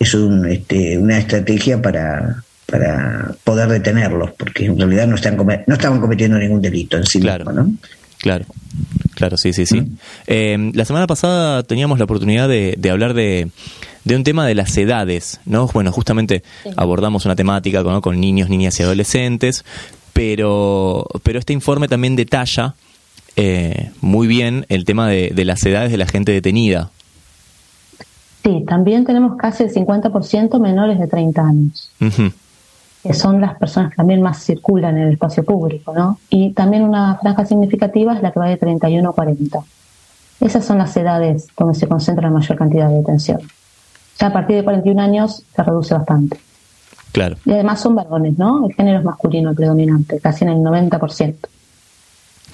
es 0.00 0.12
un, 0.12 0.44
este, 0.46 0.98
una 0.98 1.18
estrategia 1.18 1.80
para, 1.80 2.42
para 2.66 3.34
poder 3.44 3.68
detenerlos, 3.68 4.32
porque 4.32 4.66
en 4.66 4.76
realidad 4.78 5.06
no 5.06 5.14
están 5.14 5.36
no 5.36 5.74
estaban 5.74 6.00
cometiendo 6.00 6.36
ningún 6.38 6.60
delito 6.60 6.96
en 6.96 7.06
sí 7.06 7.20
Claro. 7.20 7.44
mismo, 7.44 7.62
¿no? 7.62 7.72
Claro. 8.18 8.46
Claro, 9.14 9.36
sí, 9.36 9.52
sí, 9.52 9.64
sí. 9.66 9.80
Eh, 10.26 10.72
la 10.74 10.84
semana 10.84 11.06
pasada 11.06 11.62
teníamos 11.62 11.98
la 11.98 12.04
oportunidad 12.04 12.48
de, 12.48 12.74
de 12.76 12.90
hablar 12.90 13.14
de, 13.14 13.48
de 14.04 14.16
un 14.16 14.24
tema 14.24 14.46
de 14.46 14.54
las 14.54 14.76
edades, 14.76 15.40
¿no? 15.46 15.68
Bueno, 15.68 15.92
justamente 15.92 16.42
abordamos 16.76 17.24
una 17.24 17.36
temática 17.36 17.82
¿no? 17.82 18.00
con 18.00 18.20
niños, 18.20 18.48
niñas 18.48 18.78
y 18.80 18.82
adolescentes, 18.82 19.64
pero, 20.12 21.06
pero 21.22 21.38
este 21.38 21.52
informe 21.52 21.86
también 21.88 22.16
detalla 22.16 22.74
eh, 23.36 23.90
muy 24.00 24.26
bien 24.26 24.66
el 24.68 24.84
tema 24.84 25.08
de, 25.08 25.30
de 25.34 25.44
las 25.44 25.64
edades 25.64 25.90
de 25.90 25.96
la 25.98 26.06
gente 26.06 26.32
detenida. 26.32 26.90
Sí, 28.44 28.62
también 28.66 29.04
tenemos 29.04 29.36
casi 29.38 29.62
el 29.64 29.72
50% 29.72 30.60
menores 30.60 30.98
de 30.98 31.06
30 31.06 31.42
años, 31.42 31.90
que 33.04 33.12
son 33.12 33.38
las 33.38 33.58
personas 33.58 33.90
que 33.90 33.96
también 33.96 34.22
más 34.22 34.42
circulan 34.42 34.96
en 34.96 35.08
el 35.08 35.12
espacio 35.12 35.44
público, 35.44 35.92
¿no? 35.94 36.18
Y 36.30 36.52
también 36.54 36.82
una 36.82 37.16
franja 37.16 37.44
significativa 37.44 38.14
es 38.14 38.22
la 38.22 38.32
que 38.32 38.40
va 38.40 38.48
de 38.48 38.56
31 38.56 39.10
a 39.10 39.12
40. 39.12 39.58
Esas 40.40 40.64
son 40.64 40.78
las 40.78 40.96
edades 40.96 41.48
donde 41.56 41.78
se 41.78 41.86
concentra 41.86 42.28
la 42.28 42.34
mayor 42.34 42.56
cantidad 42.56 42.88
de 42.88 42.96
detención. 42.96 43.40
Ya 44.18 44.28
a 44.28 44.32
partir 44.32 44.56
de 44.56 44.64
41 44.64 45.02
años 45.02 45.44
se 45.54 45.62
reduce 45.62 45.92
bastante. 45.92 46.38
Claro, 47.12 47.36
Y 47.44 47.52
además 47.52 47.80
son 47.80 47.94
varones, 47.94 48.38
¿no? 48.38 48.66
El 48.66 48.74
género 48.74 48.98
es 48.98 49.04
masculino 49.04 49.50
el 49.50 49.56
predominante, 49.56 50.18
casi 50.18 50.44
en 50.44 50.50
el 50.50 50.56
90%. 50.58 51.34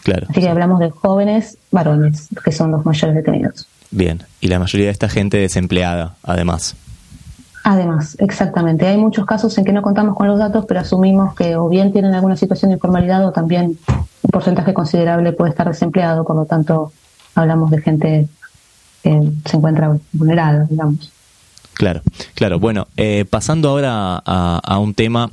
claro. 0.03 0.27
Así 0.29 0.41
que 0.41 0.49
hablamos 0.49 0.81
de 0.81 0.91
jóvenes 0.91 1.59
varones, 1.71 2.29
que 2.45 2.51
son 2.51 2.73
los 2.73 2.85
mayores 2.85 3.15
detenidos. 3.15 3.67
Bien. 3.93 4.25
Y 4.41 4.49
la 4.49 4.59
mayoría 4.59 4.87
de 4.87 4.93
esta 4.93 5.09
gente 5.09 5.39
desempleada, 5.39 6.17
además. 6.25 6.77
Además, 7.65 8.17
exactamente. 8.19 8.87
Hay 8.87 8.97
muchos 8.97 9.27
casos 9.27 9.57
en 9.59 9.65
que 9.65 9.73
no 9.73 9.83
contamos 9.83 10.17
con 10.17 10.27
los 10.27 10.39
datos, 10.39 10.65
pero 10.67 10.81
asumimos 10.81 11.35
que 11.35 11.57
o 11.57 11.69
bien 11.69 11.93
tienen 11.93 12.15
alguna 12.15 12.37
situación 12.37 12.71
de 12.71 12.77
informalidad 12.77 13.27
o 13.27 13.33
también 13.33 13.79
un 14.23 14.31
porcentaje 14.31 14.73
considerable 14.73 15.33
puede 15.33 15.51
estar 15.51 15.69
desempleado, 15.69 16.25
por 16.25 16.37
lo 16.37 16.47
tanto 16.47 16.93
hablamos 17.35 17.71
de 17.71 17.83
gente 17.83 18.29
que 19.03 19.33
se 19.45 19.57
encuentra 19.57 19.97
vulnerada, 20.13 20.67
digamos. 20.69 21.13
Claro, 21.75 22.03
claro. 22.35 22.59
Bueno, 22.59 22.89
eh, 22.97 23.25
pasando 23.29 23.71
ahora 23.71 24.23
a, 24.25 24.61
a 24.63 24.79
un 24.79 24.95
tema 24.95 25.31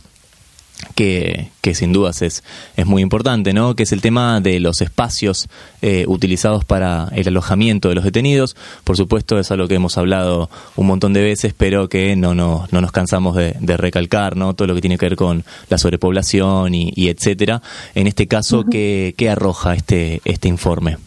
que, 0.95 1.49
que 1.61 1.75
sin 1.75 1.93
dudas 1.93 2.21
es, 2.21 2.43
es 2.75 2.85
muy 2.85 3.01
importante, 3.01 3.53
¿no? 3.53 3.75
Que 3.75 3.83
es 3.83 3.91
el 3.91 4.01
tema 4.01 4.41
de 4.41 4.59
los 4.59 4.81
espacios 4.81 5.47
eh, 5.81 6.05
utilizados 6.07 6.65
para 6.65 7.09
el 7.13 7.27
alojamiento 7.27 7.89
de 7.89 7.95
los 7.95 8.03
detenidos. 8.03 8.55
Por 8.83 8.97
supuesto, 8.97 9.39
es 9.39 9.51
algo 9.51 9.67
que 9.67 9.75
hemos 9.75 9.97
hablado 9.97 10.49
un 10.75 10.87
montón 10.87 11.13
de 11.13 11.21
veces, 11.21 11.53
pero 11.55 11.89
que 11.89 12.15
no, 12.15 12.33
no, 12.33 12.67
no 12.71 12.81
nos 12.81 12.91
cansamos 12.91 13.35
de, 13.35 13.55
de 13.59 13.77
recalcar, 13.77 14.35
¿no? 14.35 14.53
Todo 14.53 14.67
lo 14.67 14.75
que 14.75 14.81
tiene 14.81 14.97
que 14.97 15.05
ver 15.07 15.15
con 15.15 15.43
la 15.69 15.77
sobrepoblación 15.77 16.73
y, 16.73 16.91
y 16.95 17.09
etcétera. 17.09 17.61
En 17.95 18.07
este 18.07 18.27
caso, 18.27 18.63
¿qué, 18.63 19.13
qué 19.17 19.29
arroja 19.29 19.73
este, 19.73 20.21
este 20.25 20.47
informe? 20.47 20.97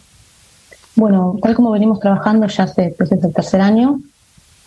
Bueno, 0.95 1.37
tal 1.41 1.55
como 1.55 1.71
venimos 1.71 1.99
trabajando 1.99 2.47
ya 2.47 2.63
hace 2.63 2.93
pues, 2.97 3.11
es 3.11 3.23
el 3.23 3.33
tercer 3.33 3.61
año, 3.61 4.01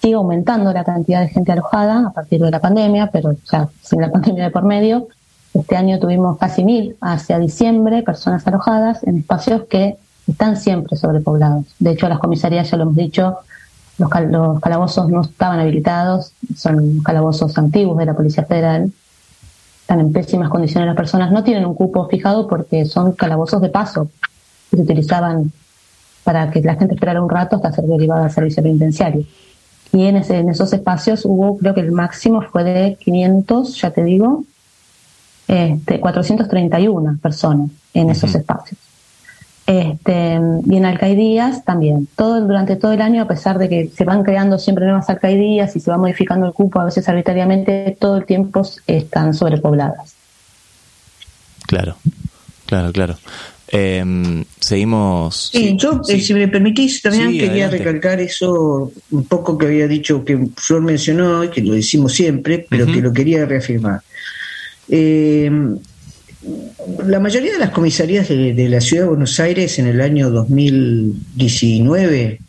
sigue 0.04 0.16
aumentando 0.16 0.70
la 0.70 0.84
cantidad 0.84 1.22
de 1.22 1.28
gente 1.28 1.50
alojada 1.50 2.08
a 2.08 2.10
partir 2.10 2.38
de 2.38 2.50
la 2.50 2.60
pandemia, 2.60 3.08
pero 3.10 3.34
ya 3.50 3.70
sin 3.80 4.02
la 4.02 4.10
pandemia 4.12 4.44
de 4.44 4.50
por 4.50 4.62
medio. 4.62 5.08
Este 5.54 5.76
año 5.76 5.98
tuvimos 5.98 6.36
casi 6.36 6.62
mil 6.62 6.94
hacia 7.00 7.38
diciembre 7.38 8.02
personas 8.02 8.46
alojadas 8.46 9.02
en 9.04 9.20
espacios 9.20 9.62
que 9.62 9.96
están 10.26 10.58
siempre 10.58 10.98
sobrepoblados. 10.98 11.64
De 11.78 11.92
hecho, 11.92 12.06
las 12.10 12.18
comisarías, 12.18 12.70
ya 12.70 12.76
lo 12.76 12.82
hemos 12.82 12.96
dicho, 12.96 13.38
los, 13.96 14.10
cal- 14.10 14.30
los 14.30 14.60
calabozos 14.60 15.08
no 15.08 15.22
estaban 15.22 15.58
habilitados, 15.60 16.32
son 16.54 17.00
calabozos 17.00 17.56
antiguos 17.56 17.96
de 17.96 18.04
la 18.04 18.12
Policía 18.12 18.44
Federal, 18.44 18.92
están 19.80 20.00
en 20.00 20.12
pésimas 20.12 20.50
condiciones 20.50 20.86
las 20.86 20.96
personas, 20.96 21.32
no 21.32 21.44
tienen 21.44 21.64
un 21.64 21.74
cupo 21.74 22.06
fijado 22.08 22.46
porque 22.46 22.84
son 22.84 23.12
calabozos 23.12 23.62
de 23.62 23.70
paso 23.70 24.08
que 24.70 24.76
se 24.76 24.82
utilizaban 24.82 25.50
para 26.24 26.50
que 26.50 26.60
la 26.60 26.74
gente 26.74 26.92
esperara 26.92 27.22
un 27.22 27.30
rato 27.30 27.56
hasta 27.56 27.72
ser 27.72 27.86
derivada 27.86 28.24
al 28.24 28.30
servicio 28.30 28.62
penitenciario. 28.62 29.24
Y 29.94 30.06
en, 30.06 30.16
ese, 30.16 30.38
en 30.38 30.48
esos 30.48 30.72
espacios 30.72 31.24
hubo, 31.24 31.56
creo 31.56 31.72
que 31.72 31.80
el 31.80 31.92
máximo 31.92 32.42
fue 32.42 32.64
de 32.64 32.96
500, 32.96 33.80
ya 33.80 33.92
te 33.92 34.02
digo, 34.02 34.44
este, 35.46 36.00
431 36.00 37.18
personas 37.22 37.70
en 37.94 38.10
esos 38.10 38.34
espacios. 38.34 38.80
Este, 39.66 40.40
y 40.66 40.76
en 40.76 40.84
alcaidías 40.84 41.64
también. 41.64 42.08
Todo 42.16 42.40
durante 42.40 42.74
todo 42.74 42.90
el 42.90 43.00
año, 43.00 43.22
a 43.22 43.28
pesar 43.28 43.58
de 43.58 43.68
que 43.68 43.88
se 43.88 44.04
van 44.04 44.24
creando 44.24 44.58
siempre 44.58 44.84
nuevas 44.84 45.08
alcaidías 45.08 45.76
y 45.76 45.80
se 45.80 45.92
va 45.92 45.96
modificando 45.96 46.46
el 46.46 46.52
cupo 46.52 46.80
a 46.80 46.84
veces 46.84 47.08
arbitrariamente, 47.08 47.96
todo 47.98 48.16
el 48.16 48.26
tiempo 48.26 48.62
están 48.88 49.32
sobrepobladas. 49.32 50.16
Claro, 51.68 51.96
claro, 52.66 52.92
claro. 52.92 53.16
Eh, 53.76 54.44
seguimos. 54.60 55.50
Sí, 55.52 55.76
yo, 55.76 56.00
eh, 56.08 56.20
si 56.20 56.32
me 56.32 56.46
permitís, 56.48 57.02
también 57.02 57.32
Sí, 57.32 57.38
quería 57.38 57.66
adelante. 57.66 57.78
recalcar 57.78 58.20
eso 58.20 58.92
un 59.10 59.26
poco 59.26 59.58
que 59.58 59.66
había 59.66 59.88
dicho 59.88 60.24
que 60.24 60.38
Flor 60.56 60.80
mencionó 60.82 61.42
y 61.44 61.50
que 61.50 61.60
lo 61.60 61.74
decimos 61.74 62.12
siempre, 62.12 62.64
pero 62.68 62.86
que 62.86 63.00
lo 63.02 63.12
quería 63.12 63.44
reafirmar. 63.46 64.00
Eh, 64.88 65.50
la 67.06 67.18
mayoría 67.20 67.52
de 67.54 67.58
las 67.58 67.70
comisarías 67.70 68.28
de, 68.28 68.52
de 68.54 68.68
la 68.68 68.80
ciudad 68.80 69.04
de 69.04 69.08
Buenos 69.08 69.38
Aires 69.40 69.78
en 69.78 69.86
el 69.86 70.00
año 70.00 70.30
2019, 70.30 72.40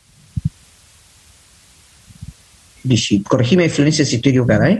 dici- 2.83 3.23
corregime 3.23 3.69
Florencia 3.69 4.05
si 4.05 4.17
estoy 4.17 4.31
equivocada, 4.31 4.69
¿eh? 4.69 4.77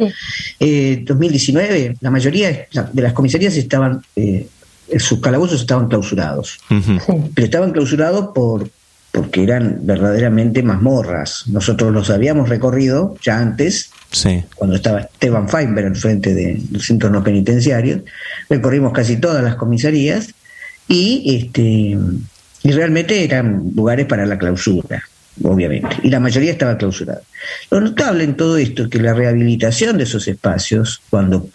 Eh, 0.60 1.02
2019, 1.06 1.96
la 2.02 2.12
mayoría 2.12 2.50
de 2.52 2.68
las 3.02 3.14
comisarías 3.14 3.56
estaban, 3.56 4.02
eh, 4.16 4.48
sus 4.98 5.20
calabozos 5.20 5.62
estaban 5.62 5.88
clausurados. 5.88 6.60
Pero 6.70 7.46
estaban 7.46 7.72
clausurados 7.72 8.30
por 8.34 8.70
porque 9.16 9.44
eran 9.44 9.80
verdaderamente 9.84 10.62
mazmorras. 10.62 11.46
Nosotros 11.48 11.94
los 11.94 12.10
habíamos 12.10 12.50
recorrido 12.50 13.16
ya 13.24 13.40
antes, 13.40 13.90
cuando 14.56 14.76
estaba 14.76 15.02
Esteban 15.02 15.48
Feinberg 15.48 15.88
al 15.88 15.96
frente 15.96 16.34
del 16.34 16.82
centro 16.82 17.10
no 17.10 17.24
penitenciario, 17.24 18.04
recorrimos 18.50 18.92
casi 18.92 19.18
todas 19.18 19.42
las 19.44 19.56
comisarías 19.56 20.34
y 20.88 21.38
este 21.38 21.98
y 22.64 22.72
realmente 22.72 23.24
eran 23.24 23.72
lugares 23.76 24.06
para 24.06 24.26
la 24.26 24.38
clausura, 24.38 25.04
obviamente, 25.44 25.88
y 26.04 26.10
la 26.10 26.20
mayoría 26.20 26.52
estaba 26.52 26.78
clausurada. 26.78 27.22
Lo 27.70 27.80
notable 27.80 28.24
en 28.24 28.36
todo 28.36 28.58
esto 28.58 28.84
es 28.84 28.90
que 28.90 29.00
la 29.00 29.14
rehabilitación 29.14 29.98
de 29.98 30.04
esos 30.04 30.28
espacios, 30.28 31.02
cuando 31.10 31.48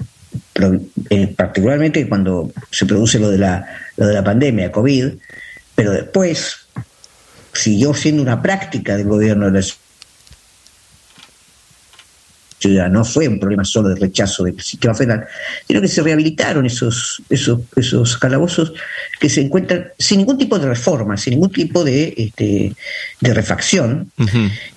eh, 1.10 1.34
particularmente 1.36 2.08
cuando 2.08 2.52
se 2.70 2.86
produce 2.86 3.18
lo 3.18 3.30
de 3.30 3.38
la 3.38 3.66
lo 3.96 4.06
de 4.06 4.14
la 4.14 4.24
pandemia 4.24 4.72
COVID, 4.72 5.12
pero 5.74 5.92
después 5.92 6.56
siguió 7.52 7.94
siendo 7.94 8.22
una 8.22 8.40
práctica 8.40 8.96
del 8.96 9.06
gobierno 9.06 9.46
de 9.50 9.60
la 9.60 9.66
ciudad, 12.58 12.90
no 12.90 13.04
fue 13.04 13.28
un 13.28 13.38
problema 13.38 13.64
solo 13.64 13.90
de 13.90 13.96
rechazo 13.96 14.44
del 14.44 14.60
sistema 14.60 14.94
federal, 14.94 15.26
sino 15.66 15.80
que 15.80 15.88
se 15.88 16.02
rehabilitaron 16.02 16.66
esos, 16.66 17.22
esos, 17.28 17.60
esos 17.76 18.16
calabozos 18.18 18.72
que 19.18 19.28
se 19.28 19.40
encuentran 19.40 19.88
sin 19.98 20.18
ningún 20.18 20.38
tipo 20.38 20.58
de 20.58 20.68
reforma, 20.68 21.16
sin 21.16 21.34
ningún 21.34 21.50
tipo 21.50 21.84
de, 21.84 22.14
este, 22.16 22.74
de 23.20 23.34
refacción, 23.34 24.10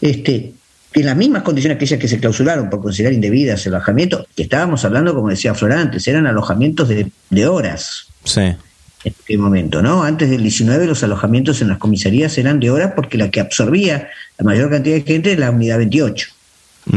este, 0.02 0.54
en 1.02 1.06
las 1.08 1.18
mismas 1.18 1.44
condiciones 1.44 1.76
aquellas 1.76 2.00
que 2.00 2.08
se 2.08 2.20
clausuraron 2.20 2.70
por 2.70 2.82
considerar 2.82 3.14
indebidas 3.14 3.66
el 3.66 3.76
alojamiento, 3.76 4.28
que 4.36 4.44
estábamos 4.44 4.86
hablando, 4.86 5.14
como 5.14 5.30
decía 5.30 5.54
Flor 5.54 5.74
antes, 5.74 6.08
eran 6.08 6.28
alojamientos 6.28 6.90
de, 6.90 7.12
de 7.30 7.48
horas. 7.48 8.08
Sí 8.24 8.56
en 9.04 9.14
aquel 9.22 9.40
momento, 9.40 9.82
¿no? 9.82 10.04
Antes 10.04 10.30
del 10.30 10.42
19 10.42 10.86
los 10.86 11.04
alojamientos 11.04 11.62
en 11.62 11.70
las 11.70 11.78
comisarías 11.78 12.38
eran 12.38 12.60
de 12.60 12.72
horas 12.72 12.94
porque 12.96 13.18
la 13.18 13.30
que 13.30 13.40
absorbía 13.40 14.10
la 14.38 14.46
mayor 14.46 14.70
cantidad 14.70 14.96
de 14.96 15.02
gente 15.02 15.32
era 15.32 15.42
la 15.42 15.52
unidad 15.52 15.78
28, 15.78 16.30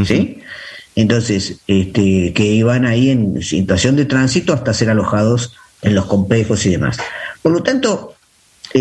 ¿sí? 0.05 0.39
Entonces, 0.95 1.59
este, 1.67 2.33
que 2.33 2.45
iban 2.45 2.85
ahí 2.85 3.11
en 3.11 3.41
situación 3.43 3.95
de 3.95 4.05
tránsito 4.05 4.53
hasta 4.53 4.73
ser 4.73 4.89
alojados 4.89 5.53
en 5.83 5.93
los 5.93 6.05
complejos 6.05 6.65
y 6.65 6.71
demás. 6.71 6.97
Por 7.43 7.51
lo 7.51 7.61
tanto, 7.61 8.15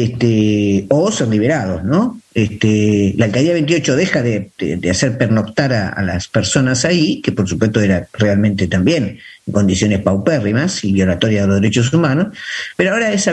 este, 0.03 0.85
o 0.91 1.11
ser 1.11 1.29
liberados, 1.29 1.83
¿no? 1.83 2.21
Este, 2.35 3.15
la 3.17 3.25
alcaldía 3.25 3.55
28 3.55 3.97
deja 3.97 4.23
de, 4.23 4.51
hacer 4.91 5.17
pernoctar 5.17 5.73
a, 5.73 6.03
las 6.03 6.29
personas 6.29 6.85
ahí, 6.85 7.23
que 7.23 7.33
por 7.33 7.49
supuesto 7.49 7.81
era 7.81 8.07
realmente 8.13 8.69
también 8.69 9.19
en 9.47 9.53
condiciones 9.53 10.01
paupérrimas 10.01 10.85
y 10.85 10.93
violatorias 10.93 11.45
de 11.45 11.49
los 11.49 11.61
derechos 11.63 11.91
humanos, 11.95 12.37
pero 12.77 12.93
ahora 12.93 13.11
esa 13.11 13.33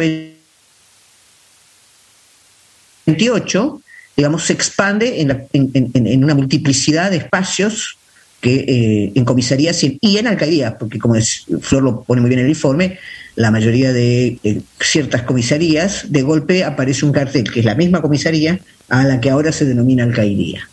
28, 3.06 3.82
digamos, 4.16 4.46
se 4.46 4.54
expande 4.54 5.20
en, 5.20 6.24
una 6.24 6.34
multiplicidad 6.34 7.12
de 7.12 7.18
espacios 7.18 7.98
que 8.44 8.56
eh, 8.56 9.12
en 9.16 9.24
comisarías 9.24 9.82
y 9.86 10.18
en 10.18 10.28
alcaldías, 10.28 10.74
porque 10.78 11.00
como 11.00 11.16
es, 11.16 11.46
Flor 11.62 11.82
lo 11.82 12.04
pone 12.04 12.20
muy 12.20 12.28
bien 12.28 12.42
en 12.42 12.48
el 12.48 12.52
informe, 12.52 13.00
la 13.38 13.52
mayoría 13.52 13.94
de 13.94 14.38
eh, 14.44 14.62
ciertas 14.82 15.22
comisarías, 15.22 16.12
de 16.12 16.24
golpe 16.24 16.66
aparece 16.66 17.06
un 17.06 17.14
cartel 17.14 17.50
que 17.50 17.62
es 17.62 17.66
la 17.66 17.74
misma 17.74 18.02
comisaría 18.02 18.60
a 18.90 19.06
la 19.06 19.22
que 19.22 19.30
ahora 19.30 19.54
se 19.54 19.64
denomina 19.64 20.04
alcaldía. 20.04 20.68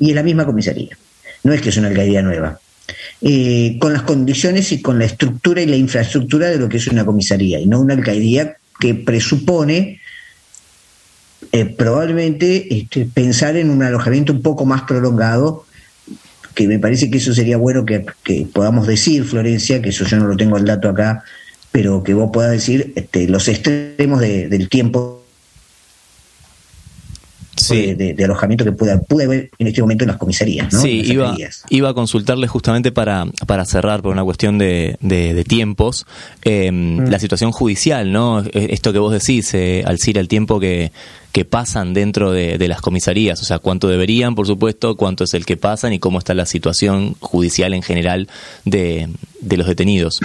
Y 0.00 0.08
es 0.08 0.14
la 0.14 0.22
misma 0.22 0.46
comisaría. 0.46 0.96
No 1.44 1.52
es 1.52 1.60
que 1.60 1.68
es 1.68 1.76
una 1.76 1.88
alcaldía 1.88 2.22
nueva. 2.22 2.58
Eh, 3.20 3.76
con 3.78 3.92
las 3.92 4.02
condiciones 4.02 4.72
y 4.72 4.80
con 4.80 4.98
la 4.98 5.04
estructura 5.04 5.60
y 5.60 5.66
la 5.66 5.76
infraestructura 5.76 6.48
de 6.48 6.56
lo 6.56 6.66
que 6.70 6.78
es 6.78 6.86
una 6.86 7.04
comisaría, 7.04 7.60
y 7.60 7.66
no 7.66 7.78
una 7.78 7.92
alcaldía 7.92 8.56
que 8.80 8.94
presupone 8.94 10.00
eh, 11.52 11.66
probablemente 11.66 12.74
este, 12.74 13.04
pensar 13.04 13.58
en 13.58 13.68
un 13.68 13.82
alojamiento 13.82 14.32
un 14.32 14.40
poco 14.40 14.64
más 14.64 14.82
prolongado, 14.82 15.66
que 16.56 16.66
me 16.66 16.78
parece 16.78 17.10
que 17.10 17.18
eso 17.18 17.34
sería 17.34 17.58
bueno 17.58 17.84
que, 17.84 18.06
que 18.24 18.46
podamos 18.50 18.86
decir, 18.86 19.24
Florencia, 19.24 19.82
que 19.82 19.90
eso 19.90 20.06
yo 20.06 20.16
no 20.16 20.26
lo 20.26 20.38
tengo 20.38 20.56
el 20.56 20.64
dato 20.64 20.88
acá, 20.88 21.22
pero 21.70 22.02
que 22.02 22.14
vos 22.14 22.30
puedas 22.32 22.50
decir 22.50 22.94
este, 22.96 23.28
los 23.28 23.46
extremos 23.46 24.20
del 24.20 24.70
tiempo 24.70 25.25
de, 27.74 28.24
alojamiento 28.24 28.64
que 28.64 28.72
pueda, 28.72 29.00
puede 29.00 29.26
haber 29.26 29.50
en 29.58 29.66
este 29.66 29.80
momento 29.80 30.04
en 30.04 30.08
las 30.08 30.16
comisarías. 30.16 30.72
¿no? 30.72 30.80
Sí, 30.80 31.02
iba, 31.04 31.36
iba, 31.70 31.88
a 31.88 31.94
consultarle 31.94 32.46
justamente 32.48 32.92
para, 32.92 33.26
para 33.46 33.64
cerrar 33.64 34.02
por 34.02 34.12
una 34.12 34.24
cuestión 34.24 34.58
de, 34.58 34.96
de, 35.00 35.44
tiempos 35.44 36.06
em, 36.42 36.96
mm. 36.96 37.10
la 37.10 37.18
situación 37.18 37.52
judicial, 37.52 38.12
¿no? 38.12 38.40
E, 38.40 38.68
esto 38.72 38.92
que 38.92 38.98
vos 38.98 39.12
decís, 39.12 39.52
eh, 39.54 39.82
Alcira, 39.86 40.20
el 40.20 40.28
tiempo 40.28 40.58
que, 40.58 40.92
que 41.32 41.44
pasan 41.44 41.94
dentro 41.94 42.32
de, 42.32 42.58
de, 42.58 42.68
las 42.68 42.80
comisarías, 42.80 43.40
o 43.42 43.44
sea, 43.44 43.58
cuánto 43.58 43.88
deberían, 43.88 44.34
por 44.34 44.46
supuesto, 44.46 44.96
cuánto 44.96 45.24
es 45.24 45.34
el 45.34 45.44
que 45.44 45.56
pasan 45.56 45.92
y 45.92 45.98
cómo 45.98 46.18
está 46.18 46.34
la 46.34 46.46
situación 46.46 47.14
judicial 47.20 47.74
en 47.74 47.82
general 47.82 48.28
de, 48.64 49.08
de 49.40 49.56
los 49.56 49.66
detenidos. 49.66 50.20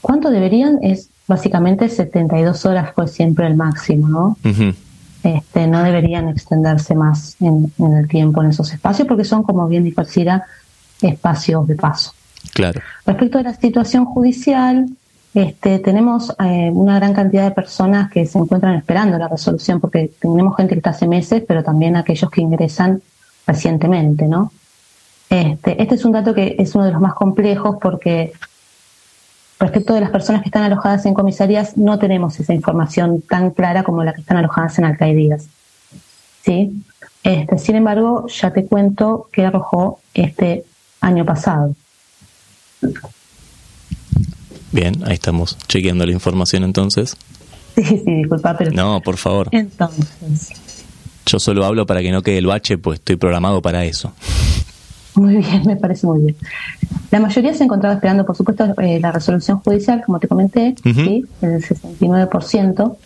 ¿Cuánto 0.00 0.30
deberían? 0.30 0.78
Es 0.82 1.11
básicamente 1.32 1.88
72 1.88 2.66
horas, 2.66 2.90
pues 2.94 3.12
siempre 3.12 3.46
el 3.46 3.56
máximo, 3.56 4.08
¿no? 4.08 4.36
este, 5.24 5.66
no 5.66 5.82
deberían 5.82 6.28
extenderse 6.28 6.94
más 6.94 7.36
en, 7.40 7.72
el 7.78 8.06
tiempo 8.06 8.42
en 8.42 8.50
esos 8.50 8.70
espacios 8.72 9.08
porque 9.08 9.24
son, 9.24 9.42
como 9.42 9.66
bien 9.66 9.82
dijo 9.82 10.02
Alcira, 10.02 10.44
espacios 11.00 11.66
de 11.66 11.76
paso. 11.76 12.12
Claro. 12.52 12.82
Respecto 13.06 13.38
a 13.38 13.42
la 13.42 13.54
situación 13.54 14.04
judicial, 14.04 14.90
este, 15.32 15.78
tenemos 15.78 16.34
eh, 16.38 16.70
una 16.70 16.96
gran 16.96 17.14
cantidad 17.14 17.44
de 17.44 17.52
personas 17.52 18.10
que 18.10 18.26
se 18.26 18.38
encuentran 18.38 18.74
esperando 18.74 19.16
la 19.16 19.28
resolución, 19.28 19.80
porque 19.80 20.10
tenemos 20.20 20.54
gente 20.54 20.74
que 20.74 20.80
está 20.80 20.90
hace 20.90 21.08
meses, 21.08 21.42
pero 21.48 21.62
también 21.62 21.96
aquellos 21.96 22.30
que 22.30 22.42
ingresan 22.42 23.00
recientemente, 23.46 24.28
¿no? 24.28 24.52
Este, 25.30 25.80
este 25.82 25.94
es 25.94 26.04
un 26.04 26.12
dato 26.12 26.34
que 26.34 26.56
es 26.58 26.74
uno 26.74 26.84
de 26.84 26.92
los 26.92 27.00
más 27.00 27.14
complejos 27.14 27.78
porque 27.80 28.32
Respecto 29.62 29.94
de 29.94 30.00
las 30.00 30.10
personas 30.10 30.42
que 30.42 30.48
están 30.48 30.64
alojadas 30.64 31.06
en 31.06 31.14
comisarías, 31.14 31.76
no 31.76 31.96
tenemos 31.96 32.40
esa 32.40 32.52
información 32.52 33.22
tan 33.22 33.52
clara 33.52 33.84
como 33.84 34.02
la 34.02 34.12
que 34.12 34.20
están 34.20 34.36
alojadas 34.38 34.76
en 34.80 34.86
alcaldías. 34.86 35.46
¿Sí? 36.44 36.82
Este, 37.22 37.58
sin 37.58 37.76
embargo, 37.76 38.26
ya 38.26 38.52
te 38.52 38.66
cuento 38.66 39.28
que 39.30 39.46
arrojó 39.46 40.00
este 40.14 40.64
año 41.00 41.24
pasado. 41.24 41.76
Bien, 44.72 45.00
ahí 45.06 45.14
estamos 45.14 45.56
chequeando 45.68 46.06
la 46.06 46.12
información 46.12 46.64
entonces. 46.64 47.16
Sí, 47.76 48.02
sí, 48.04 48.14
disculpa, 48.16 48.54
pero... 48.58 48.70
No, 48.72 49.00
por 49.00 49.16
favor. 49.16 49.48
Entonces. 49.52 50.50
Yo 51.24 51.38
solo 51.38 51.64
hablo 51.64 51.86
para 51.86 52.02
que 52.02 52.10
no 52.10 52.20
quede 52.20 52.38
el 52.38 52.46
bache, 52.46 52.76
pues 52.76 52.98
estoy 52.98 53.16
programado 53.16 53.62
para 53.62 53.84
eso. 53.84 54.12
Muy 55.14 55.36
bien, 55.36 55.62
me 55.66 55.76
parece 55.76 56.06
muy 56.06 56.20
bien. 56.20 56.36
La 57.10 57.20
mayoría 57.20 57.52
se 57.54 57.64
encontraba 57.64 57.94
esperando, 57.94 58.24
por 58.24 58.36
supuesto, 58.36 58.74
eh, 58.80 58.98
la 59.00 59.12
resolución 59.12 59.58
judicial, 59.60 60.02
como 60.04 60.18
te 60.18 60.28
comenté, 60.28 60.74
¿sí? 60.82 61.24
el 61.42 61.62
69%, 61.62 62.96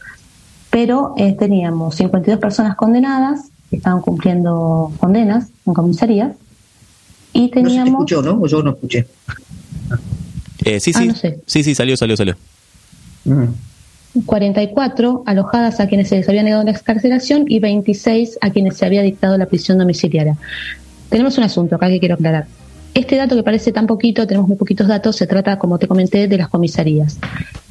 pero 0.71 1.15
eh, 1.17 1.35
teníamos 1.39 1.97
52 1.97 2.39
personas 2.39 2.77
condenadas 2.77 3.49
que 3.71 3.77
estaban 3.77 4.01
cumpliendo 4.01 4.93
condenas 4.99 5.49
en 5.67 5.75
comisarías 5.75 6.33
y 7.33 7.51
teníamos... 7.51 7.77
No 7.79 7.85
se 7.85 7.91
escuchó, 7.91 8.23
¿no? 8.23 8.41
O 8.41 8.47
yo 8.47 8.63
no 8.63 8.71
escuché. 8.71 9.07
Eh, 10.65 10.81
sí, 10.81 10.93
sí. 10.93 11.09
Ah, 11.11 11.33
sí, 11.47 11.63
sí, 11.63 11.75
salió, 11.75 11.97
salió, 11.97 12.17
salió. 12.17 12.37
44 14.25 15.25
alojadas 15.27 15.81
a 15.81 15.89
quienes 15.89 16.09
se 16.09 16.17
les 16.17 16.29
había 16.29 16.43
negado 16.43 16.63
la 16.65 16.71
excarcelación 16.71 17.45
y 17.49 17.59
26 17.59 18.39
a 18.41 18.51
quienes 18.51 18.77
se 18.77 18.87
había 18.87 19.03
dictado 19.03 19.37
la 19.37 19.47
prisión 19.47 19.79
domiciliaria. 19.79 20.37
Tenemos 21.09 21.39
un 21.39 21.45
asunto 21.45 21.77
acá 21.77 21.89
que 21.89 22.01
quiero 22.01 22.15
aclarar. 22.15 22.47
Este 22.95 23.17
dato 23.17 23.37
que 23.37 23.43
parece 23.43 23.73
tan 23.73 23.87
poquito, 23.87 24.27
tenemos 24.27 24.49
muy 24.49 24.57
poquitos 24.57 24.89
datos, 24.89 25.17
se 25.17 25.27
trata, 25.27 25.59
como 25.59 25.79
te 25.79 25.87
comenté, 25.87 26.29
de 26.29 26.39
las 26.39 26.49
comisarías. 26.49 27.19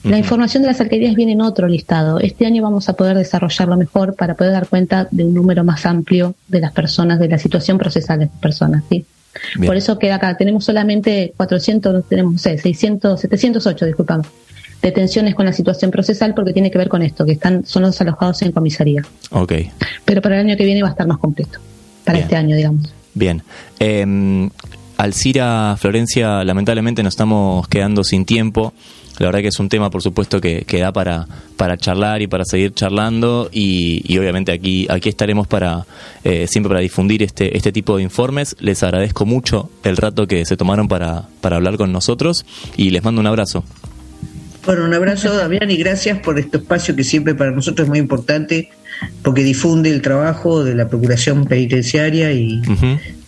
La 0.04 0.20
información 0.20 0.62
de 0.62 0.68
las 0.68 0.80
alcaldías 0.82 1.16
viene 1.16 1.32
en 1.32 1.42
otro 1.42 1.68
listado. 1.68 2.20
Este 2.20 2.46
año 2.46 2.62
vamos 2.62 2.90
a 2.90 2.94
poder 2.94 3.18
desarrollarlo 3.18 3.76
mejor 3.76 4.16
para 4.16 4.36
poder 4.36 4.54
dar 4.54 4.68
cuenta 4.68 5.08
de 5.10 5.26
un 5.26 5.34
número 5.34 5.64
más 5.64 5.88
amplio 5.88 6.36
de 6.48 6.60
las 6.60 6.72
personas, 6.74 7.20
de 7.20 7.28
la 7.28 7.40
situación 7.40 7.80
procesal 7.80 8.20
de 8.20 8.26
las 8.28 8.36
personas. 8.36 8.84
¿sí? 8.88 9.04
Por 9.66 9.76
eso 9.76 9.98
queda 9.98 10.16
acá. 10.16 10.38
Tenemos 10.38 10.64
solamente 10.64 11.34
400, 11.36 12.08
tenemos, 12.08 12.34
no 12.34 12.38
sé, 12.38 12.60
600, 12.60 13.20
708, 13.20 13.86
disculpamos, 13.88 14.28
detenciones 14.80 15.34
con 15.34 15.48
la 15.48 15.54
situación 15.54 15.90
procesal 15.90 16.36
porque 16.36 16.54
tiene 16.54 16.70
que 16.70 16.78
ver 16.78 16.90
con 16.90 17.02
esto, 17.02 17.26
que 17.26 17.32
están 17.32 17.66
son 17.66 17.82
los 17.82 18.00
alojados 18.00 18.44
en 18.44 18.52
comisaría. 18.52 19.02
Ok. 19.32 19.54
Pero 20.06 20.22
para 20.22 20.40
el 20.40 20.48
año 20.48 20.56
que 20.56 20.66
viene 20.66 20.84
va 20.84 20.90
a 20.90 20.92
estar 20.92 21.08
más 21.08 21.18
completo. 21.18 21.58
Para 22.04 22.20
este 22.20 22.36
año, 22.36 22.56
digamos. 22.56 22.94
Bien. 23.16 23.41
Eh, 23.80 24.49
Alcira, 24.97 25.76
Florencia, 25.78 26.43
lamentablemente 26.43 27.03
nos 27.03 27.13
estamos 27.13 27.68
quedando 27.68 28.03
sin 28.03 28.26
tiempo. 28.26 28.74
La 29.20 29.28
verdad 29.28 29.41
que 29.41 29.47
es 29.47 29.59
un 29.59 29.70
tema, 29.70 29.89
por 29.89 30.01
supuesto, 30.01 30.41
que, 30.41 30.66
que 30.66 30.80
da 30.80 30.91
para, 30.91 31.28
para 31.55 31.78
charlar 31.78 32.22
y 32.22 32.28
para 32.28 32.43
seguir 32.43 32.74
charlando 32.74 33.49
y, 33.51 34.18
obviamente 34.18 34.51
aquí, 34.51 34.88
aquí 34.89 35.07
estaremos 35.07 35.47
para 35.47 35.86
eh, 36.24 36.47
siempre 36.49 36.70
para 36.70 36.82
difundir 36.82 37.24
este, 37.24 37.55
este 37.57 37.72
tipo 37.72 37.95
de 37.95 38.03
informes. 38.03 38.55
Les 38.59 38.84
agradezco 38.84 39.26
mucho 39.26 39.70
el 39.84 39.95
rato 39.95 40.28
que 40.28 40.45
se 40.45 40.57
tomaron 40.57 40.88
para, 40.88 41.28
para 41.39 41.55
hablar 41.55 41.78
con 41.78 41.93
nosotros 41.93 42.45
y 42.76 42.89
les 42.89 43.03
mando 43.03 43.22
un 43.22 43.28
abrazo. 43.28 43.63
Bueno, 44.66 44.84
un 44.86 44.93
abrazo, 44.93 45.34
Damián, 45.34 45.70
y 45.70 45.78
gracias 45.78 46.20
por 46.20 46.39
este 46.39 46.57
espacio 46.57 46.95
que 46.95 47.03
siempre 47.03 47.36
para 47.36 47.51
nosotros 47.51 47.86
es 47.86 47.89
muy 47.89 47.99
importante 47.99 48.70
porque 49.24 49.43
difunde 49.43 49.89
el 49.89 50.02
trabajo 50.02 50.64
de 50.64 50.76
la 50.76 50.88
Procuración 50.88 51.46
Penitenciaria 51.46 52.32
y, 52.32 52.62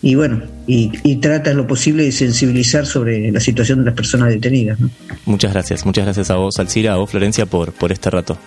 y 0.02 0.16
bueno, 0.16 0.44
y, 0.68 0.92
y, 1.04 1.16
trata 1.18 1.54
lo 1.54 1.66
posible 1.66 2.04
de 2.04 2.12
sensibilizar 2.12 2.86
sobre 2.86 3.32
la 3.32 3.40
situación 3.40 3.80
de 3.80 3.86
las 3.86 3.94
personas 3.94 4.30
detenidas. 4.30 4.80
¿no? 4.80 4.90
Muchas 5.26 5.54
gracias, 5.54 5.86
muchas 5.86 6.06
gracias 6.06 6.30
a 6.30 6.36
vos, 6.36 6.60
Alcira, 6.60 6.94
a 6.94 6.98
vos, 6.98 7.10
Florencia, 7.10 7.46
por, 7.46 7.74
por 7.74 7.92
este 7.92 8.10
rato. 8.10 8.38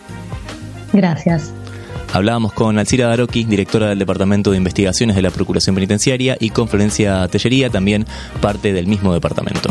Gracias. 0.92 1.52
Hablábamos 2.12 2.52
con 2.52 2.78
Alcira 2.78 3.06
Daroki, 3.06 3.44
directora 3.44 3.88
del 3.88 3.98
Departamento 3.98 4.50
de 4.50 4.56
Investigaciones 4.56 5.14
de 5.14 5.22
la 5.22 5.30
Procuración 5.30 5.76
Penitenciaria, 5.76 6.36
y 6.40 6.50
con 6.50 6.68
Florencia 6.68 7.26
Tellería, 7.28 7.70
también 7.70 8.04
parte 8.40 8.72
del 8.72 8.88
mismo 8.88 9.12
departamento. 9.14 9.70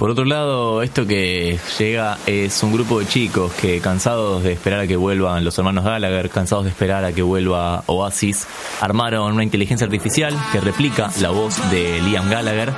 Por 0.00 0.08
otro 0.08 0.24
lado, 0.24 0.80
esto 0.80 1.06
que 1.06 1.58
llega 1.78 2.16
es 2.24 2.62
un 2.62 2.72
grupo 2.72 3.00
de 3.00 3.06
chicos 3.06 3.52
que 3.52 3.82
cansados 3.82 4.42
de 4.42 4.54
esperar 4.54 4.80
a 4.80 4.86
que 4.86 4.96
vuelvan 4.96 5.44
los 5.44 5.58
hermanos 5.58 5.84
Gallagher, 5.84 6.30
cansados 6.30 6.64
de 6.64 6.70
esperar 6.70 7.04
a 7.04 7.12
que 7.12 7.20
vuelva 7.20 7.84
Oasis, 7.84 8.46
armaron 8.80 9.34
una 9.34 9.44
inteligencia 9.44 9.84
artificial 9.84 10.34
que 10.52 10.60
replica 10.62 11.10
la 11.20 11.28
voz 11.28 11.58
de 11.70 12.00
Liam 12.00 12.30
Gallagher 12.30 12.72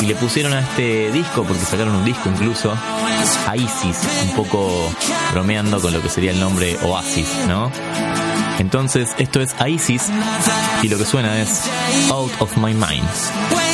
y 0.00 0.06
le 0.06 0.14
pusieron 0.14 0.54
a 0.54 0.60
este 0.60 1.12
disco, 1.12 1.44
porque 1.44 1.62
sacaron 1.66 1.96
un 1.96 2.04
disco 2.06 2.30
incluso, 2.30 2.72
a 3.46 3.56
Isis, 3.58 3.98
un 4.22 4.34
poco 4.34 4.90
bromeando 5.32 5.78
con 5.82 5.92
lo 5.92 6.00
que 6.00 6.08
sería 6.08 6.30
el 6.30 6.40
nombre 6.40 6.78
Oasis, 6.82 7.28
¿no? 7.46 7.70
Entonces, 8.58 9.14
esto 9.18 9.42
es 9.42 9.54
Isis 9.68 10.10
y 10.82 10.88
lo 10.88 10.96
que 10.96 11.04
suena 11.04 11.42
es 11.42 11.60
Out 12.10 12.32
of 12.38 12.56
My 12.56 12.72
Mind. 12.72 13.73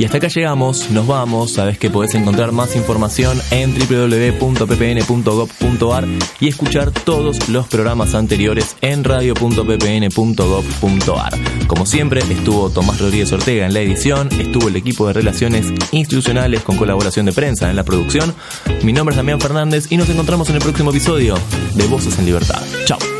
Y 0.00 0.04
hasta 0.06 0.16
acá 0.16 0.26
llegamos, 0.28 0.90
nos 0.92 1.06
vamos, 1.06 1.52
sabes 1.52 1.78
que 1.78 1.90
podés 1.90 2.14
encontrar 2.14 2.52
más 2.52 2.74
información 2.74 3.38
en 3.50 3.74
www.ppn.gov.ar 3.74 6.08
y 6.40 6.48
escuchar 6.48 6.90
todos 6.90 7.50
los 7.50 7.68
programas 7.68 8.14
anteriores 8.14 8.78
en 8.80 9.04
radio.ppn.gov.ar. 9.04 11.34
Como 11.66 11.84
siempre, 11.84 12.22
estuvo 12.22 12.70
Tomás 12.70 12.98
Rodríguez 12.98 13.30
Ortega 13.30 13.66
en 13.66 13.74
la 13.74 13.80
edición, 13.80 14.30
estuvo 14.40 14.68
el 14.68 14.76
equipo 14.76 15.06
de 15.06 15.12
Relaciones 15.12 15.66
Institucionales 15.92 16.62
con 16.62 16.78
colaboración 16.78 17.26
de 17.26 17.32
prensa 17.32 17.68
en 17.68 17.76
la 17.76 17.84
producción. 17.84 18.34
Mi 18.82 18.94
nombre 18.94 19.12
es 19.12 19.18
Damián 19.18 19.38
Fernández 19.38 19.92
y 19.92 19.98
nos 19.98 20.08
encontramos 20.08 20.48
en 20.48 20.56
el 20.56 20.62
próximo 20.62 20.92
episodio 20.92 21.34
de 21.74 21.86
Voces 21.88 22.18
en 22.18 22.24
Libertad. 22.24 22.62
Chao. 22.86 23.19